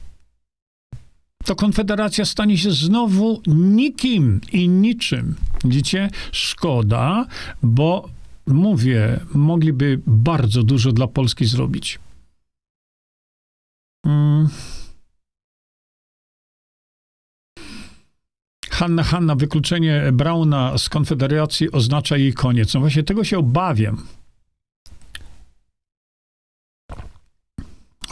[1.44, 5.36] to Konfederacja stanie się znowu nikim i niczym.
[5.64, 6.10] Widzicie?
[6.32, 7.26] Szkoda,
[7.62, 8.08] bo
[8.46, 11.98] mówię, mogliby bardzo dużo dla Polski zrobić.
[14.06, 14.48] Hmm.
[18.74, 22.74] Hanna, Hanna, wykluczenie Brauna z Konfederacji oznacza jej koniec.
[22.74, 24.06] No właśnie tego się obawiam.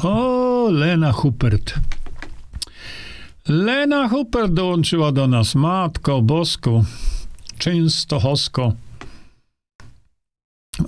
[0.03, 1.75] O, Lena Hupert.
[3.49, 5.55] Lena Hupert dołączyła do nas.
[5.55, 6.85] Matko Bosko.
[7.59, 8.73] Częstochosko.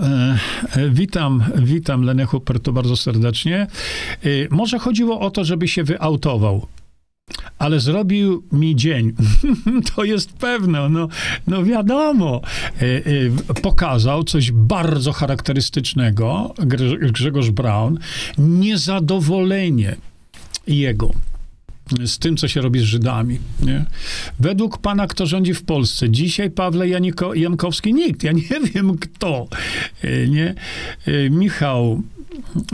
[0.01, 0.39] E,
[0.73, 3.67] e, witam, witam Lenę Hupert bardzo serdecznie.
[4.23, 6.67] E, może chodziło o to, żeby się wyautował
[7.59, 9.13] ale zrobił mi dzień.
[9.95, 11.09] to jest pewne, no,
[11.47, 12.41] no wiadomo.
[12.81, 16.55] E, e, pokazał coś bardzo charakterystycznego,
[17.13, 17.99] Grzegorz Braun,
[18.39, 19.97] niezadowolenie
[20.67, 21.11] jego
[22.05, 23.39] z tym, co się robi z Żydami.
[23.63, 23.85] Nie?
[24.41, 26.11] Według pana, kto rządzi w Polsce?
[26.11, 27.95] Dzisiaj Pawle Janiko, Jankowski?
[27.95, 28.23] Nikt.
[28.23, 29.49] Ja nie wiem, kto.
[30.03, 30.55] E, nie?
[31.31, 32.03] Michał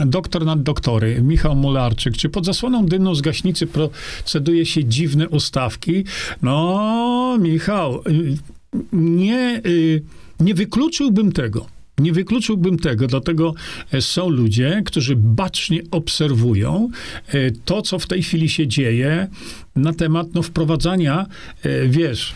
[0.06, 6.04] doktor nad doktory, Michał Mularczyk, czy pod zasłoną dymną z gaśnicy proceduje się dziwne ustawki?
[6.42, 8.02] No, Michał,
[8.92, 10.02] nie, y,
[10.40, 11.66] nie wykluczyłbym tego.
[12.00, 13.54] Nie wykluczyłbym tego, dlatego
[13.92, 16.88] e, są ludzie, którzy bacznie obserwują
[17.28, 19.28] e, to, co w tej chwili się dzieje
[19.76, 21.26] na temat no, wprowadzania,
[21.62, 22.34] e, wiesz,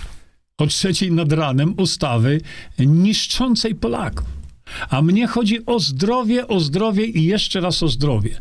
[0.58, 2.40] o trzeciej nad ranem ustawy
[2.78, 4.43] niszczącej Polaków.
[4.90, 8.40] A mnie chodzi o zdrowie, o zdrowie i jeszcze raz o zdrowie.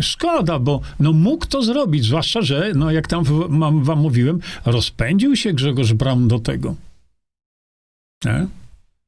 [0.00, 5.36] Szkoda, bo no mógł to zrobić, zwłaszcza, że, no jak tam wam, wam mówiłem, rozpędził
[5.36, 6.74] się Grzegorz Braun do tego.
[8.24, 8.46] Nie?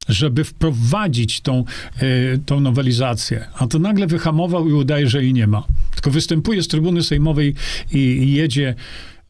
[0.09, 1.65] żeby wprowadzić tą,
[2.01, 3.47] y, tą nowelizację.
[3.55, 5.63] A to nagle wyhamował i udaje, że jej nie ma.
[5.93, 7.55] Tylko występuje z trybuny sejmowej
[7.91, 8.75] i, i jedzie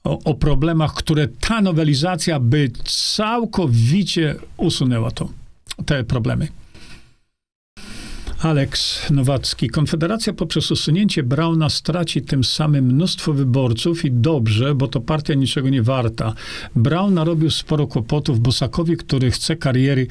[0.03, 5.29] o, o, problemach, które ta nowelizacja by całkowicie usunęła to,
[5.85, 6.47] te problemy.
[8.41, 9.69] Aleks Nowacki.
[9.69, 15.69] Konfederacja poprzez usunięcie Brauna straci tym samym mnóstwo wyborców i dobrze, bo to partia niczego
[15.69, 16.33] nie warta.
[16.75, 20.07] Braun narobił sporo kłopotów Bosakowi, który chce kariery.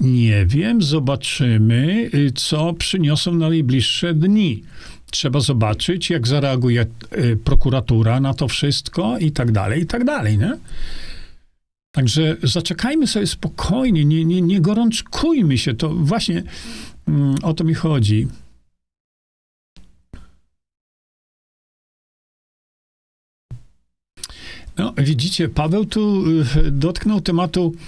[0.00, 4.62] Nie wiem, zobaczymy, co przyniosą na najbliższe dni.
[5.10, 6.86] Trzeba zobaczyć, jak zareaguje
[7.18, 10.58] y, prokuratura na to wszystko i tak dalej, i tak dalej, nie?
[11.92, 15.74] Także zaczekajmy sobie spokojnie, nie, nie, nie gorączkujmy się.
[15.74, 16.42] To właśnie
[17.08, 18.28] Mm, o to mi chodzi.
[24.76, 26.24] No, widzicie, Paweł tu
[26.66, 27.78] y, dotknął tematu e,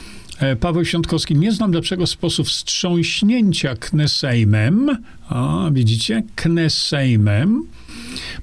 [0.60, 1.36] Paweł Świątkowski.
[1.36, 4.96] Nie znam lepszego sposobu wstrząśnięcia Knesejmem,
[5.28, 7.62] a widzicie, Knesejmem,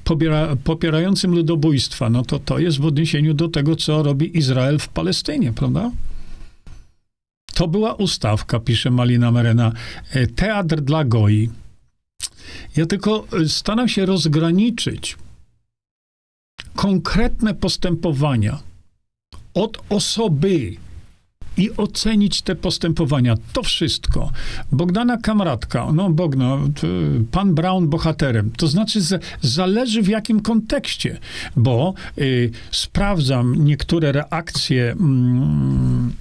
[0.03, 2.09] pobiera, popierającym ludobójstwa.
[2.09, 5.91] No to to jest w odniesieniu do tego, co robi Izrael w Palestynie, prawda?
[7.53, 9.71] To była ustawka, pisze Malina Merena.
[10.11, 11.49] E, teatr dla goi.
[12.75, 15.17] Ja tylko e, staram się rozgraniczyć
[16.75, 18.59] konkretne postępowania
[19.53, 20.77] od osoby
[21.57, 23.35] i ocenić te postępowania.
[23.53, 24.31] To wszystko.
[24.71, 26.57] Bogdana Kamratka, no Bogna,
[27.31, 28.51] pan Brown bohaterem.
[28.57, 28.99] To znaczy,
[29.41, 31.19] zależy w jakim kontekście,
[31.55, 34.91] bo y, sprawdzam niektóre reakcje.
[34.91, 36.11] Mm,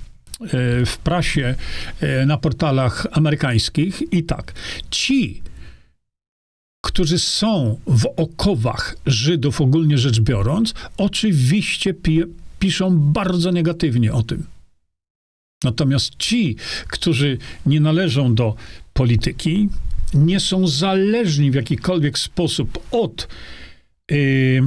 [0.40, 1.54] E, w prasie,
[2.00, 4.52] e, na portalach amerykańskich i tak.
[4.90, 5.42] Ci,
[6.84, 12.22] którzy są w okowach Żydów, ogólnie rzecz biorąc, oczywiście pi
[12.58, 14.46] piszą bardzo negatywnie o tym.
[15.66, 16.56] Natomiast ci,
[16.88, 18.55] którzy nie należą do
[18.93, 19.68] polityki,
[20.14, 23.28] nie są zależni w jakikolwiek sposób od.
[24.10, 24.62] Yy,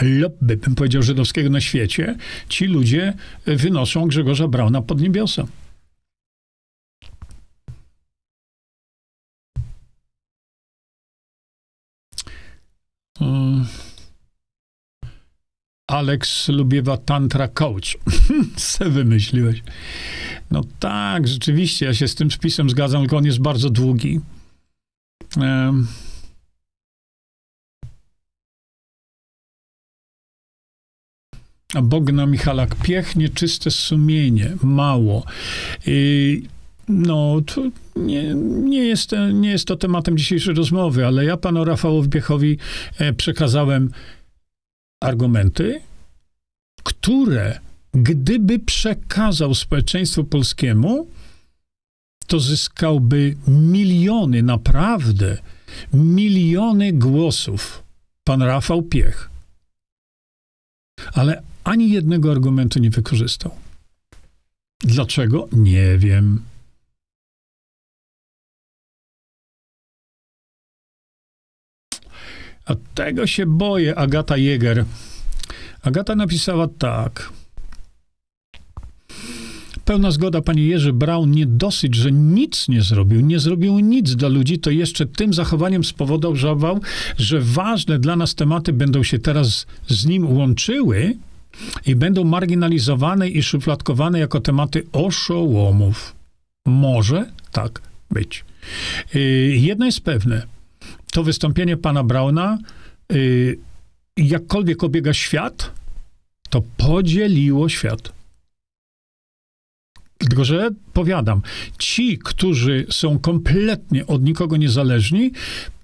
[0.00, 2.16] lobby, bym powiedział, żydowskiego na świecie,
[2.48, 3.14] ci ludzie
[3.46, 5.46] wynoszą Grzegorza Brauna pod niebiosa.
[15.90, 17.98] Alex Lubiewa Tantra Coach.
[18.56, 19.62] Se wymyśliłeś.
[20.50, 24.20] No tak, rzeczywiście, ja się z tym spisem zgadzam, tylko on jest bardzo długi.
[25.36, 25.86] Um.
[31.82, 35.24] Bogna Michalak, pięknie czyste sumienie, mało.
[35.86, 36.42] I
[36.88, 37.62] no, to
[37.96, 38.34] nie,
[38.64, 42.58] nie, jest, nie jest to tematem dzisiejszej rozmowy, ale ja panu Rafałowi Biechowi
[42.98, 43.90] e, przekazałem
[45.00, 45.80] argumenty,
[46.82, 47.60] które
[47.94, 51.06] gdyby przekazał społeczeństwu polskiemu,
[52.26, 55.38] to zyskałby miliony, naprawdę
[55.94, 57.82] miliony głosów.
[58.24, 59.30] Pan Rafał Piech.
[61.12, 63.50] Ale ani jednego argumentu nie wykorzystał.
[64.80, 65.48] Dlaczego?
[65.52, 66.42] Nie wiem.
[72.70, 74.84] A tego się boję, Agata Jäger.
[75.82, 77.32] Agata napisała tak.
[79.84, 84.28] Pełna zgoda, panie Jerzy Braun, nie dosyć, że nic nie zrobił, nie zrobił nic dla
[84.28, 86.80] ludzi, to jeszcze tym zachowaniem spowodował,
[87.16, 91.16] że ważne dla nas tematy będą się teraz z nim łączyły,
[91.86, 96.14] i będą marginalizowane i szufladkowane jako tematy oszołomów.
[96.66, 98.44] Może tak być.
[99.14, 99.18] Y,
[99.56, 100.59] jedno jest pewne.
[101.12, 102.58] To wystąpienie pana Brauna,
[103.12, 103.58] y,
[104.16, 105.70] jakkolwiek obiega świat,
[106.50, 108.12] to podzieliło świat.
[110.18, 111.42] Tylko, że powiadam,
[111.78, 115.32] ci, którzy są kompletnie od nikogo niezależni,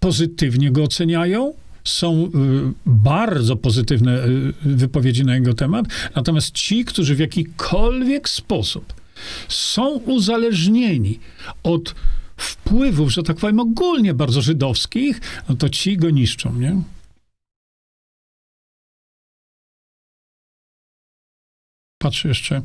[0.01, 1.55] pozytywnie go oceniają,
[1.85, 2.28] są y,
[2.86, 8.94] bardzo pozytywne y, wypowiedzi na jego temat, natomiast ci, którzy w jakikolwiek sposób
[9.48, 11.19] są uzależnieni
[11.62, 11.94] od
[12.36, 16.82] wpływów, że tak powiem, ogólnie bardzo żydowskich, no to ci go niszczą, nie?
[21.98, 22.62] Patrzę jeszcze.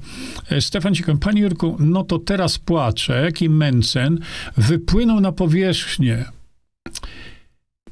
[0.50, 4.20] E, Stefan Cikon, Panie Jurku, no to teraz płaczek i Mencen
[4.58, 6.26] wypłynął na powierzchnię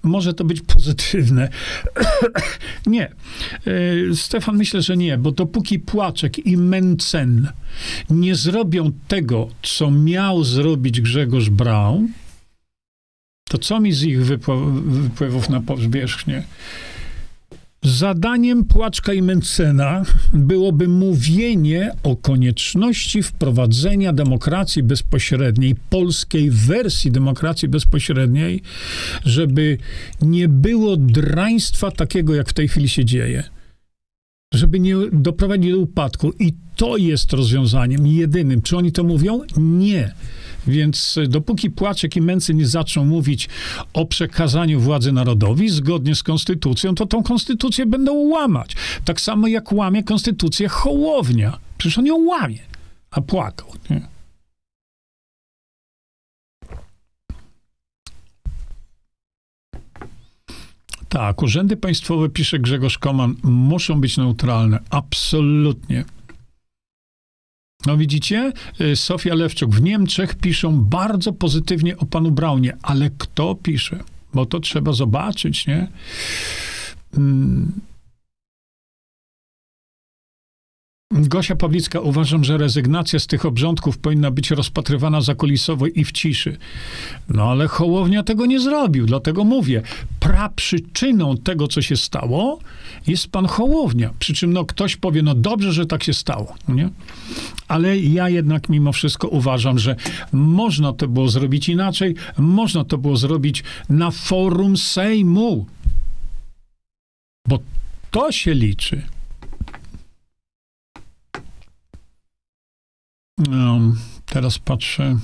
[0.04, 1.50] może to być pozytywne.
[2.86, 3.04] nie.
[3.10, 7.48] E, Stefan, myślę, że nie, bo dopóki Płaczek i Mencen
[8.10, 12.08] nie zrobią tego, co miał zrobić Grzegorz Braun,
[13.50, 16.44] to co mi z ich wypływów na powierzchnię?
[17.84, 20.04] Zadaniem Płaczka i Mencena
[20.34, 28.62] byłoby mówienie o konieczności wprowadzenia demokracji bezpośredniej, polskiej wersji demokracji bezpośredniej,
[29.26, 29.78] żeby
[30.22, 33.44] nie było draństwa takiego, jak w tej chwili się dzieje.
[34.54, 36.34] Żeby nie doprowadzić do upadku.
[36.40, 38.62] I to jest rozwiązaniem jedynym.
[38.62, 39.42] Czy oni to mówią?
[39.58, 40.14] Nie.
[40.68, 43.50] Więc e, dopóki Płaczek i Męcy nie zaczną mówić
[43.94, 48.76] o przekazaniu władzy narodowi zgodnie z konstytucją, to tą konstytucję będą łamać.
[49.06, 51.58] Tak samo jak łamie konstytucję Hołownia.
[51.78, 52.60] Przecież on ją łamie,
[53.12, 53.68] a płakał.
[53.90, 54.08] Nie?
[61.10, 64.80] Tak, urzędy państwowe, pisze Grzegorz Koman, muszą być neutralne.
[64.90, 66.06] Absolutnie.
[67.86, 73.56] No widzicie, y, Sofia Lewczuk, w Niemczech piszą bardzo pozytywnie o panu Braunie, ale kto
[73.56, 74.00] pisze?
[74.34, 75.88] Bo to trzeba zobaczyć, nie?
[77.16, 77.72] Hmm.
[81.12, 86.58] Gosia Pawlicka, uważam, że rezygnacja z tych obrządków powinna być rozpatrywana zakulisowo i w ciszy.
[87.30, 89.82] No ale Hołownia tego nie zrobił, dlatego mówię,
[90.20, 92.60] praprzyczyną tego, co się stało,
[93.08, 94.14] jest pan Hołownia.
[94.20, 96.90] Przy czym no, ktoś powie, no dobrze, że tak się stało, nie?
[97.68, 99.96] Ale ja jednak mimo wszystko uważam, że
[100.32, 105.66] można to było zrobić inaczej, można to było zrobić na forum Sejmu.
[107.48, 107.60] Bo
[108.12, 109.02] to się liczy.
[113.48, 115.20] Um, teraz patrzę.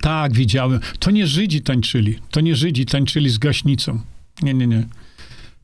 [0.00, 0.80] Tak, widziałem.
[0.98, 2.18] To nie Żydzi tańczyli.
[2.30, 4.00] To nie Żydzi tańczyli z gaśnicą.
[4.42, 4.86] Nie, nie, nie.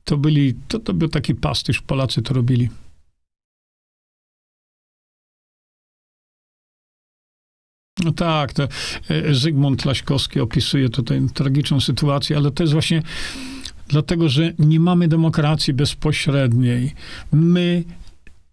[0.05, 2.69] To byli, to, to był taki pastyż, Polacy to robili.
[8.05, 8.69] No tak, to
[9.09, 13.03] e, Zygmunt Laśkowski opisuje tutaj tragiczną sytuację, ale to jest właśnie
[13.89, 16.94] dlatego, że nie mamy demokracji bezpośredniej.
[17.32, 17.85] My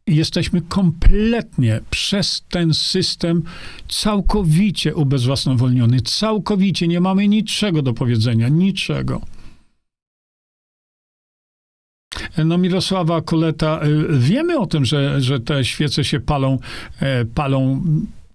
[0.07, 3.43] jesteśmy kompletnie przez ten system
[3.87, 6.01] całkowicie ubezwłasnowolniony.
[6.01, 9.21] Całkowicie nie mamy niczego do powiedzenia, niczego.
[12.37, 16.57] No Mirosława Koleta, y, wiemy o tym, że, że te świece się palą,
[16.99, 17.83] e, palą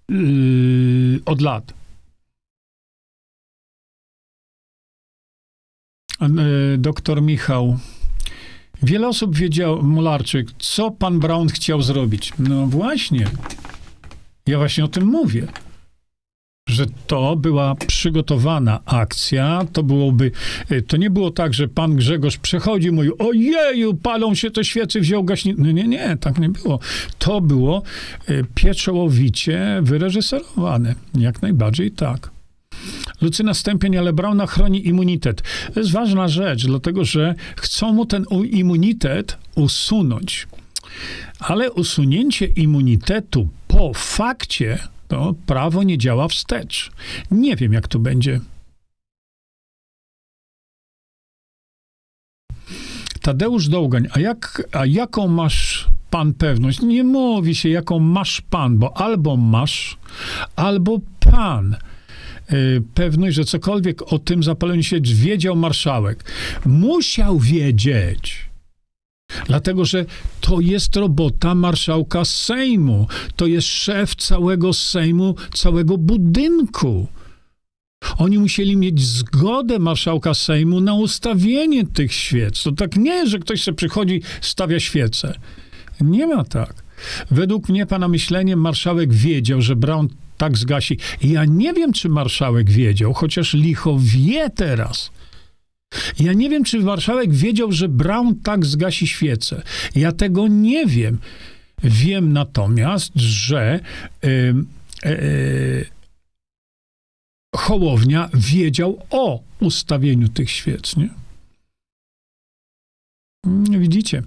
[0.09, 1.73] yy, od lat.
[6.21, 6.27] E,
[6.77, 7.77] doktor Michał,
[8.83, 12.33] Wiele osób wiedział, Mularczyk, co pan Brown chciał zrobić.
[12.39, 13.25] No właśnie.
[14.47, 15.47] Ja właśnie o tym mówię.
[16.69, 20.31] Że to była przygotowana akcja, to byłoby,
[20.69, 24.99] e, to nie było tak, że pan Grzegorz przechodził, mówił, ojeju, palą się te świece,
[24.99, 25.61] wziął gaśnicę.
[25.61, 26.79] No nie, nie, tak nie było.
[27.19, 27.83] To było
[28.27, 30.95] e, pieczołowicie wyreżyserowane.
[31.15, 32.31] Jak najbardziej tak.
[33.21, 35.41] Lucyna Stępień, ale Brauna chroni immunitet.
[35.73, 40.47] To jest ważna rzecz, dlatego że chcą mu ten immunitet usunąć.
[41.39, 46.91] Ale usunięcie immunitetu po fakcie, to prawo nie działa wstecz.
[47.31, 48.39] Nie wiem, jak to będzie.
[53.21, 56.81] Tadeusz Dołgań, a, jak, a jaką masz pan pewność?
[56.81, 59.97] Nie mówi się, jaką masz pan, bo albo masz,
[60.55, 61.75] albo pan.
[62.53, 66.31] Y, pewność, że cokolwiek o tym zapaleniu się wiedział marszałek.
[66.65, 68.44] Musiał wiedzieć.
[69.47, 70.05] Dlatego, że
[70.41, 73.07] to jest robota marszałka Sejmu.
[73.35, 77.07] To jest szef całego Sejmu, całego budynku.
[78.17, 82.63] Oni musieli mieć zgodę marszałka Sejmu na ustawienie tych świec.
[82.63, 85.39] To tak nie, że ktoś sobie przychodzi, stawia świecę.
[86.01, 86.83] Nie ma tak.
[87.31, 90.07] Według mnie, pana myśleniem, marszałek wiedział, że Brown
[90.37, 90.97] tak zgasi.
[91.21, 95.11] Ja nie wiem, czy marszałek wiedział, chociaż licho wie teraz.
[96.19, 99.61] Ja nie wiem, czy marszałek wiedział, że Brown tak zgasi świecę.
[99.95, 101.17] Ja tego nie wiem.
[101.83, 103.79] Wiem natomiast, że
[104.23, 104.55] yy,
[105.05, 105.85] yy,
[107.55, 111.09] Hołownia wiedział o ustawieniu tych świec, nie?
[113.79, 114.23] Widzicie,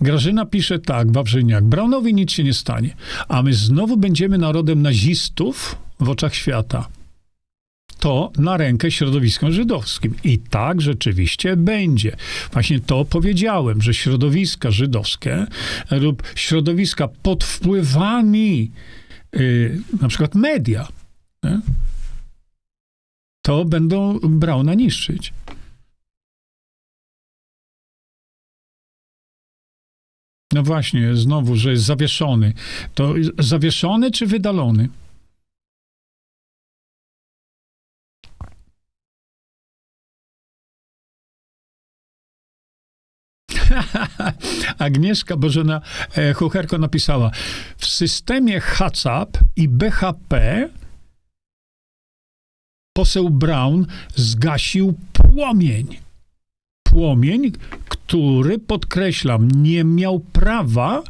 [0.00, 2.94] Grażyna pisze tak, Wawrzyniak, Braunowi nic się nie stanie,
[3.28, 6.88] a my znowu będziemy narodem nazistów w oczach świata.
[8.02, 10.14] To na rękę środowiskom żydowskim.
[10.24, 12.16] I tak rzeczywiście będzie.
[12.52, 15.46] Właśnie to powiedziałem, że środowiska żydowskie
[15.90, 18.70] lub środowiska pod wpływami,
[19.32, 20.88] yy, na przykład media,
[21.42, 21.60] nie?
[23.42, 25.32] to będą Brauna niszczyć.
[30.52, 32.52] No właśnie, znowu, że jest zawieszony.
[32.94, 34.88] To zawieszony czy wydalony?
[44.78, 45.80] Agnieszka Bożena
[46.16, 47.30] e, Chucherko napisała,
[47.76, 50.68] w systemie HACCP i BHP
[52.96, 53.86] poseł Brown
[54.16, 55.98] zgasił płomień.
[56.82, 57.52] Płomień,
[57.88, 61.02] który, podkreślam, nie miał prawa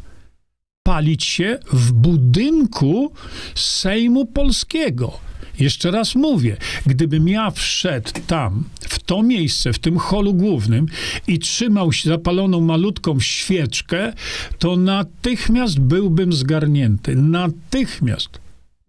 [0.83, 3.11] palić się w budynku
[3.55, 5.19] Sejmu Polskiego.
[5.59, 10.85] Jeszcze raz mówię, gdybym ja wszedł tam, w to miejsce, w tym holu głównym
[11.27, 14.13] i trzymał się zapaloną malutką świeczkę,
[14.59, 17.15] to natychmiast byłbym zgarnięty.
[17.15, 18.29] Natychmiast.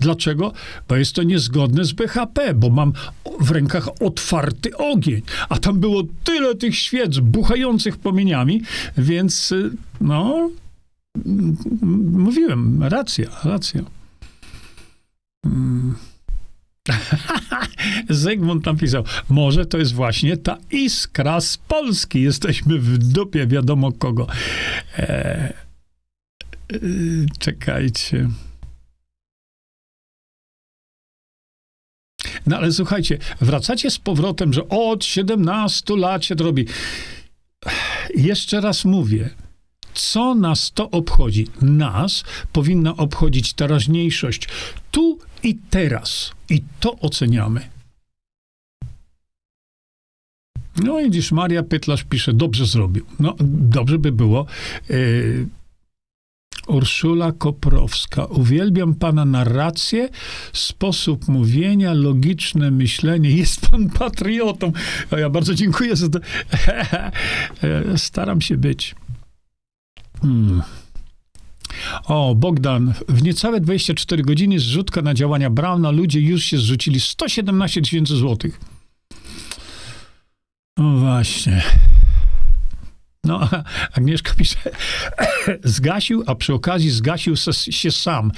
[0.01, 0.53] Dlaczego?
[0.89, 2.93] Bo jest to niezgodne z BHP, bo mam
[3.41, 8.63] w rękach otwarty ogień, a tam było tyle tych świec buchających płomieniami,
[8.99, 10.51] więc y, no,
[12.13, 13.83] mówiłem, racja, racja.
[15.45, 15.95] Hmm.
[18.09, 22.23] Zygmunt napisał, może to jest właśnie ta iskra z Polski.
[22.23, 24.27] Jesteśmy w dupie wiadomo kogo.
[24.99, 25.55] E, e,
[27.39, 28.29] czekajcie.
[32.47, 36.67] No ale słuchajcie, wracacie z powrotem, że od 17 lat się to robi.
[38.15, 39.31] Jeszcze raz mówię,
[39.95, 41.47] co nas to obchodzi?
[41.63, 44.49] Nas powinna obchodzić teraźniejszość.
[44.91, 46.33] Tu i teraz.
[46.51, 47.69] I to oceniamy.
[50.77, 53.07] No i dziś Maria Pytlarz pisze, dobrze zrobił.
[53.19, 54.47] No, dobrze by było.
[54.91, 55.47] Yy,
[56.67, 58.25] Urszula Koprowska.
[58.25, 60.09] Uwielbiam pana narrację,
[60.53, 63.31] sposób mówienia, logiczne myślenie.
[63.31, 64.73] Jest pan patriotą.
[65.11, 66.19] A ja bardzo dziękuję za to.
[67.97, 68.95] Staram się być.
[70.25, 70.63] Hmm.
[72.05, 77.83] O, Bogdan, w niecałe 24 godziny zrzutka na działania Brauna ludzie już się zrzucili 117
[77.83, 78.61] tysięcy złotych.
[80.77, 81.63] No właśnie.
[83.25, 83.49] No,
[83.93, 84.59] Agnieszka pisze,
[85.65, 87.35] zgasił, a przy okazji zgasił
[87.71, 88.33] się sam.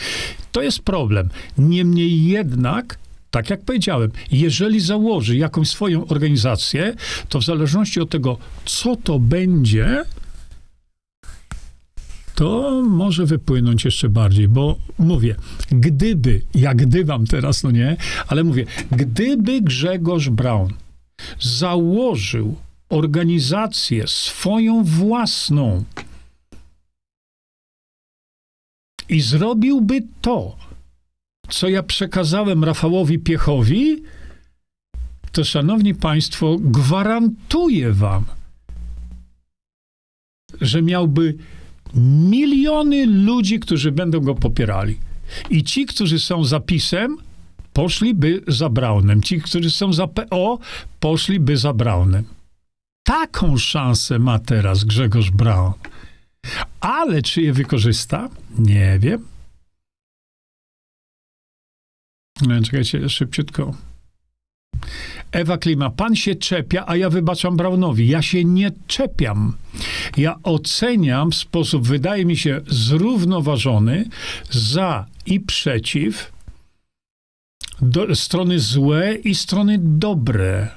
[0.53, 1.29] To jest problem.
[1.59, 2.99] Niemniej jednak,
[3.31, 6.95] tak jak powiedziałem, jeżeli założy jakąś swoją organizację,
[7.29, 10.05] to w zależności od tego, co to będzie,
[12.37, 15.37] to może wypłynąć jeszcze bardziej, bo mówię,
[15.71, 17.97] gdyby, ja gdybam teraz, no nie,
[18.27, 20.73] ale mówię, gdyby Grzegorz Braun
[21.41, 22.57] założył
[22.89, 25.85] organizację swoją własną
[29.09, 30.57] i zrobiłby to,
[31.49, 34.03] co ja przekazałem Rafałowi Piechowi,
[35.33, 38.25] to szanowni państwo, gwarantuję wam,
[40.61, 41.37] że miałby
[41.97, 44.98] miliony ludzi, którzy będą go popierali.
[45.51, 47.16] I ci, którzy są za PiSem,
[47.73, 49.23] poszliby za Braunem.
[49.23, 50.59] Ci, którzy są za PO,
[51.01, 52.24] poszliby za Braunem.
[53.06, 55.73] Taką szansę ma teraz Grzegorz Braun.
[56.81, 58.28] Ale czy je wykorzysta?
[58.59, 59.27] Nie wiem.
[62.43, 63.74] No, czekajcie, szybciutko.
[65.37, 68.09] Ewa Klima, pan się czepia, a ja wybaczam Braunowi.
[68.09, 69.57] Ja się nie czepiam.
[70.17, 74.05] Ja oceniam w sposób, wydaje mi się, zrównoważony
[74.51, 76.33] za i przeciw
[77.81, 80.69] do, strony złe i strony dobre.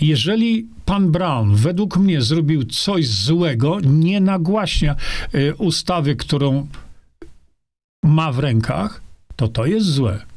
[0.00, 4.96] Jeżeli pan Brown według mnie zrobił coś złego, nie nagłaśnia
[5.34, 6.66] y, ustawy, którą
[8.04, 9.02] ma w rękach,
[9.36, 10.29] to to jest złe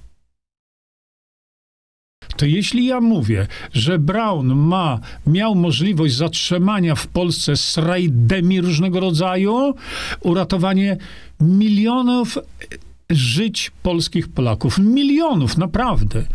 [2.38, 9.74] to jeśli ja mówię, że Brown ma, miał możliwość zatrzymania w Polsce srajdemi różnego rodzaju,
[10.22, 10.98] uratowanie
[11.40, 12.38] milionów
[13.10, 16.26] żyć polskich Polaków, milionów, naprawdę,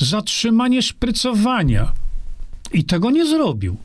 [0.00, 1.92] zatrzymanie szprycowania
[2.72, 3.76] i tego nie zrobił,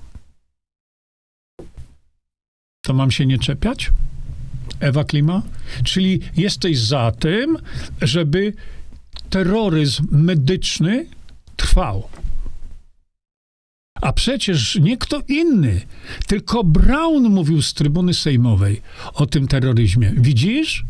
[2.81, 3.91] to mam się nie czepiać?
[4.79, 5.41] Ewa Klima?
[5.83, 7.57] Czyli jesteś za tym,
[8.01, 8.53] żeby
[9.29, 11.05] terroryzm medyczny
[11.55, 12.03] trwał.
[14.01, 15.81] A przecież nie kto inny,
[16.27, 18.81] tylko Brown mówił z trybuny sejmowej
[19.13, 20.13] o tym terroryzmie.
[20.17, 20.85] Widzisz?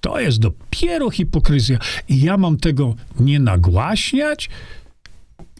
[0.00, 1.78] To jest dopiero hipokryzja.
[2.08, 4.48] I ja mam tego nie nagłaśniać?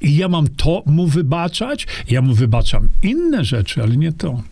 [0.01, 1.87] I ja mam to mu wybaczać?
[2.11, 4.43] Ja mu wybaczam inne rzeczy, ale nie to.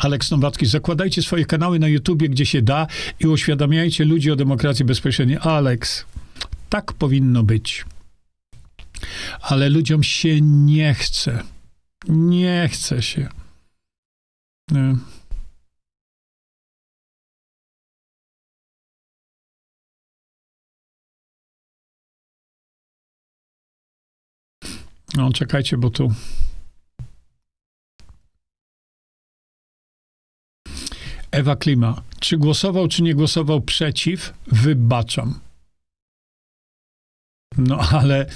[0.00, 2.86] Aleks Nowacki, zakładajcie swoje kanały na YouTubie, gdzie się da
[3.20, 5.38] i uświadamiajcie ludzi o demokracji bezpośredniej.
[5.38, 6.04] Aleks,
[6.68, 7.84] tak powinno być.
[9.40, 11.42] Ale ludziom się nie chce.
[12.08, 13.28] Nie chce się.
[14.70, 14.96] Nie.
[25.14, 26.14] No, czekajcie, bo tu
[31.30, 32.02] Ewa Klima.
[32.20, 34.34] Czy głosował, czy nie głosował przeciw?
[34.46, 35.40] Wybaczam.
[37.58, 38.26] No ale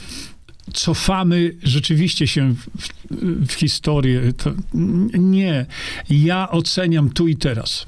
[0.72, 2.68] cofamy rzeczywiście się w,
[3.46, 4.32] w historię.
[4.32, 4.52] To,
[5.18, 5.66] nie.
[6.10, 7.86] Ja oceniam tu i teraz.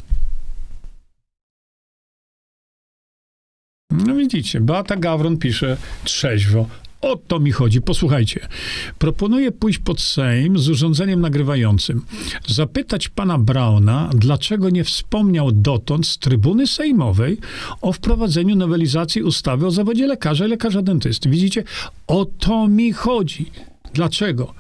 [3.91, 6.69] No widzicie, Beata Gawron pisze trzeźwo.
[7.01, 7.81] O to mi chodzi.
[7.81, 8.49] Posłuchajcie.
[8.99, 12.05] Proponuję pójść pod Sejm z urządzeniem nagrywającym.
[12.47, 17.39] Zapytać pana Brauna, dlaczego nie wspomniał dotąd z trybuny sejmowej
[17.81, 21.29] o wprowadzeniu nowelizacji ustawy o zawodzie lekarza i lekarza dentysty.
[21.29, 21.65] Widzicie?
[22.07, 23.51] O to mi chodzi.
[23.97, 24.55] Dlaczego?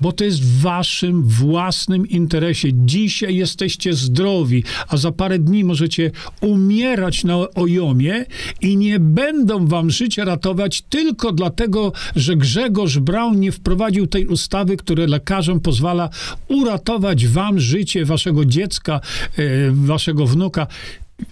[0.00, 2.68] Bo to jest w waszym własnym interesie.
[2.72, 6.10] Dzisiaj jesteście zdrowi, a za parę dni możecie
[6.40, 8.24] umierać na ojomie
[8.60, 14.76] i nie będą wam życia ratować tylko dlatego, że Grzegorz Braun nie wprowadził tej ustawy,
[14.76, 16.08] która lekarzom pozwala
[16.48, 19.00] uratować wam życie waszego dziecka,
[19.36, 20.66] e, waszego wnuka.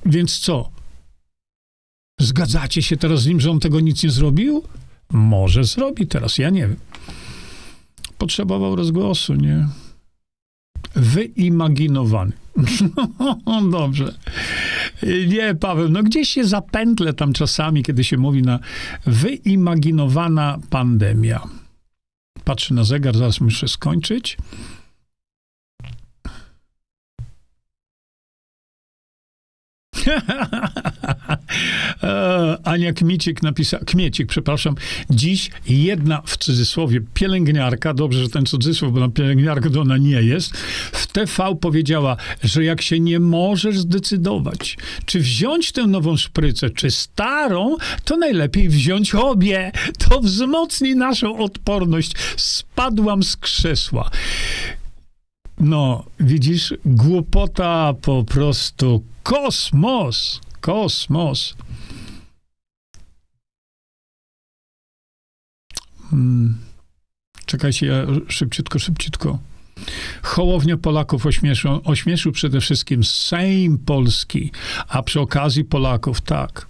[0.06, 0.70] Więc co?
[2.20, 4.62] Zgadzacie się teraz z nim, że on tego nic nie zrobił?
[5.12, 6.76] Może zrobi teraz, ja nie wiem
[8.20, 9.68] potrzebował rozgłosu, nie?
[10.94, 12.32] Wyimaginowany.
[13.70, 14.14] Dobrze.
[15.28, 18.58] Nie, Paweł, no gdzieś się zapętle tam czasami, kiedy się mówi na
[19.06, 21.42] wyimaginowana pandemia.
[22.44, 24.36] Patrzę na zegar, zaraz muszę skończyć.
[32.64, 34.74] Ania Kmicik napisała, Kmiecik, przepraszam,
[35.10, 40.22] dziś jedna w cudzysłowie pielęgniarka, dobrze, że ten cudzysłów, bo na pielęgniarkę to ona nie
[40.22, 40.56] jest,
[40.92, 46.90] w TV powiedziała, że jak się nie możesz zdecydować, czy wziąć tę nową szprycę, czy
[46.90, 49.72] starą, to najlepiej wziąć obie.
[49.98, 52.12] To wzmocni naszą odporność.
[52.36, 54.10] Spadłam z krzesła.
[55.60, 61.54] No, widzisz, głupota po prostu kosmos, kosmos.
[66.10, 66.58] Hmm.
[67.46, 69.38] Czekajcie, ja szybciutko, szybciutko.
[70.22, 74.52] Hołownia Polaków ośmieszył, ośmieszył przede wszystkim Sejm Polski,
[74.88, 76.66] a przy okazji Polaków, tak.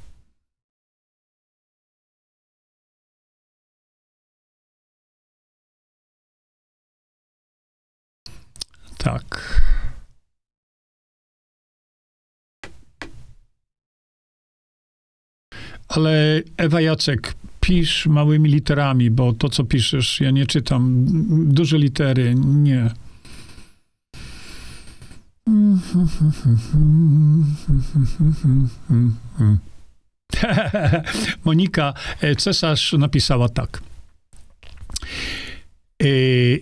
[8.98, 9.60] Tak.
[15.88, 21.04] Ale Ewa Jacek, pisz małymi literami, bo to, co piszesz, ja nie czytam.
[21.52, 22.90] Duże litery, nie.
[31.44, 31.94] Monika
[32.38, 33.82] Cesarz napisała tak.
[36.02, 36.06] E,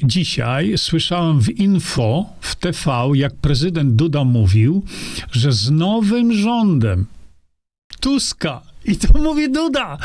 [0.02, 4.84] dzisiaj słyszałem w info, w TV, jak prezydent Duda mówił,
[5.32, 7.06] że z nowym rządem
[8.00, 9.98] Tuska i to mówi Duda.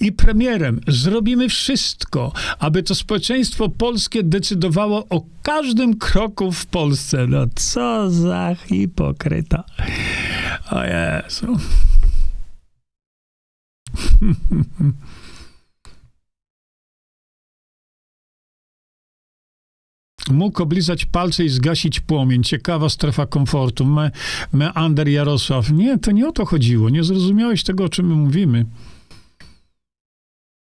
[0.00, 7.26] I premierem zrobimy wszystko, aby to społeczeństwo polskie decydowało o każdym kroku w Polsce.
[7.26, 9.64] No co za hipokryta.
[10.70, 11.46] O Jezu.
[20.30, 22.42] Mógł oblizać palce i zgasić płomień.
[22.42, 23.86] Ciekawa strefa komfortu.
[23.86, 24.10] Me,
[24.52, 25.70] meander Jarosław.
[25.70, 26.90] Nie, to nie o to chodziło.
[26.90, 28.66] Nie zrozumiałeś tego, o czym my mówimy.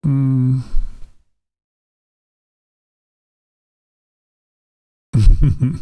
[0.05, 0.61] Hmm.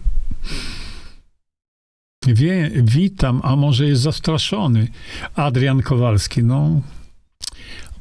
[2.28, 4.88] Wie, witam, a może jest zastraszony.
[5.36, 6.44] Adrian Kowalski.
[6.44, 6.82] No,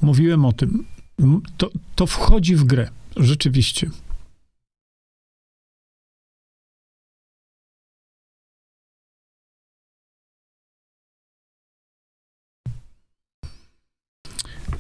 [0.03, 0.85] mówiłem o tym.
[1.57, 2.91] To, to wchodzi w grę.
[3.17, 3.91] Rzeczywiście.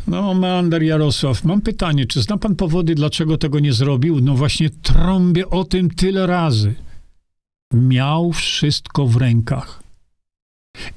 [0.06, 4.20] No, Meander Jarosław, mam pytanie, czy zna pan powody, dlaczego tego nie zrobił?
[4.20, 6.74] No właśnie trąbię o tym tyle razy.
[7.72, 9.82] Miał wszystko w rękach.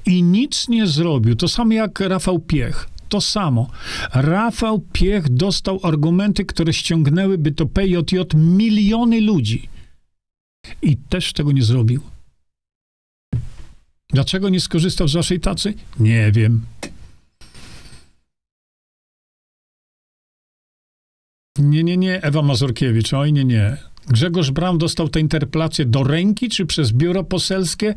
[0.06, 1.36] I nic nie zrobił.
[1.36, 2.88] To samo jak Rafał Piech.
[3.08, 3.70] To samo.
[4.14, 9.68] Rafał Piech dostał argumenty, które ściągnęłyby to PJJ miliony ludzi.
[10.82, 12.00] I też tego nie zrobił.
[14.10, 15.74] Dlaczego nie skorzystał z waszej tacy?
[16.00, 16.60] Nie wiem.
[21.60, 23.76] Nie, nie, nie, Ewa Mazurkiewicz, oj nie, nie.
[24.08, 27.94] Grzegorz Braun dostał tę interpelację do ręki, czy przez biuro poselskie?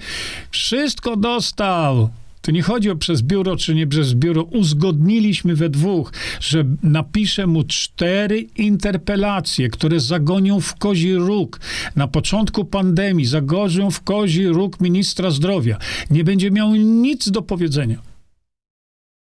[0.51, 2.09] Wszystko dostał.
[2.41, 4.43] To nie chodzi o przez biuro czy nie przez biuro.
[4.43, 11.59] Uzgodniliśmy we dwóch, że napiszę mu cztery interpelacje, które zagonią w kozi róg.
[11.95, 15.77] Na początku pandemii zagorzą w kozi róg ministra zdrowia.
[16.09, 17.97] Nie będzie miał nic do powiedzenia.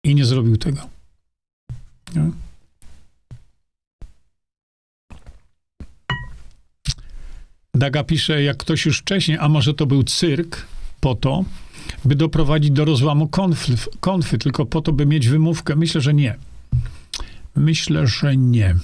[0.04, 0.82] I nie zrobił tego.
[2.16, 2.47] Nie?
[7.78, 10.66] Daga pisze, jak ktoś już wcześniej, a może to był cyrk
[11.00, 11.46] po to,
[12.06, 15.76] by doprowadzić do rozłamu konfy, konfy, tylko po to, by mieć wymówkę.
[15.76, 16.36] Myślę, że nie.
[17.56, 18.76] Myślę, że nie.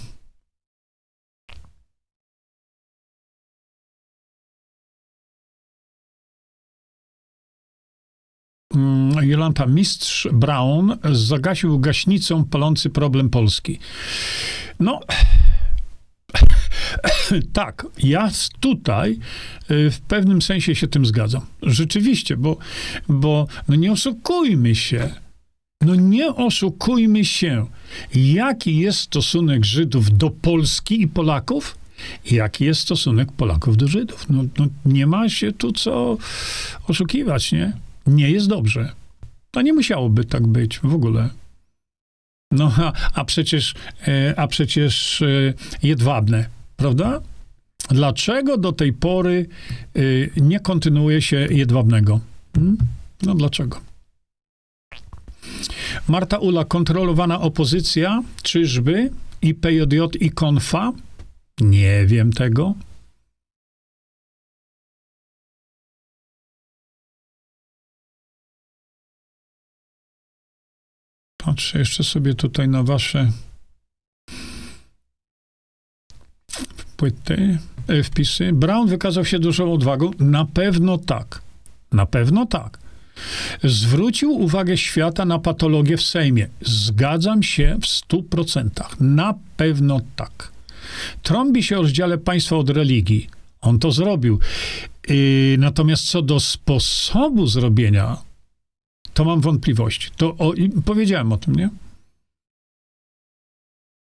[8.76, 13.80] Mm, Jolanta Mistrz Brown zagasił gaśnicą palący problem Polski.
[14.80, 15.00] No,
[17.54, 18.30] tak, ja
[18.60, 19.20] tutaj
[19.72, 21.46] y, w pewnym sensie się tym zgadzam.
[21.62, 22.58] Rzeczywiście, bo,
[23.10, 25.10] bo no nie oszukujmy się.
[25.82, 27.66] No nie oszukujmy się.
[28.16, 31.78] Jaki jest stosunek Żydów do Polski i Polaków?
[32.32, 34.26] Jaki jest stosunek Polaków do Żydów?
[34.30, 36.18] No, no nie ma się tu co
[36.88, 37.74] oszukiwać, nie?
[38.08, 38.92] Nie jest dobrze.
[39.52, 41.30] To nie musiałoby tak być w ogóle.
[42.52, 43.74] No, a, a przecież,
[44.08, 45.54] e, a przecież e,
[45.84, 46.46] jedwabne
[46.76, 47.22] prawda?
[47.90, 49.48] Dlaczego do tej pory
[49.98, 52.20] y, nie kontynuuje się jedwabnego?
[52.56, 52.78] Hmm?
[53.22, 53.82] No dlaczego?
[56.08, 59.12] Marta Ula, kontrolowana opozycja, czyżby?
[59.42, 60.92] I PJJ i Konfa?
[61.62, 62.76] Nie wiem tego.
[71.38, 73.32] Patrzę jeszcze sobie tutaj na wasze
[76.98, 77.58] płyty,
[77.88, 78.54] e, wpisy.
[78.54, 80.12] Brown wykazał się dużą odwagą?
[80.20, 81.42] Na pewno tak.
[81.92, 82.80] Na pewno tak.
[83.64, 86.48] Zwrócił uwagę świata na patologię w Sejmie.
[86.62, 89.00] Zgadzam się w stu procentach.
[89.00, 90.52] Na pewno tak.
[91.24, 93.28] Trąbi się o rozdziale państwa od religii.
[93.62, 94.40] On to zrobił.
[95.10, 98.18] Yy, natomiast co do sposobu zrobienia,
[99.14, 100.10] to mam wątpliwości.
[100.18, 100.54] To o,
[100.86, 101.70] powiedziałem o tym, nie?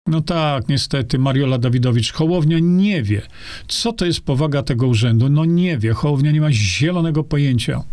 [0.08, 2.12] No tak, niestety, Mariola Dawidowicz.
[2.12, 3.22] Hołownia nie wie,
[3.68, 5.30] co to jest powaga tego urzędu.
[5.30, 7.84] No nie wie, Hołownia nie ma zielonego pojęcia.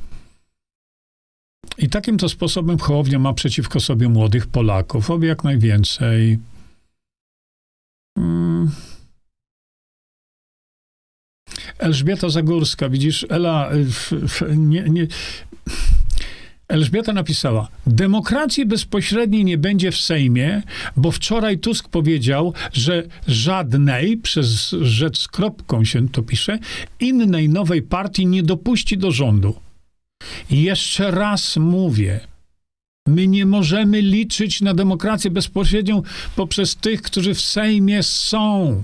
[1.78, 6.38] I takim to sposobem Hołownia ma przeciwko sobie młodych Polaków, oby jak najwięcej.
[8.18, 8.70] Hmm.
[11.78, 13.70] Elżbieta Zagórska, widzisz, Ela,
[14.56, 15.06] nie, nie,
[16.70, 20.62] Elżbieta napisała: Demokracji bezpośredniej nie będzie w Sejmie,
[20.96, 26.58] bo wczoraj Tusk powiedział, że żadnej, przez rzecz z kropką się to pisze,
[27.00, 29.54] innej nowej partii nie dopuści do rządu.
[30.50, 32.20] I jeszcze raz mówię,
[33.06, 36.02] my nie możemy liczyć na demokrację bezpośrednią
[36.36, 38.82] poprzez tych, którzy w Sejmie są.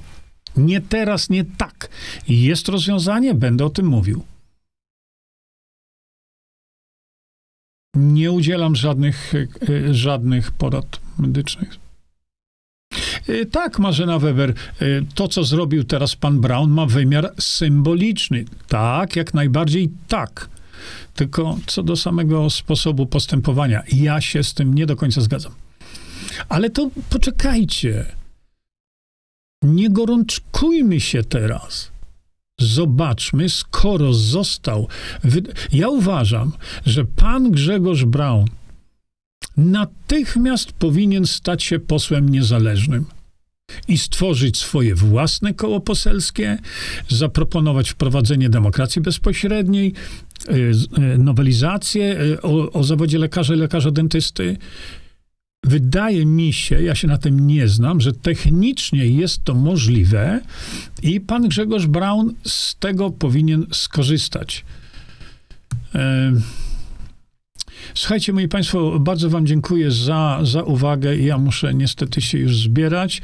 [0.56, 1.88] Nie teraz, nie tak.
[2.28, 4.22] Jest rozwiązanie, będę o tym mówił.
[7.96, 11.76] Nie udzielam żadnych, e, żadnych porad medycznych.
[13.28, 14.54] E, tak, Marzena Weber, e,
[15.14, 18.44] to co zrobił teraz pan Brown ma wymiar symboliczny.
[18.68, 20.48] Tak, jak najbardziej tak.
[21.14, 25.52] Tylko co do samego sposobu postępowania, ja się z tym nie do końca zgadzam.
[26.48, 28.04] Ale to poczekajcie.
[29.62, 31.95] Nie gorączkujmy się teraz.
[32.60, 34.88] Zobaczmy, skoro został.
[35.72, 36.52] Ja uważam,
[36.86, 38.44] że pan Grzegorz Braun
[39.56, 43.04] natychmiast powinien stać się posłem niezależnym
[43.88, 46.58] i stworzyć swoje własne koło poselskie,
[47.08, 49.92] zaproponować wprowadzenie demokracji bezpośredniej,
[50.48, 54.56] y, y, nowelizację y, o, o zawodzie lekarza i lekarza dentysty
[55.66, 60.40] Wydaje mi się, ja się na tym nie znam, że technicznie jest to możliwe
[61.02, 64.64] i pan Grzegorz Braun z tego powinien skorzystać.
[67.94, 71.16] Słuchajcie, moi Państwo, bardzo Wam dziękuję za, za uwagę.
[71.16, 73.22] Ja muszę niestety się już zbierać.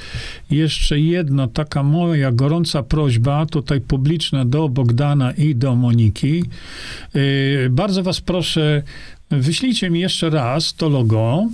[0.50, 6.44] Jeszcze jedna taka moja gorąca prośba, tutaj publiczna do Bogdana i do Moniki.
[7.14, 8.82] Yy, bardzo Was proszę,
[9.30, 11.46] wyślijcie mi jeszcze raz to logo.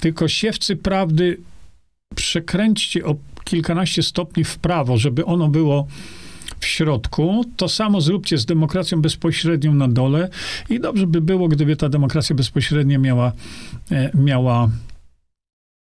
[0.00, 1.38] Tylko siewcy prawdy
[2.14, 5.86] przekręćcie o kilkanaście stopni w prawo, żeby ono było
[6.60, 7.44] w środku.
[7.56, 10.28] To samo zróbcie z demokracją bezpośrednią na dole
[10.70, 13.32] i dobrze by było, gdyby ta demokracja bezpośrednia miała,
[13.90, 14.70] e, miała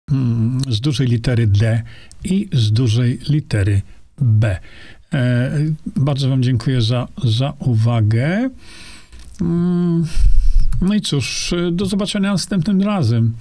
[0.10, 1.84] hmm, z dużej litery D
[2.24, 3.82] i z dużej litery
[4.22, 4.60] B.
[5.14, 5.52] E,
[5.96, 8.50] bardzo wam dziękuję za, za uwagę.
[9.40, 10.06] Hmm.
[10.82, 13.34] No i cóż, do zobaczenia następnym razem.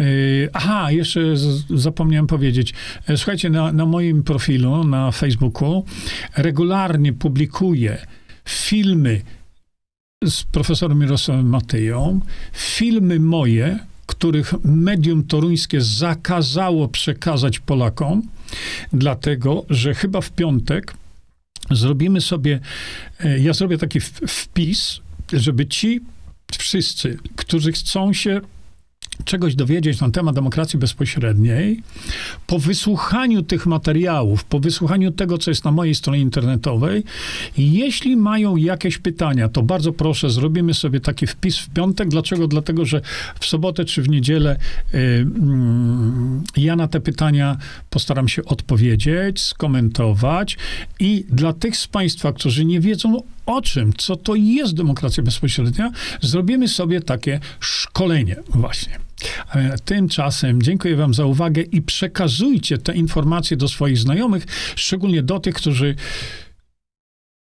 [0.00, 2.74] Y, Aha, jeszcze z- zapomniałem powiedzieć.
[3.08, 5.84] E, Słuchajcie, na, na moim profilu na Facebooku
[6.36, 8.06] regularnie publikuję
[8.44, 9.22] filmy
[10.24, 12.20] z profesorem Mirosławem Mateją,
[12.52, 18.22] filmy moje, których medium toruńskie zakazało przekazać Polakom,
[18.92, 20.94] dlatego że chyba w piątek
[21.70, 22.60] zrobimy sobie,
[23.20, 25.00] e, ja zrobię taki wpis,
[25.32, 26.00] żeby ci
[26.58, 28.40] wszyscy, którzy chcą się
[29.24, 31.82] czegoś dowiedzieć na temat demokracji bezpośredniej,
[32.46, 37.04] po wysłuchaniu tych materiałów, po wysłuchaniu tego, co jest na mojej stronie internetowej,
[37.58, 42.08] jeśli mają jakieś pytania, to bardzo proszę, zrobimy sobie taki wpis w piątek.
[42.08, 42.48] Dlaczego?
[42.48, 43.00] Dlatego, że
[43.40, 44.56] w sobotę czy w niedzielę
[44.94, 47.56] y, mm, ja na te pytania
[47.90, 50.58] postaram się odpowiedzieć, skomentować
[51.00, 55.90] i dla tych z Państwa, którzy nie wiedzą o czym, co to jest demokracja bezpośrednia,
[56.20, 59.09] zrobimy sobie takie szkolenie właśnie.
[59.54, 65.40] E, Tymczasem dziękuję Wam za uwagę i przekazujcie te informacje do swoich znajomych, szczególnie do
[65.40, 65.94] tych, którzy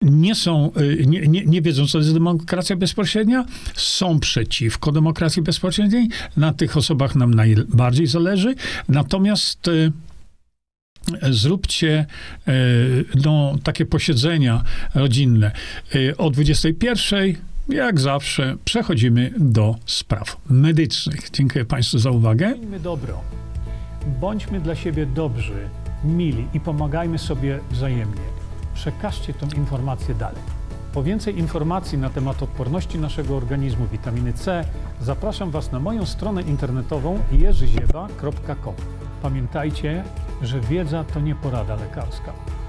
[0.01, 6.09] nie są, y, nie, nie, nie wiedzą, co jest demokracja bezpośrednia, są przeciwko demokracji bezpośredniej.
[6.37, 8.55] Na tych osobach nam najbardziej zależy.
[8.89, 9.91] Natomiast y,
[11.29, 12.05] zróbcie
[13.25, 14.63] no, takie posiedzenia
[14.95, 15.51] rodzinne
[16.17, 17.48] o 21.
[17.69, 21.29] Jak zawsze przechodzimy do spraw medycznych.
[21.31, 22.53] Dziękuję Państwu za uwagę.
[22.53, 23.21] Czyńmy dobro.
[24.21, 25.69] Bądźmy dla siebie dobrzy,
[26.03, 28.21] mili i pomagajmy sobie wzajemnie.
[28.73, 30.41] Przekażcie tę informację dalej.
[30.93, 34.65] Po więcej informacji na temat odporności naszego organizmu witaminy C
[35.01, 38.73] zapraszam Was na moją stronę internetową jerzyzieba.com.
[39.21, 40.03] Pamiętajcie,
[40.41, 42.33] że wiedza to nie porada lekarska.